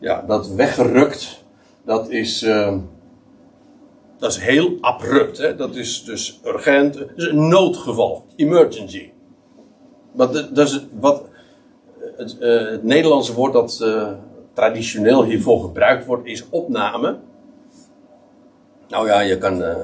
Ja, 0.01 0.25
dat 0.27 0.49
weggerukt, 0.49 1.45
dat 1.85 2.11
is, 2.11 2.43
uh, 2.43 2.77
dat 4.19 4.31
is 4.31 4.39
heel 4.39 4.77
abrupt. 4.81 5.39
Hè? 5.39 5.57
Dat 5.57 5.75
is 5.75 6.05
dus 6.05 6.41
urgent. 6.45 6.95
Dat 6.95 7.09
is 7.17 7.27
een 7.27 7.49
noodgeval. 7.49 8.25
Emergency. 8.37 9.11
Wat, 10.13 10.33
dat 10.53 10.69
is 10.69 10.87
wat, 11.01 11.23
het, 12.17 12.37
uh, 12.41 12.71
het 12.71 12.83
Nederlandse 12.83 13.35
woord 13.35 13.53
dat 13.53 13.81
uh, 13.83 14.13
traditioneel 14.53 15.25
hiervoor 15.25 15.61
gebruikt 15.61 16.07
wordt, 16.07 16.27
is 16.27 16.49
opname. 16.51 17.19
Nou 18.89 19.07
ja, 19.07 19.21
je 19.21 19.39
kan. 19.39 19.61
Uh, 19.61 19.75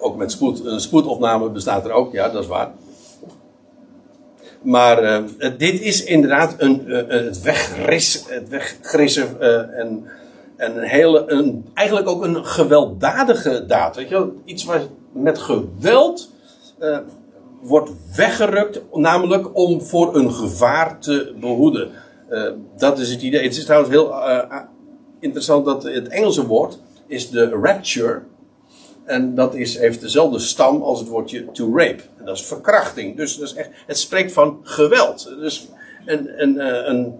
ook 0.00 0.16
met 0.16 0.32
spoed, 0.32 0.64
een 0.64 0.80
spoedopname 0.80 1.50
bestaat 1.50 1.84
er 1.84 1.90
ook, 1.90 2.12
ja, 2.12 2.28
dat 2.28 2.42
is 2.42 2.48
waar. 2.48 2.70
Maar 4.62 5.04
uh, 5.04 5.50
dit 5.58 5.80
is 5.80 6.04
inderdaad 6.04 6.54
een, 6.58 6.84
uh, 6.86 7.08
het, 7.08 7.42
wegris, 7.42 8.24
het 8.28 8.48
weggrissen 8.48 9.40
en, 9.74 10.04
en 10.56 10.76
een 10.76 10.88
hele, 10.88 11.24
een, 11.26 11.70
eigenlijk 11.74 12.08
ook 12.08 12.24
een 12.24 12.44
gewelddadige 12.44 13.64
daad. 13.66 13.96
Weet 13.96 14.08
je 14.08 14.14
wel? 14.14 14.32
Iets 14.44 14.64
wat 14.64 14.88
met 15.12 15.38
geweld 15.38 16.30
wordt 17.62 17.90
weggerukt, 18.16 18.80
namelijk 18.92 19.56
om 19.56 19.82
voor 19.82 20.16
een 20.16 20.32
gevaar 20.32 20.98
te 20.98 21.34
behoeden. 21.40 21.90
dat 22.76 22.98
is 22.98 23.10
het 23.10 23.22
idee. 23.22 23.42
Het 23.42 23.56
is 23.56 23.64
trouwens 23.64 23.92
heel 23.92 24.14
interessant 25.20 25.64
dat 25.64 25.82
het 25.82 26.08
Engelse 26.08 26.46
woord 26.46 26.78
is 27.08 27.30
de 27.30 27.48
rapture. 27.48 28.22
En 29.04 29.34
dat 29.34 29.54
is, 29.54 29.78
heeft 29.78 30.00
dezelfde 30.00 30.38
stam 30.38 30.82
als 30.82 30.98
het 30.98 31.08
woordje 31.08 31.50
to 31.52 31.76
rape. 31.76 32.02
En 32.18 32.24
dat 32.24 32.36
is 32.36 32.44
verkrachting. 32.44 33.16
Dus 33.16 33.36
dat 33.36 33.48
is 33.48 33.54
echt, 33.54 33.70
het 33.86 33.98
spreekt 33.98 34.32
van 34.32 34.58
geweld. 34.62 35.34
Dus 35.40 35.68
een, 36.06 36.42
een, 36.42 36.58
eh, 36.60 36.88
een, 36.88 37.14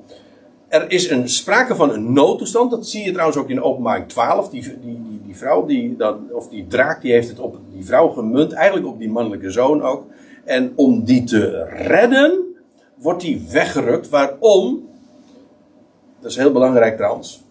er 0.69 0.91
is 0.91 1.11
een 1.11 1.29
sprake 1.29 1.75
van 1.75 1.93
een 1.93 2.13
noodtoestand. 2.13 2.71
Dat 2.71 2.89
zie 2.89 3.05
je 3.05 3.13
trouwens 3.13 3.39
ook 3.39 3.49
in 3.49 3.63
openbaring 3.63 4.09
12. 4.09 4.49
Die, 4.49 4.63
die, 4.63 4.79
die, 4.81 5.21
die 5.25 5.37
vrouw, 5.37 5.67
die, 5.67 5.97
dan, 5.97 6.33
of 6.33 6.49
die 6.49 6.67
draak, 6.67 7.03
die 7.03 7.13
heeft 7.13 7.29
het 7.29 7.41
op 7.41 7.59
die 7.73 7.85
vrouw 7.85 8.09
gemunt, 8.09 8.53
eigenlijk 8.53 8.87
op 8.87 8.99
die 8.99 9.11
mannelijke 9.11 9.51
zoon 9.51 9.83
ook. 9.83 10.05
En 10.45 10.73
om 10.77 11.05
die 11.05 11.25
te 11.25 11.65
redden, 11.65 12.55
wordt 12.95 13.21
die 13.21 13.47
weggerukt. 13.51 14.09
Waarom? 14.09 14.89
Dat 16.21 16.31
is 16.31 16.37
heel 16.37 16.53
belangrijk 16.53 16.97
trouwens. 16.97 17.47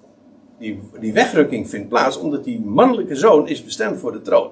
Die, 0.59 1.13
wegrukking 1.13 1.69
vindt 1.69 1.89
plaats 1.89 2.17
omdat 2.17 2.43
die 2.43 2.59
mannelijke 2.59 3.15
zoon 3.15 3.47
is 3.47 3.63
bestemd 3.63 3.99
voor 3.99 4.11
de 4.11 4.21
troon. 4.21 4.51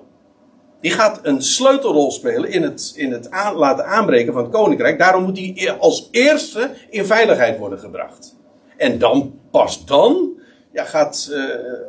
Die 0.79 0.91
gaat 0.91 1.19
een 1.23 1.41
sleutelrol 1.41 2.11
spelen 2.11 2.51
in 2.51 2.63
het, 2.63 2.93
in 2.95 3.11
het 3.11 3.29
laten 3.55 3.85
aanbreken 3.85 4.33
van 4.33 4.43
het 4.43 4.51
koninkrijk. 4.51 4.99
Daarom 4.99 5.23
moet 5.23 5.37
hij 5.37 5.71
als 5.79 6.07
eerste 6.11 6.71
in 6.89 7.05
veiligheid 7.05 7.57
worden 7.57 7.79
gebracht. 7.79 8.35
En 8.77 8.99
dan, 8.99 9.39
pas 9.51 9.85
dan, 9.85 10.29
ja, 10.71 10.83
gaat 10.83 11.29
uh, 11.31 11.43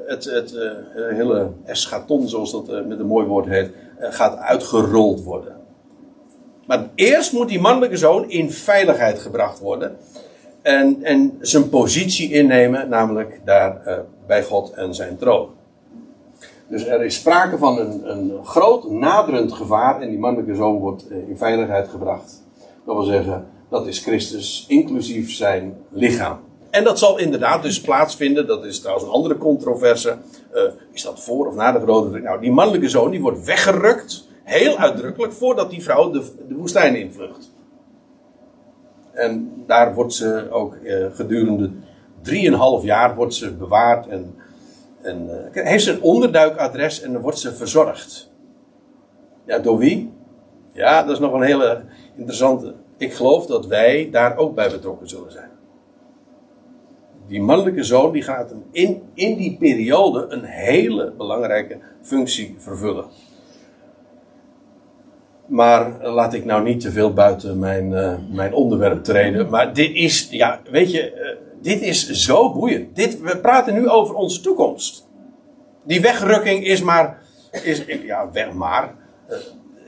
het, 0.07 0.25
het 0.25 0.53
uh, 0.53 0.71
hele 1.17 1.53
eschaton, 1.65 2.29
zoals 2.29 2.53
dat 2.53 2.87
met 2.87 2.99
een 2.99 3.07
mooi 3.07 3.27
woord 3.27 3.47
heet, 3.47 3.71
gaat 3.99 4.39
uitgerold 4.39 5.23
worden. 5.23 5.57
Maar 6.67 6.89
eerst 6.95 7.33
moet 7.33 7.49
die 7.49 7.61
mannelijke 7.61 7.97
zoon 7.97 8.31
in 8.31 8.51
veiligheid 8.51 9.19
gebracht 9.19 9.59
worden. 9.59 9.97
En, 10.67 11.03
en 11.03 11.39
zijn 11.41 11.69
positie 11.69 12.33
innemen, 12.33 12.89
namelijk 12.89 13.41
daar 13.45 14.05
bij 14.27 14.43
God 14.43 14.71
en 14.71 14.95
zijn 14.95 15.17
troon. 15.17 15.49
Dus 16.69 16.87
er 16.87 17.05
is 17.05 17.15
sprake 17.15 17.59
van 17.59 17.79
een, 17.79 18.11
een 18.11 18.45
groot 18.45 18.91
naderend 18.91 19.53
gevaar 19.53 20.01
en 20.01 20.09
die 20.09 20.19
mannelijke 20.19 20.55
zoon 20.55 20.79
wordt 20.79 21.11
in 21.11 21.37
veiligheid 21.37 21.89
gebracht. 21.89 22.43
Dat 22.85 22.97
wil 22.97 23.05
zeggen, 23.05 23.47
dat 23.69 23.87
is 23.87 23.99
Christus, 23.99 24.65
inclusief 24.69 25.33
zijn 25.33 25.77
lichaam. 25.91 26.39
En 26.71 26.85
dat 26.85 26.99
zal 26.99 27.19
inderdaad 27.19 27.63
dus 27.63 27.81
plaatsvinden. 27.81 28.47
Dat 28.47 28.65
is 28.65 28.81
trouwens 28.81 29.07
een 29.07 29.13
andere 29.13 29.39
controverse. 29.39 30.17
Uh, 30.55 30.63
is 30.93 31.03
dat 31.03 31.25
voor 31.25 31.47
of 31.47 31.55
na 31.55 31.73
de 31.73 31.81
grote 31.81 32.19
Nou, 32.19 32.41
die 32.41 32.53
mannelijke 32.53 32.89
zoon 32.89 33.11
die 33.11 33.21
wordt 33.21 33.45
weggerukt. 33.45 34.29
Heel 34.43 34.77
uitdrukkelijk 34.77 35.33
voordat 35.33 35.71
die 35.71 35.83
vrouw 35.83 36.11
de, 36.11 36.23
de 36.49 36.55
woestijn 36.55 36.97
invlucht. 36.97 37.55
En 39.17 39.53
daar 39.67 39.95
wordt 39.95 40.13
ze 40.13 40.47
ook 40.51 40.77
uh, 40.83 41.07
gedurende 41.13 41.71
drieënhalf 42.23 42.85
jaar 42.85 43.15
wordt 43.15 43.35
ze 43.35 43.55
bewaard. 43.55 44.07
En, 44.07 44.35
en 45.03 45.31
uh, 45.55 45.65
heeft 45.65 45.85
ze 45.85 45.93
een 45.93 46.03
onderduikadres 46.03 47.01
en 47.01 47.13
dan 47.13 47.23
wordt 47.23 47.39
ze 47.39 47.55
verzorgd. 47.55 48.31
Ja, 49.47 49.59
door 49.59 49.79
wie? 49.79 50.13
Ja, 50.73 51.03
dat 51.03 51.13
is 51.13 51.19
nog 51.19 51.33
een 51.33 51.43
hele 51.43 51.83
interessante. 52.15 52.75
Ik 52.97 53.15
geloof 53.15 53.47
dat 53.47 53.67
wij 53.67 54.09
daar 54.11 54.37
ook 54.37 54.55
bij 54.55 54.71
betrokken 54.71 55.09
zullen 55.09 55.33
zijn 55.33 55.51
die 57.27 57.43
mannelijke 57.43 57.83
zoon 57.83 58.13
die 58.13 58.23
gaat 58.23 58.55
in, 58.71 59.03
in 59.15 59.37
die 59.37 59.57
periode 59.57 60.27
een 60.29 60.45
hele 60.45 61.13
belangrijke 61.17 61.79
functie 62.03 62.55
vervullen. 62.59 63.05
Maar 65.47 66.07
laat 66.07 66.35
ik 66.35 66.45
nou 66.45 66.63
niet 66.63 66.81
te 66.81 66.91
veel 66.91 67.13
buiten 67.13 67.59
mijn, 67.59 67.91
uh, 67.91 68.15
mijn 68.31 68.53
onderwerp 68.53 69.05
treden. 69.05 69.51
Maar 69.51 69.75
dit 69.75 69.95
is, 69.95 70.29
ja, 70.31 70.61
weet 70.71 70.93
je, 70.93 71.13
uh, 71.15 71.29
dit 71.63 71.83
is 71.83 72.11
zo 72.11 72.53
boeiend. 72.53 72.97
Dit, 72.97 73.21
we 73.21 73.37
praten 73.37 73.75
nu 73.75 73.89
over 73.89 74.15
onze 74.15 74.41
toekomst. 74.41 75.09
Die 75.85 76.01
wegrukking 76.01 76.67
is 76.67 76.83
maar, 76.83 77.23
is, 77.63 77.85
ja, 78.03 78.31
weg 78.33 78.53
maar. 78.53 78.95
Uh, 79.31 79.37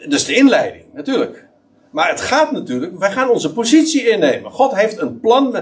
dat 0.03 0.13
is 0.13 0.25
de 0.25 0.37
inleiding, 0.37 0.85
natuurlijk. 0.93 1.47
Maar 1.91 2.09
het 2.09 2.21
gaat 2.21 2.53
natuurlijk, 2.53 2.99
wij 2.99 3.11
gaan 3.11 3.31
onze 3.31 3.53
positie 3.53 4.09
innemen. 4.09 4.51
God 4.51 4.75
heeft 4.75 4.99
een 4.99 5.21
plan. 5.21 5.57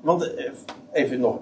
Want 0.00 0.30
even 0.92 1.20
nog, 1.20 1.38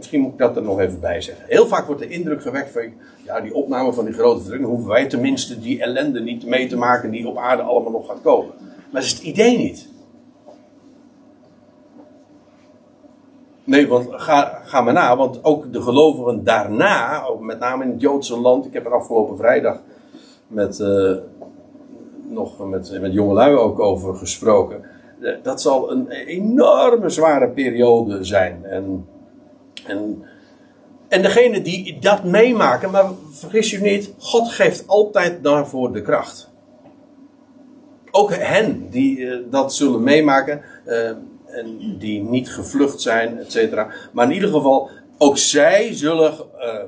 misschien 0.00 0.20
moet 0.20 0.32
ik 0.32 0.38
dat 0.38 0.56
er 0.56 0.62
nog 0.62 0.80
even 0.80 1.00
bij 1.00 1.20
zeggen. 1.20 1.44
Heel 1.48 1.66
vaak 1.66 1.86
wordt 1.86 2.00
de 2.00 2.08
indruk 2.08 2.42
gewekt 2.42 2.70
van, 2.70 2.82
ja, 3.24 3.40
die 3.40 3.54
opname 3.54 3.92
van 3.92 4.04
die 4.04 4.14
grote 4.14 4.44
druk, 4.44 4.62
hoeven 4.62 4.88
wij 4.88 5.06
tenminste 5.06 5.60
die 5.60 5.82
ellende 5.82 6.20
niet 6.20 6.46
mee 6.46 6.66
te 6.66 6.76
maken 6.76 7.10
die 7.10 7.28
op 7.28 7.36
aarde 7.36 7.62
allemaal 7.62 7.92
nog 7.92 8.06
gaat 8.06 8.20
komen. 8.22 8.54
Maar 8.60 9.00
dat 9.00 9.02
is 9.02 9.12
het 9.12 9.22
idee 9.22 9.58
niet. 9.58 9.88
Nee, 13.64 13.88
want 13.88 14.08
ga, 14.10 14.60
ga 14.64 14.80
maar 14.80 14.92
na, 14.92 15.16
want 15.16 15.44
ook 15.44 15.72
de 15.72 15.82
gelovigen 15.82 16.44
daarna, 16.44 17.24
ook 17.24 17.40
met 17.40 17.58
name 17.58 17.84
in 17.84 17.90
het 17.90 18.00
Joodse 18.00 18.40
land, 18.40 18.66
ik 18.66 18.72
heb 18.72 18.86
er 18.86 18.94
afgelopen 18.94 19.36
vrijdag 19.36 19.80
met, 20.46 20.78
uh, 20.78 21.16
nog 22.28 22.68
met, 22.68 23.00
met 23.00 23.12
jongelui 23.12 23.54
ook 23.56 23.80
over 23.80 24.14
gesproken. 24.14 24.84
Eh, 25.20 25.32
dat 25.42 25.60
zal 25.60 25.90
een 25.90 26.10
enorme 26.10 27.08
zware 27.08 27.48
periode 27.48 28.24
zijn. 28.24 28.64
En, 28.64 29.06
en, 29.86 30.24
en 31.08 31.22
degene 31.22 31.62
die 31.62 31.98
dat 31.98 32.24
meemaken, 32.24 32.90
maar 32.90 33.10
vergis 33.30 33.70
je 33.70 33.80
niet, 33.80 34.14
God 34.18 34.48
geeft 34.48 34.86
altijd 34.86 35.42
daarvoor 35.42 35.92
de 35.92 36.02
kracht. 36.02 36.50
Ook 38.10 38.34
hen 38.34 38.90
die 38.90 39.18
uh, 39.18 39.36
dat 39.50 39.74
zullen 39.74 40.02
meemaken, 40.02 40.62
uh, 40.86 41.08
en 41.46 41.96
die 41.98 42.22
niet 42.22 42.50
gevlucht 42.50 43.00
zijn, 43.00 43.38
et. 43.38 43.74
Maar 44.12 44.26
in 44.26 44.32
ieder 44.32 44.48
geval, 44.48 44.90
ook 45.18 45.38
zij 45.38 45.94
zullen, 45.94 46.34
uh, 46.58 46.82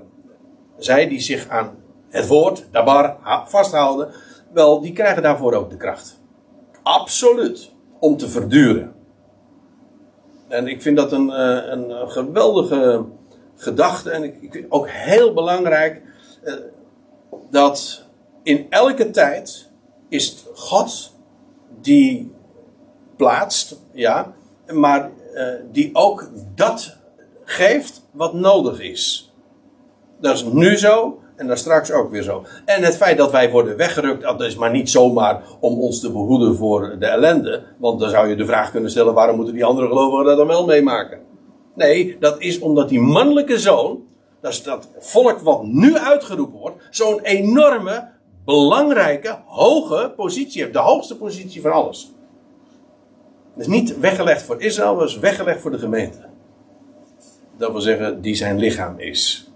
zij 0.78 1.08
die 1.08 1.20
zich 1.20 1.48
aan 1.48 1.70
het 2.08 2.26
woord, 2.26 2.66
dabar, 2.70 3.16
vasthouden, 3.46 4.08
wel, 4.52 4.80
die 4.80 4.92
krijgen 4.92 5.22
daarvoor 5.22 5.52
ook 5.52 5.70
de 5.70 5.76
kracht. 5.76 6.20
Absoluut 6.82 7.70
om 7.98 8.16
te 8.16 8.28
verduren. 8.28 8.92
En 10.52 10.68
ik 10.68 10.82
vind 10.82 10.96
dat 10.96 11.12
een, 11.12 11.30
eh, 11.30 11.70
een 11.70 12.10
geweldige 12.10 13.04
gedachte. 13.56 14.10
En 14.10 14.24
ik, 14.24 14.42
ik 14.42 14.52
vind 14.52 14.66
ook 14.68 14.88
heel 14.88 15.32
belangrijk 15.32 16.02
eh, 16.42 16.54
dat 17.50 18.04
in 18.42 18.66
elke 18.70 19.10
tijd 19.10 19.70
is 20.08 20.28
het 20.28 20.44
God 20.54 21.14
die 21.80 22.32
plaatst, 23.16 23.80
ja, 23.92 24.32
maar 24.72 25.10
uh, 25.34 25.54
die 25.70 25.90
ook 25.92 26.30
dat 26.54 26.96
geeft 27.44 28.02
wat 28.10 28.34
nodig 28.34 28.80
is. 28.80 29.32
Dat 30.20 30.34
is 30.34 30.44
nu 30.44 30.76
zo 30.76 31.21
en 31.42 31.48
daar 31.48 31.58
straks 31.58 31.92
ook 31.92 32.10
weer 32.10 32.22
zo. 32.22 32.44
En 32.64 32.82
het 32.82 32.96
feit 32.96 33.18
dat 33.18 33.30
wij 33.30 33.50
worden 33.50 33.76
weggerukt, 33.76 34.22
dat 34.22 34.42
is 34.42 34.56
maar 34.56 34.70
niet 34.70 34.90
zomaar 34.90 35.42
om 35.60 35.80
ons 35.80 36.00
te 36.00 36.12
behoeden 36.12 36.56
voor 36.56 36.96
de 36.98 37.06
ellende. 37.06 37.62
Want 37.78 38.00
dan 38.00 38.10
zou 38.10 38.28
je 38.28 38.36
de 38.36 38.46
vraag 38.46 38.70
kunnen 38.70 38.90
stellen: 38.90 39.14
waarom 39.14 39.36
moeten 39.36 39.54
die 39.54 39.64
andere 39.64 39.86
gelovigen 39.88 40.24
dat 40.24 40.36
dan 40.36 40.46
wel 40.46 40.66
meemaken? 40.66 41.20
Nee, 41.74 42.16
dat 42.20 42.40
is 42.40 42.58
omdat 42.58 42.88
die 42.88 43.00
mannelijke 43.00 43.58
zoon, 43.58 44.02
dat 44.40 44.52
is 44.52 44.62
dat 44.62 44.88
volk 44.98 45.38
wat 45.38 45.62
nu 45.62 45.96
uitgeroepen 45.96 46.58
wordt, 46.58 46.82
zo'n 46.90 47.20
enorme, 47.20 48.08
belangrijke, 48.44 49.38
hoge 49.46 50.12
positie 50.16 50.60
heeft. 50.60 50.72
De 50.72 50.78
hoogste 50.78 51.16
positie 51.16 51.60
van 51.60 51.72
alles. 51.72 52.12
Dat 53.54 53.66
is 53.66 53.66
niet 53.66 53.98
weggelegd 53.98 54.42
voor 54.42 54.62
Israël, 54.62 54.96
dat 54.96 55.08
is 55.08 55.18
weggelegd 55.18 55.60
voor 55.60 55.70
de 55.70 55.78
gemeente. 55.78 56.18
Dat 57.56 57.72
wil 57.72 57.80
zeggen, 57.80 58.20
die 58.20 58.34
zijn 58.34 58.58
lichaam 58.58 58.98
is. 58.98 59.51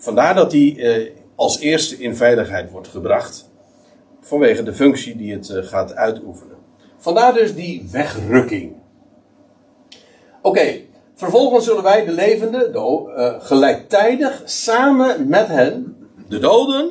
Vandaar 0.00 0.34
dat 0.34 0.52
hij 0.52 0.76
eh, 0.78 1.10
als 1.34 1.58
eerste 1.58 1.96
in 1.98 2.16
veiligheid 2.16 2.70
wordt 2.70 2.88
gebracht. 2.88 3.50
Vanwege 4.20 4.62
de 4.62 4.74
functie 4.74 5.16
die 5.16 5.32
het 5.32 5.50
eh, 5.50 5.62
gaat 5.62 5.94
uitoefenen. 5.94 6.56
Vandaar 6.96 7.34
dus 7.34 7.54
die 7.54 7.88
wegrukking. 7.90 8.72
Oké, 10.42 10.80
vervolgens 11.14 11.64
zullen 11.64 11.82
wij 11.82 12.04
de 12.04 12.12
levenden 12.12 12.72
de, 12.72 13.12
uh, 13.16 13.44
gelijktijdig 13.46 14.42
samen 14.44 15.28
met 15.28 15.46
hen, 15.46 15.96
de 16.28 16.38
doden 16.38 16.90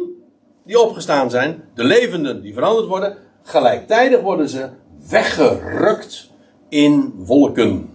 die 0.65 0.79
opgestaan 0.79 1.29
zijn, 1.29 1.63
de 1.75 1.83
levenden 1.83 2.41
die 2.41 2.53
veranderd 2.53 2.87
worden, 2.87 3.17
gelijktijdig 3.43 4.21
worden 4.21 4.49
ze 4.49 4.69
weggerukt 5.09 6.29
in 6.69 7.13
wolken. 7.17 7.89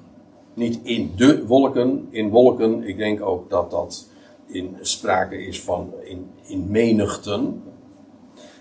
Niet 0.55 0.81
in 0.83 1.13
de 1.17 1.47
wolken, 1.47 2.09
in 2.11 2.31
wolken. 2.31 2.83
Ik 2.83 2.97
denk 2.97 3.23
ook 3.23 3.51
dat 3.51 3.71
dat 3.71 4.13
in 4.55 4.77
sprake 4.81 5.47
is 5.47 5.61
van 5.61 5.93
in, 6.05 6.31
in 6.47 6.71
menigten. 6.71 7.63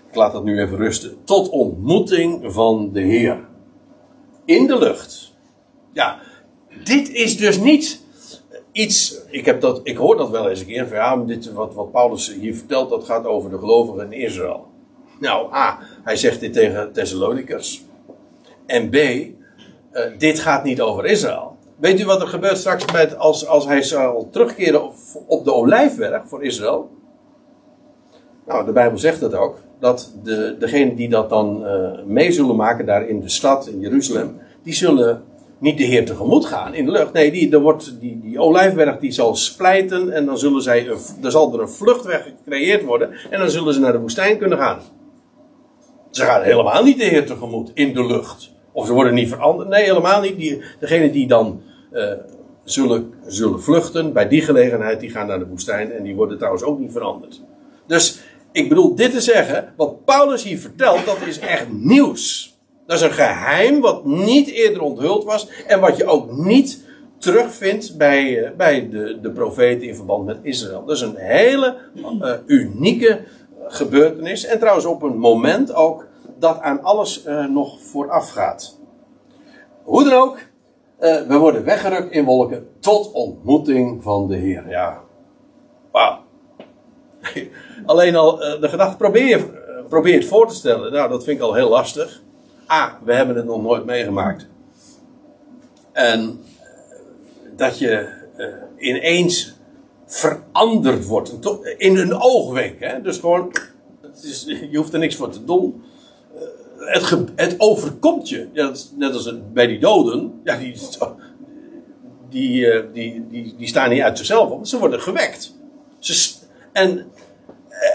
Ik 0.08 0.14
laat 0.14 0.32
dat 0.32 0.44
nu 0.44 0.60
even 0.60 0.76
rusten. 0.76 1.16
Tot 1.24 1.48
ontmoeting 1.48 2.52
van 2.52 2.92
de 2.92 3.00
Heer. 3.00 3.48
In 4.44 4.66
de 4.66 4.78
lucht. 4.78 5.32
Ja, 5.92 6.18
dit 6.84 7.12
is 7.12 7.36
dus 7.36 7.58
niet 7.58 8.02
iets. 8.72 9.20
Ik, 9.30 9.44
heb 9.44 9.60
dat, 9.60 9.80
ik 9.82 9.96
hoor 9.96 10.16
dat 10.16 10.30
wel 10.30 10.48
eens 10.48 10.60
een 10.60 10.66
keer. 10.66 10.86
Van, 10.86 10.96
ja, 10.96 11.16
dit, 11.16 11.52
wat, 11.52 11.74
wat 11.74 11.92
Paulus 11.92 12.34
hier 12.34 12.54
vertelt, 12.54 12.90
dat 12.90 13.04
gaat 13.04 13.26
over 13.26 13.50
de 13.50 13.58
gelovigen 13.58 14.12
in 14.12 14.20
Israël. 14.20 14.66
Nou, 15.20 15.54
A, 15.54 15.78
hij 16.02 16.16
zegt 16.16 16.40
dit 16.40 16.52
tegen 16.52 16.92
Thessalonicus. 16.92 17.84
En 18.66 18.90
B, 18.90 18.94
uh, 18.94 19.32
dit 20.18 20.40
gaat 20.40 20.64
niet 20.64 20.80
over 20.80 21.04
Israël. 21.04 21.53
Weet 21.84 22.00
u 22.00 22.04
wat 22.04 22.20
er 22.20 22.28
gebeurt 22.28 22.58
straks 22.58 22.92
met 22.92 23.18
als, 23.18 23.46
als 23.46 23.66
hij 23.66 23.82
zal 23.82 24.28
terugkeren 24.30 24.82
op, 25.26 25.44
de 25.44 25.52
olijfberg 25.52 26.28
voor 26.28 26.44
Israël? 26.44 26.90
Nou, 28.46 28.64
de 28.64 28.72
Bijbel 28.72 28.98
zegt 28.98 29.20
het 29.20 29.34
ook. 29.34 29.58
Dat 29.80 30.14
de, 30.22 30.56
degenen 30.58 30.94
die 30.94 31.08
dat 31.08 31.28
dan 31.28 31.62
uh, 31.62 32.04
mee 32.06 32.32
zullen 32.32 32.56
maken 32.56 32.86
daar 32.86 33.08
in 33.08 33.20
de 33.20 33.28
stad, 33.28 33.66
in 33.66 33.80
Jeruzalem, 33.80 34.38
die 34.62 34.74
zullen 34.74 35.22
niet 35.58 35.78
de 35.78 35.84
Heer 35.84 36.06
tegemoet 36.06 36.46
gaan 36.46 36.74
in 36.74 36.84
de 36.84 36.90
lucht. 36.90 37.12
Nee, 37.12 37.30
die, 37.30 37.52
er 37.52 37.60
wordt, 37.60 38.00
die, 38.00 38.20
die 38.20 38.38
olijfberg 38.38 38.98
die 38.98 39.12
zal 39.12 39.34
splijten 39.34 40.10
en 40.10 40.26
dan 40.26 40.38
zullen 40.38 40.62
zij, 40.62 40.86
er 41.22 41.30
zal 41.30 41.54
er 41.54 41.60
een 41.60 41.68
vluchtweg 41.68 42.22
gecreëerd 42.22 42.84
worden 42.84 43.10
en 43.30 43.38
dan 43.38 43.50
zullen 43.50 43.74
ze 43.74 43.80
naar 43.80 43.92
de 43.92 44.00
woestijn 44.00 44.38
kunnen 44.38 44.58
gaan. 44.58 44.78
Ze 46.10 46.22
gaan 46.22 46.42
helemaal 46.42 46.84
niet 46.84 46.98
de 46.98 47.04
Heer 47.04 47.26
tegemoet 47.26 47.70
in 47.74 47.94
de 47.94 48.06
lucht. 48.06 48.52
Of 48.72 48.86
ze 48.86 48.92
worden 48.92 49.14
niet 49.14 49.28
veranderd. 49.28 49.68
Nee, 49.68 49.84
helemaal 49.84 50.20
niet. 50.20 50.36
Die, 50.36 50.62
degene 50.80 51.10
die 51.10 51.26
dan 51.26 51.62
uh, 51.94 52.12
zullen, 52.64 53.12
zullen 53.26 53.62
vluchten 53.62 54.12
bij 54.12 54.28
die 54.28 54.42
gelegenheid, 54.42 55.00
die 55.00 55.10
gaan 55.10 55.26
naar 55.26 55.38
de 55.38 55.46
woestijn 55.46 55.92
en 55.92 56.02
die 56.02 56.14
worden 56.14 56.36
trouwens 56.36 56.64
ook 56.64 56.78
niet 56.78 56.92
veranderd. 56.92 57.42
Dus 57.86 58.20
ik 58.52 58.68
bedoel 58.68 58.94
dit 58.94 59.12
te 59.12 59.20
zeggen, 59.20 59.72
wat 59.76 60.04
Paulus 60.04 60.42
hier 60.42 60.58
vertelt, 60.58 61.04
dat 61.04 61.18
is 61.26 61.38
echt 61.38 61.66
nieuws. 61.72 62.54
Dat 62.86 62.96
is 62.96 63.02
een 63.02 63.12
geheim 63.12 63.80
wat 63.80 64.04
niet 64.04 64.48
eerder 64.48 64.82
onthuld 64.82 65.24
was 65.24 65.48
en 65.66 65.80
wat 65.80 65.96
je 65.96 66.06
ook 66.06 66.36
niet 66.36 66.82
terugvindt 67.18 67.96
bij, 67.96 68.38
uh, 68.38 68.50
bij 68.56 68.88
de, 68.88 69.18
de 69.22 69.30
profeten 69.30 69.88
in 69.88 69.94
verband 69.94 70.26
met 70.26 70.38
Israël. 70.42 70.84
Dat 70.84 70.96
is 70.96 71.02
een 71.02 71.16
hele 71.16 71.76
uh, 72.20 72.32
unieke 72.46 73.20
gebeurtenis 73.66 74.44
en 74.44 74.58
trouwens 74.58 74.86
op 74.86 75.02
een 75.02 75.18
moment 75.18 75.74
ook 75.74 76.06
dat 76.38 76.60
aan 76.60 76.82
alles 76.82 77.24
nog 77.48 77.82
vooraf 77.82 78.30
gaat. 78.30 78.78
Hoe 79.82 80.04
dan 80.04 80.12
ook, 80.12 80.38
we 81.04 81.36
worden 81.38 81.64
weggerukt 81.64 82.12
in 82.12 82.24
wolken 82.24 82.68
tot 82.80 83.12
ontmoeting 83.12 84.02
van 84.02 84.28
de 84.28 84.36
Heer. 84.36 84.68
Ja, 84.68 85.00
wauw. 85.92 86.18
Alleen 87.86 88.16
al 88.16 88.36
de 88.36 88.68
gedachte, 88.68 88.96
probeer, 88.96 89.44
probeer 89.88 90.14
het 90.14 90.26
voor 90.26 90.48
te 90.48 90.54
stellen. 90.54 90.92
Nou, 90.92 91.08
dat 91.08 91.24
vind 91.24 91.38
ik 91.38 91.44
al 91.44 91.54
heel 91.54 91.68
lastig. 91.68 92.22
A, 92.70 92.98
we 93.04 93.14
hebben 93.14 93.36
het 93.36 93.44
nog 93.44 93.62
nooit 93.62 93.84
meegemaakt. 93.84 94.48
En 95.92 96.40
dat 97.56 97.78
je 97.78 98.08
uh, 98.36 98.46
ineens 98.78 99.54
veranderd 100.06 101.06
wordt. 101.06 101.38
In 101.76 101.96
een 101.96 102.14
oogwenk. 102.20 102.80
Hè? 102.80 103.00
Dus 103.00 103.18
gewoon, 103.18 103.52
het 104.02 104.22
is, 104.22 104.44
je 104.70 104.76
hoeft 104.76 104.92
er 104.92 104.98
niks 104.98 105.16
voor 105.16 105.30
te 105.30 105.44
doen. 105.44 105.84
Het, 106.84 107.18
het, 107.36 107.54
overkomt 107.58 108.28
je. 108.28 108.48
Ja, 108.52 108.72
net 108.96 109.14
als 109.14 109.32
bij 109.52 109.66
die 109.66 109.78
doden. 109.78 110.40
Ja, 110.44 110.56
die, 110.56 110.76
die, 112.30 112.60
uh, 112.60 112.82
die, 112.92 113.26
die, 113.28 113.54
die 113.56 113.68
staan 113.68 113.90
niet 113.90 114.02
uit 114.02 114.18
zichzelf 114.18 114.50
op. 114.50 114.66
Ze 114.66 114.78
worden 114.78 115.00
gewekt. 115.00 115.54
Ze, 115.98 116.34
en, 116.72 117.06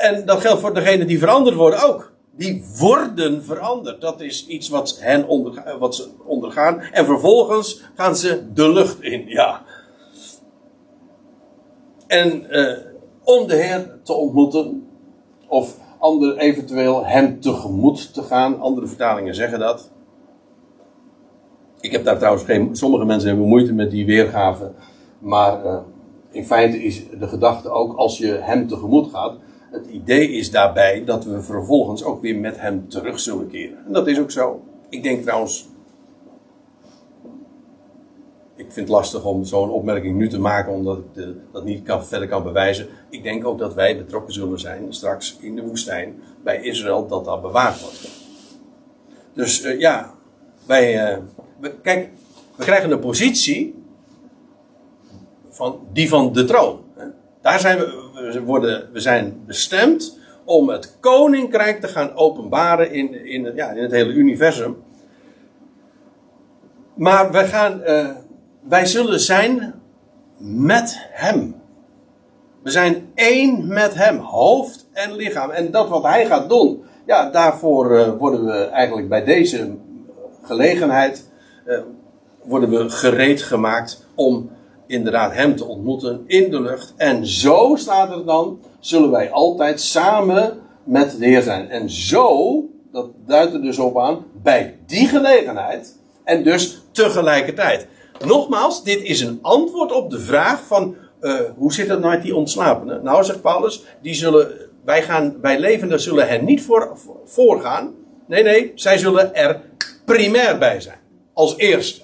en 0.01 0.25
dat 0.25 0.41
geldt 0.41 0.61
voor 0.61 0.73
degenen 0.73 1.07
die 1.07 1.19
veranderd 1.19 1.55
worden 1.55 1.83
ook 1.83 2.09
die 2.39 2.65
worden 2.77 3.43
veranderd. 3.43 4.01
Dat 4.01 4.21
is 4.21 4.47
iets 4.47 4.69
wat, 4.69 4.97
hen 4.99 5.27
onderga 5.27 5.77
wat 5.77 5.95
ze 5.95 6.09
ondergaan. 6.25 6.81
En 6.81 7.05
vervolgens 7.05 7.81
gaan 7.95 8.15
ze 8.15 8.53
de 8.53 8.71
lucht 8.71 9.01
in. 9.01 9.27
Ja. 9.27 9.65
En 12.07 12.45
uh, 12.49 12.77
om 13.23 13.47
de 13.47 13.55
Heer 13.55 13.99
te 14.03 14.13
ontmoeten, 14.13 14.87
of 15.47 15.77
ander, 15.99 16.37
eventueel 16.37 17.05
hem 17.05 17.39
tegemoet 17.39 18.13
te 18.13 18.21
gaan. 18.21 18.59
Andere 18.59 18.87
vertalingen 18.87 19.35
zeggen 19.35 19.59
dat. 19.59 19.91
Ik 21.79 21.91
heb 21.91 22.03
daar 22.03 22.17
trouwens 22.17 22.43
geen. 22.43 22.75
Sommige 22.75 23.05
mensen 23.05 23.29
hebben 23.29 23.47
moeite 23.47 23.73
met 23.73 23.91
die 23.91 24.05
weergave. 24.05 24.71
Maar 25.19 25.65
uh, 25.65 25.77
in 26.31 26.45
feite 26.45 26.83
is 26.83 27.03
de 27.19 27.27
gedachte 27.27 27.69
ook 27.69 27.97
als 27.97 28.17
je 28.17 28.27
hem 28.27 28.67
tegemoet 28.67 29.09
gaat 29.09 29.33
het 29.71 29.87
idee 29.87 30.31
is 30.31 30.51
daarbij 30.51 31.03
dat 31.05 31.25
we 31.25 31.41
vervolgens 31.41 32.03
ook 32.03 32.21
weer 32.21 32.35
met 32.35 32.59
hem 32.59 32.89
terug 32.89 33.19
zullen 33.19 33.49
keren. 33.49 33.85
En 33.85 33.93
dat 33.93 34.07
is 34.07 34.19
ook 34.19 34.31
zo. 34.31 34.61
Ik 34.89 35.03
denk 35.03 35.21
trouwens. 35.21 35.69
Vind 38.69 38.87
het 38.87 38.97
lastig 38.97 39.25
om 39.25 39.45
zo'n 39.45 39.69
opmerking 39.69 40.17
nu 40.17 40.29
te 40.29 40.39
maken, 40.39 40.73
omdat 40.73 40.97
ik 40.97 41.13
de, 41.13 41.35
dat 41.51 41.63
niet 41.63 41.83
kan, 41.83 42.05
verder 42.05 42.27
kan 42.27 42.43
bewijzen. 42.43 42.87
Ik 43.09 43.23
denk 43.23 43.45
ook 43.45 43.59
dat 43.59 43.73
wij 43.73 43.97
betrokken 43.97 44.33
zullen 44.33 44.59
zijn 44.59 44.93
straks 44.93 45.37
in 45.41 45.55
de 45.55 45.61
woestijn 45.61 46.21
bij 46.43 46.61
Israël, 46.61 47.07
dat 47.07 47.25
dat 47.25 47.41
bewaard 47.41 47.81
wordt. 47.81 48.09
Dus 49.33 49.65
uh, 49.65 49.79
ja, 49.79 50.13
wij. 50.65 51.11
Uh, 51.11 51.17
we, 51.59 51.75
kijk, 51.81 52.09
we 52.55 52.63
krijgen 52.63 52.91
een 52.91 52.99
positie 52.99 53.75
van 55.49 55.79
die 55.93 56.09
van 56.09 56.33
de 56.33 56.45
troon. 56.45 56.83
Daar 57.41 57.59
zijn 57.59 57.77
we, 57.77 58.09
we, 58.13 58.41
worden, 58.41 58.89
we 58.93 58.99
zijn 58.99 59.41
bestemd 59.45 60.17
om 60.43 60.69
het 60.69 60.97
koninkrijk 60.99 61.81
te 61.81 61.87
gaan 61.87 62.15
openbaren 62.15 62.91
in, 62.91 63.25
in, 63.25 63.55
ja, 63.55 63.71
in 63.71 63.81
het 63.81 63.91
hele 63.91 64.13
universum. 64.13 64.77
Maar 66.95 67.31
wij, 67.31 67.47
gaan, 67.47 67.81
uh, 67.87 68.09
wij 68.69 68.85
zullen 68.85 69.19
zijn 69.19 69.73
met 70.37 70.95
Hem. 71.11 71.55
We 72.63 72.69
zijn 72.69 73.11
één 73.15 73.67
met 73.67 73.93
Hem, 73.93 74.17
hoofd 74.17 74.87
en 74.93 75.15
lichaam. 75.15 75.49
En 75.49 75.71
dat 75.71 75.89
wat 75.89 76.03
Hij 76.03 76.25
gaat 76.25 76.49
doen, 76.49 76.83
ja, 77.05 77.29
daarvoor 77.29 77.91
uh, 77.91 78.17
worden 78.17 78.45
we 78.45 78.63
eigenlijk 78.65 79.09
bij 79.09 79.23
deze 79.23 79.75
gelegenheid 80.41 81.29
uh, 81.65 81.79
worden 82.43 82.69
we 82.69 82.89
gereed 82.89 83.41
gemaakt 83.41 84.07
om 84.15 84.49
inderdaad 84.87 85.33
hem 85.33 85.55
te 85.55 85.65
ontmoeten 85.65 86.23
in 86.25 86.51
de 86.51 86.61
lucht. 86.61 86.93
En 86.97 87.27
zo 87.27 87.75
staat 87.75 88.11
er 88.11 88.25
dan, 88.25 88.59
zullen 88.79 89.11
wij 89.11 89.31
altijd 89.31 89.81
samen 89.81 90.59
met 90.83 91.17
de 91.19 91.25
Heer 91.25 91.41
zijn. 91.41 91.69
En 91.69 91.89
zo, 91.89 92.63
dat 92.91 93.09
duidt 93.25 93.53
er 93.53 93.61
dus 93.61 93.79
op 93.79 93.99
aan, 93.99 94.25
bij 94.41 94.79
die 94.85 95.07
gelegenheid 95.07 95.97
en 96.23 96.43
dus 96.43 96.81
tegelijkertijd. 96.91 97.87
Nogmaals, 98.25 98.83
dit 98.83 99.01
is 99.01 99.21
een 99.21 99.39
antwoord 99.41 99.91
op 99.91 100.09
de 100.09 100.19
vraag 100.19 100.63
van 100.63 100.95
uh, 101.21 101.39
hoe 101.57 101.73
zit 101.73 101.89
het 101.89 101.99
nou 101.99 102.13
met 102.13 102.23
die 102.23 102.35
ontslapenen? 102.35 103.03
Nou, 103.03 103.23
zegt 103.23 103.41
Paulus, 103.41 103.83
die 104.01 104.13
zullen, 104.13 104.51
wij, 104.83 105.03
gaan, 105.03 105.41
wij 105.41 105.59
levenden 105.59 105.99
zullen 105.99 106.27
hen 106.27 106.45
niet 106.45 106.61
voor, 106.61 106.97
voorgaan. 107.25 107.95
Nee, 108.27 108.43
nee, 108.43 108.71
zij 108.75 108.97
zullen 108.97 109.35
er 109.35 109.61
primair 110.05 110.57
bij 110.57 110.81
zijn. 110.81 110.99
Als 111.33 111.57
eerste. 111.57 112.01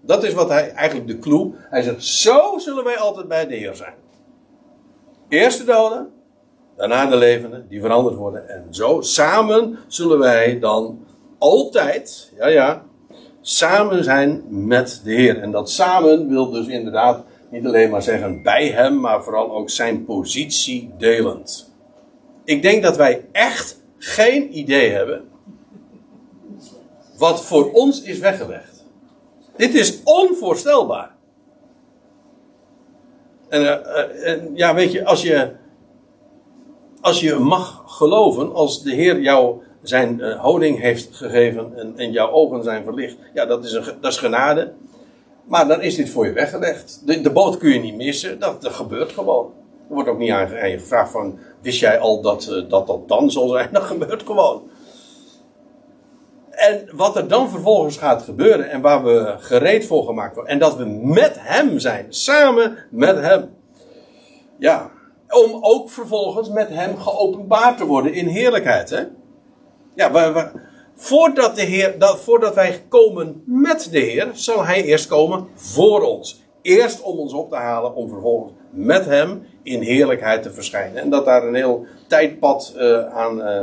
Dat 0.00 0.24
is 0.24 0.32
wat 0.32 0.48
hij 0.48 0.72
eigenlijk 0.72 1.08
de 1.08 1.18
clue. 1.18 1.54
Hij 1.56 1.82
zegt: 1.82 2.04
Zo 2.04 2.58
zullen 2.58 2.84
wij 2.84 2.98
altijd 2.98 3.28
bij 3.28 3.46
de 3.46 3.54
Heer 3.54 3.74
zijn. 3.74 3.94
Eerst 5.28 5.58
de 5.58 5.64
doden, 5.64 6.10
daarna 6.76 7.06
de 7.06 7.16
levenden, 7.16 7.66
die 7.68 7.80
veranderd 7.80 8.16
worden. 8.16 8.48
En 8.48 8.66
zo 8.70 9.00
samen 9.00 9.78
zullen 9.88 10.18
wij 10.18 10.58
dan 10.58 11.06
altijd, 11.38 12.32
ja 12.36 12.46
ja, 12.46 12.84
samen 13.42 14.04
zijn 14.04 14.42
met 14.48 15.00
de 15.04 15.12
Heer. 15.12 15.40
En 15.40 15.50
dat 15.50 15.70
samen 15.70 16.28
wil 16.28 16.50
dus 16.50 16.66
inderdaad 16.66 17.24
niet 17.50 17.66
alleen 17.66 17.90
maar 17.90 18.02
zeggen 18.02 18.42
bij 18.42 18.68
Hem, 18.68 19.00
maar 19.00 19.22
vooral 19.22 19.52
ook 19.52 19.70
zijn 19.70 20.04
positie 20.04 20.90
delend. 20.98 21.70
Ik 22.44 22.62
denk 22.62 22.82
dat 22.82 22.96
wij 22.96 23.24
echt 23.32 23.80
geen 23.98 24.58
idee 24.58 24.90
hebben 24.90 25.24
wat 27.16 27.44
voor 27.44 27.72
ons 27.72 28.02
is 28.02 28.18
weggelegd. 28.18 28.84
Dit 29.56 29.74
is 29.74 30.00
onvoorstelbaar. 30.04 31.14
En, 33.48 33.60
uh, 33.60 34.28
en, 34.28 34.50
ja, 34.54 34.74
weet 34.74 34.92
je, 34.92 35.04
als 35.04 35.22
je, 35.22 35.52
als 37.00 37.20
je 37.20 37.34
mag 37.34 37.82
geloven, 37.86 38.54
als 38.54 38.82
de 38.82 38.94
Heer 38.94 39.20
jou 39.20 39.62
zijn 39.82 40.18
uh, 40.18 40.40
honing 40.40 40.80
heeft 40.80 41.08
gegeven 41.12 41.72
en, 41.76 41.92
en 41.96 42.12
jouw 42.12 42.30
ogen 42.30 42.62
zijn 42.62 42.84
verlicht, 42.84 43.16
ja, 43.34 43.46
dat 43.46 43.64
is, 43.64 43.72
een, 43.72 43.84
dat 44.00 44.12
is 44.12 44.18
genade. 44.18 44.72
Maar 45.44 45.68
dan 45.68 45.80
is 45.80 45.96
dit 45.96 46.10
voor 46.10 46.26
je 46.26 46.32
weggelegd. 46.32 47.02
De, 47.06 47.20
de 47.20 47.30
boot 47.30 47.56
kun 47.56 47.70
je 47.70 47.78
niet 47.78 47.96
missen, 47.96 48.38
dat, 48.38 48.56
gebeurt 48.60 49.12
gewoon. 49.12 49.52
Er 49.88 49.94
wordt 49.94 50.08
ook 50.08 50.18
niet 50.18 50.30
aan, 50.30 50.70
je 50.70 50.78
gevraagd 50.78 51.10
van, 51.10 51.38
wist 51.60 51.80
jij 51.80 51.98
al 51.98 52.20
dat, 52.22 52.48
uh, 52.50 52.70
dat 52.70 52.86
dat 52.86 53.08
dan 53.08 53.30
zal 53.30 53.48
zijn? 53.48 53.68
Dat 53.72 53.82
gebeurt 53.82 54.22
gewoon. 54.22 54.62
En 56.50 56.88
wat 56.92 57.16
er 57.16 57.28
dan 57.28 57.50
vervolgens 57.50 57.96
gaat 57.96 58.22
gebeuren 58.22 58.70
en 58.70 58.80
waar 58.80 59.04
we 59.04 59.34
gereed 59.38 59.86
voor 59.86 60.04
gemaakt 60.04 60.34
worden. 60.34 60.52
En 60.52 60.58
dat 60.58 60.76
we 60.76 60.84
met 61.02 61.36
hem 61.38 61.78
zijn, 61.78 62.06
samen 62.08 62.78
met 62.90 63.20
hem. 63.20 63.50
Ja, 64.58 64.90
om 65.28 65.58
ook 65.60 65.90
vervolgens 65.90 66.48
met 66.48 66.68
hem 66.68 66.96
geopenbaard 66.96 67.76
te 67.78 67.86
worden 67.86 68.14
in 68.14 68.26
heerlijkheid. 68.26 68.90
Hè? 68.90 69.02
Ja, 69.94 70.12
we, 70.12 70.50
voordat, 70.94 71.56
de 71.56 71.62
Heer, 71.62 71.98
dat, 71.98 72.20
voordat 72.20 72.54
wij 72.54 72.82
komen 72.88 73.42
met 73.46 73.88
de 73.90 73.98
Heer, 73.98 74.30
zal 74.32 74.64
hij 74.64 74.84
eerst 74.84 75.06
komen 75.06 75.46
voor 75.54 76.02
ons. 76.02 76.42
Eerst 76.62 77.02
om 77.02 77.18
ons 77.18 77.32
op 77.32 77.50
te 77.50 77.56
halen, 77.56 77.94
om 77.94 78.08
vervolgens 78.08 78.52
met 78.70 79.04
hem 79.04 79.46
in 79.62 79.80
heerlijkheid 79.80 80.42
te 80.42 80.52
verschijnen. 80.52 81.02
En 81.02 81.10
dat 81.10 81.24
daar 81.24 81.46
een 81.46 81.54
heel 81.54 81.86
tijdpad 82.06 82.74
uh, 82.76 83.06
aan. 83.06 83.38
Uh, 83.40 83.62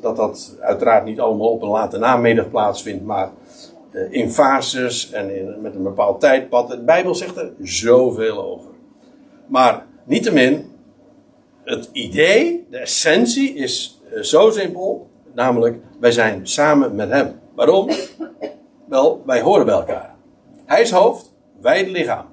dat 0.00 0.16
dat 0.16 0.56
uiteraard 0.60 1.04
niet 1.04 1.20
allemaal 1.20 1.50
op 1.50 1.62
een 1.62 1.68
late 1.68 1.98
namiddag 1.98 2.50
plaatsvindt, 2.50 3.04
maar 3.04 3.30
uh, 3.92 4.12
in 4.12 4.30
fases 4.30 5.10
en 5.10 5.56
met 5.60 5.74
een 5.74 5.82
bepaald 5.82 6.20
tijdpad. 6.20 6.68
De 6.68 6.80
Bijbel 6.80 7.14
zegt 7.14 7.36
er 7.36 7.52
zoveel 7.62 8.44
over. 8.44 8.70
Maar 9.46 9.86
niettemin, 10.04 10.72
het 11.64 11.88
idee, 11.92 12.66
de 12.70 12.78
essentie 12.78 13.54
is 13.54 14.00
zo 14.20 14.50
simpel, 14.50 15.08
namelijk 15.34 15.82
wij 16.00 16.12
zijn 16.12 16.46
samen 16.46 16.94
met 16.94 17.10
Hem. 17.10 17.40
Waarom? 17.54 17.90
Wel, 18.88 19.22
wij 19.26 19.40
horen 19.40 19.66
bij 19.66 19.74
elkaar. 19.74 20.14
Hij 20.66 20.82
is 20.82 20.90
hoofd, 20.90 21.34
wij 21.60 21.78
het 21.78 21.88
lichaam. 21.88 22.26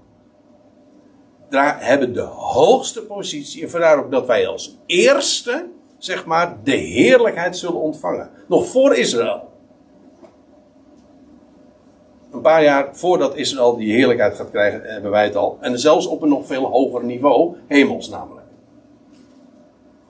Dra 1.49 1.77
hebben 1.79 2.13
de 2.13 2.21
hoogste 2.21 3.01
positie. 3.01 3.63
En 3.63 3.69
vandaar 3.69 3.97
ook 3.97 4.11
dat 4.11 4.27
wij 4.27 4.47
als 4.47 4.77
eerste, 4.85 5.65
zeg 5.97 6.25
maar, 6.25 6.57
de 6.63 6.75
heerlijkheid 6.75 7.57
zullen 7.57 7.79
ontvangen. 7.79 8.29
Nog 8.47 8.67
voor 8.67 8.95
Israël. 8.95 9.49
Een 12.31 12.41
paar 12.41 12.63
jaar 12.63 12.89
voordat 12.91 13.35
Israël 13.35 13.75
die 13.75 13.93
heerlijkheid 13.93 14.35
gaat 14.35 14.49
krijgen, 14.49 14.81
hebben 14.83 15.11
wij 15.11 15.23
het 15.23 15.35
al. 15.35 15.57
En 15.61 15.79
zelfs 15.79 16.07
op 16.07 16.21
een 16.21 16.29
nog 16.29 16.45
veel 16.45 16.65
hoger 16.65 17.03
niveau, 17.03 17.55
hemels 17.67 18.09
namelijk. 18.09 18.40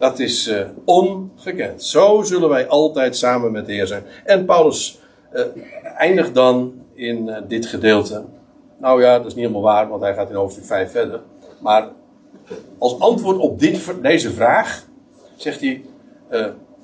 Dat 0.01 0.19
is 0.19 0.47
uh, 0.47 0.61
ongekend. 0.85 1.83
Zo 1.83 2.21
zullen 2.23 2.49
wij 2.49 2.67
altijd 2.67 3.17
samen 3.17 3.51
met 3.51 3.65
de 3.65 3.73
Heer 3.73 3.87
zijn. 3.87 4.03
En 4.23 4.45
Paulus 4.45 4.99
uh, 5.33 5.45
eindigt 5.97 6.33
dan 6.33 6.73
in 6.93 7.27
uh, 7.27 7.37
dit 7.47 7.65
gedeelte. 7.65 8.25
Nou 8.77 9.01
ja, 9.01 9.17
dat 9.17 9.25
is 9.25 9.33
niet 9.33 9.45
helemaal 9.45 9.73
waar, 9.73 9.89
want 9.89 10.01
hij 10.01 10.13
gaat 10.13 10.29
in 10.29 10.35
hoofdstuk 10.35 10.65
5 10.65 10.91
verder. 10.91 11.21
Maar 11.59 11.89
als 12.77 12.99
antwoord 12.99 13.37
op 13.37 13.59
dit, 13.59 13.93
deze 14.01 14.31
vraag 14.31 14.87
zegt 15.35 15.61
hij: 15.61 15.85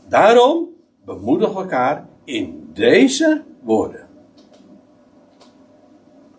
Daarom 0.07 0.67
bemoedig 1.05 1.53
elkaar 1.53 2.07
in 2.25 2.69
deze 2.73 3.43
woorden. 3.63 4.07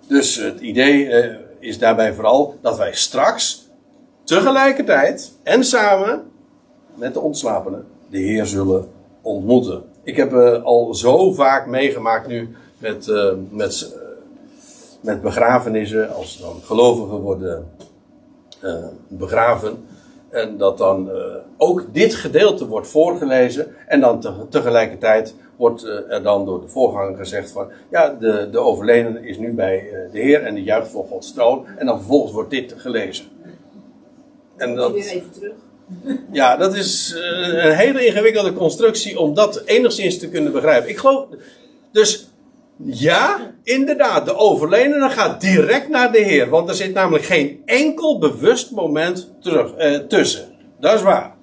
Dus 0.09 0.37
het 0.37 0.61
idee 0.61 1.11
is 1.59 1.79
daarbij 1.79 2.15
vooral 2.15 2.59
dat 2.61 2.79
wij 2.79 2.95
straks 2.95 3.69
tegelijkertijd 4.25 5.39
en 5.43 5.65
samen 5.65 6.37
met 6.99 7.15
de 7.15 7.21
ontslapenen 7.21 7.85
de 8.11 8.19
Heer 8.19 8.47
zullen 8.47 8.89
ontmoeten. 9.23 9.83
Ik 10.03 10.17
heb 10.17 10.33
uh, 10.33 10.63
al 10.63 10.95
zo 10.95 11.33
vaak 11.33 11.67
meegemaakt 11.67 12.27
nu 12.27 12.49
met, 12.79 13.07
uh, 13.07 13.33
met, 13.51 13.95
uh, 13.95 14.01
met 15.01 15.23
begrafenissen, 15.23 16.15
als 16.15 16.39
dan 16.41 16.61
gelovigen 16.63 17.19
worden 17.19 17.67
begraven. 19.09 19.87
En 20.29 20.57
dat 20.57 20.79
dan 20.79 21.11
ook 21.57 21.85
dit 21.93 22.15
gedeelte 22.15 22.67
wordt 22.67 22.89
voorgelezen. 22.89 23.75
En 23.87 24.01
dan 24.01 24.21
te, 24.21 24.33
tegelijkertijd 24.49 25.35
wordt 25.57 25.83
er 25.83 26.23
dan 26.23 26.45
door 26.45 26.61
de 26.61 26.69
voorganger 26.69 27.17
gezegd 27.17 27.51
van... 27.51 27.69
Ja, 27.91 28.17
de, 28.21 28.49
de 28.51 28.59
overledene 28.59 29.27
is 29.27 29.39
nu 29.39 29.53
bij 29.53 30.09
de 30.13 30.19
Heer 30.21 30.43
en 30.43 30.55
die 30.55 30.65
juicht 30.65 30.89
voor 30.89 31.05
Gods 31.05 31.33
troon. 31.33 31.67
En 31.77 31.87
dan 31.87 31.97
vervolgens 31.97 32.33
wordt 32.33 32.51
dit 32.51 32.75
gelezen. 32.77 33.27
En 34.57 34.75
dat... 34.75 34.93
Weer 34.93 35.11
even 35.11 35.31
terug. 35.31 35.55
Ja, 36.33 36.57
dat 36.57 36.75
is 36.75 37.15
eh, 37.15 37.65
een 37.65 37.77
hele 37.77 38.07
ingewikkelde 38.07 38.53
constructie 38.53 39.19
om 39.19 39.35
dat 39.35 39.63
enigszins 39.65 40.19
te 40.19 40.29
kunnen 40.29 40.53
begrijpen. 40.53 40.91
Ik 40.91 40.99
geloof. 40.99 41.27
Dus 41.93 42.29
ja, 42.83 43.55
inderdaad, 43.63 44.27
de 44.27 44.37
overledene 44.37 45.11
gaat 45.11 45.41
direct 45.41 45.89
naar 45.89 46.13
de 46.13 46.19
Heer. 46.19 46.49
Want 46.49 46.69
er 46.69 46.75
zit 46.75 46.95
namelijk 46.95 47.25
geen 47.25 47.63
enkel 47.65 48.19
bewust 48.19 48.71
moment 48.71 49.31
terug, 49.41 49.75
eh, 49.75 49.95
tussen. 49.95 50.45
Dat 50.81 50.95
is 50.95 51.03
waar. 51.03 51.35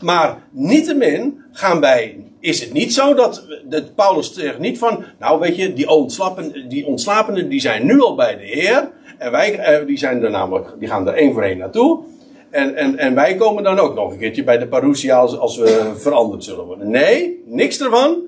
Maar 0.00 0.38
niettemin 0.50 1.42
gaan 1.52 1.80
wij. 1.80 2.24
Is 2.40 2.60
het 2.60 2.72
niet 2.72 2.94
zo 2.94 3.14
dat, 3.14 3.46
dat 3.64 3.94
Paulus 3.94 4.34
zegt 4.34 4.58
niet 4.58 4.78
van. 4.78 5.04
Nou, 5.18 5.40
weet 5.40 5.56
je, 5.56 5.72
die, 5.72 5.88
ontslapen, 5.88 6.68
die 6.68 6.86
ontslapenden 6.86 7.48
die 7.48 7.60
zijn 7.60 7.86
nu 7.86 8.00
al 8.00 8.14
bij 8.14 8.36
de 8.36 8.44
Heer. 8.44 8.90
En 9.18 9.30
wij 9.30 9.58
eh, 9.58 9.86
die 9.86 9.98
zijn 9.98 10.22
er 10.22 10.30
namelijk, 10.30 10.74
die 10.78 10.88
gaan 10.88 11.08
er 11.08 11.14
één 11.14 11.32
voor 11.32 11.42
één 11.42 11.58
naartoe. 11.58 12.04
En, 12.50 12.74
en, 12.74 12.98
en 12.98 13.14
wij 13.14 13.34
komen 13.36 13.62
dan 13.62 13.78
ook 13.78 13.94
nog 13.94 14.12
een 14.12 14.18
keertje 14.18 14.44
bij 14.44 14.58
de 14.58 14.68
parousia 14.68 15.18
als, 15.18 15.38
als 15.38 15.56
we 15.56 15.92
veranderd 15.96 16.44
zullen 16.44 16.64
worden. 16.64 16.90
Nee, 16.90 17.42
niks 17.46 17.80
ervan. 17.80 18.22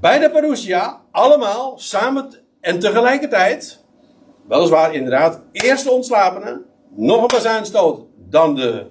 Bij 0.00 0.18
de 0.18 0.30
parousia, 0.30 1.00
allemaal, 1.10 1.74
samen 1.78 2.30
en 2.60 2.78
tegelijkertijd. 2.78 3.84
Weliswaar 4.48 4.94
inderdaad, 4.94 5.40
eerst 5.52 5.84
de 5.84 5.90
ontslapenen, 5.90 6.64
nog 6.94 7.20
een 7.20 7.26
bazuinstoot, 7.26 8.00
dan 8.28 8.54
de, 8.54 8.86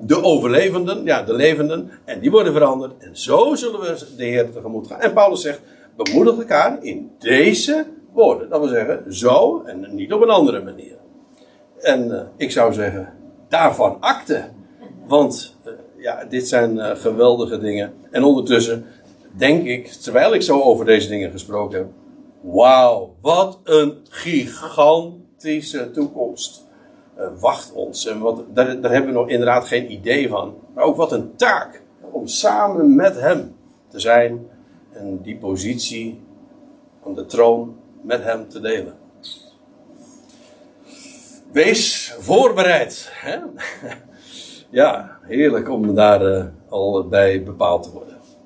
de 0.00 0.22
overlevenden, 0.22 1.04
ja, 1.04 1.22
de 1.22 1.34
levenden. 1.34 1.90
En 2.04 2.20
die 2.20 2.30
worden 2.30 2.52
veranderd. 2.52 2.92
En 2.98 3.16
zo 3.16 3.54
zullen 3.54 3.80
we 3.80 4.14
de 4.16 4.24
Heer 4.24 4.50
tegemoet 4.50 4.86
gaan. 4.86 5.00
En 5.00 5.12
Paulus 5.12 5.40
zegt, 5.40 5.60
bemoedig 5.96 6.38
elkaar 6.38 6.82
in 6.82 7.10
deze 7.18 7.86
woorden. 8.12 8.48
Dat 8.48 8.60
wil 8.60 8.68
zeggen, 8.68 9.14
zo 9.14 9.62
en 9.66 9.88
niet 9.94 10.12
op 10.12 10.22
een 10.22 10.30
andere 10.30 10.62
manier. 10.62 10.96
En 11.82 12.08
uh, 12.08 12.20
ik 12.36 12.50
zou 12.50 12.72
zeggen, 12.72 13.12
daarvan 13.48 13.96
akte. 14.00 14.44
Want 15.06 15.56
uh, 15.66 15.72
ja, 15.96 16.24
dit 16.24 16.48
zijn 16.48 16.76
uh, 16.76 16.90
geweldige 16.90 17.58
dingen. 17.58 17.92
En 18.10 18.24
ondertussen 18.24 18.86
denk 19.36 19.64
ik, 19.64 19.86
terwijl 19.86 20.34
ik 20.34 20.42
zo 20.42 20.60
over 20.60 20.84
deze 20.84 21.08
dingen 21.08 21.30
gesproken 21.30 21.78
heb. 21.78 21.88
Wauw, 22.40 23.14
wat 23.20 23.58
een 23.64 23.98
gigantische 24.08 25.90
toekomst 25.90 26.70
wacht 27.38 27.72
ons. 27.72 28.06
En 28.06 28.18
wat, 28.18 28.44
daar, 28.54 28.80
daar 28.80 28.92
hebben 28.92 29.12
we 29.12 29.18
nog 29.18 29.28
inderdaad 29.28 29.64
geen 29.64 29.92
idee 29.92 30.28
van. 30.28 30.54
Maar 30.74 30.84
ook 30.84 30.96
wat 30.96 31.12
een 31.12 31.36
taak 31.36 31.82
om 32.10 32.26
samen 32.26 32.94
met 32.94 33.20
hem 33.20 33.54
te 33.88 34.00
zijn. 34.00 34.46
En 34.92 35.22
die 35.22 35.36
positie 35.36 36.20
van 37.02 37.14
de 37.14 37.26
troon 37.26 37.76
met 38.02 38.22
hem 38.22 38.48
te 38.48 38.60
delen. 38.60 38.94
Wees 41.52 42.14
voorbereid. 42.18 43.10
Hè? 43.12 43.38
ja, 44.80 45.18
heerlijk 45.22 45.70
om 45.70 45.94
daar 45.94 46.22
uh, 46.22 46.44
al 46.68 47.08
bij 47.08 47.42
bepaald 47.42 47.82
te 47.82 47.90
worden. 47.90 48.11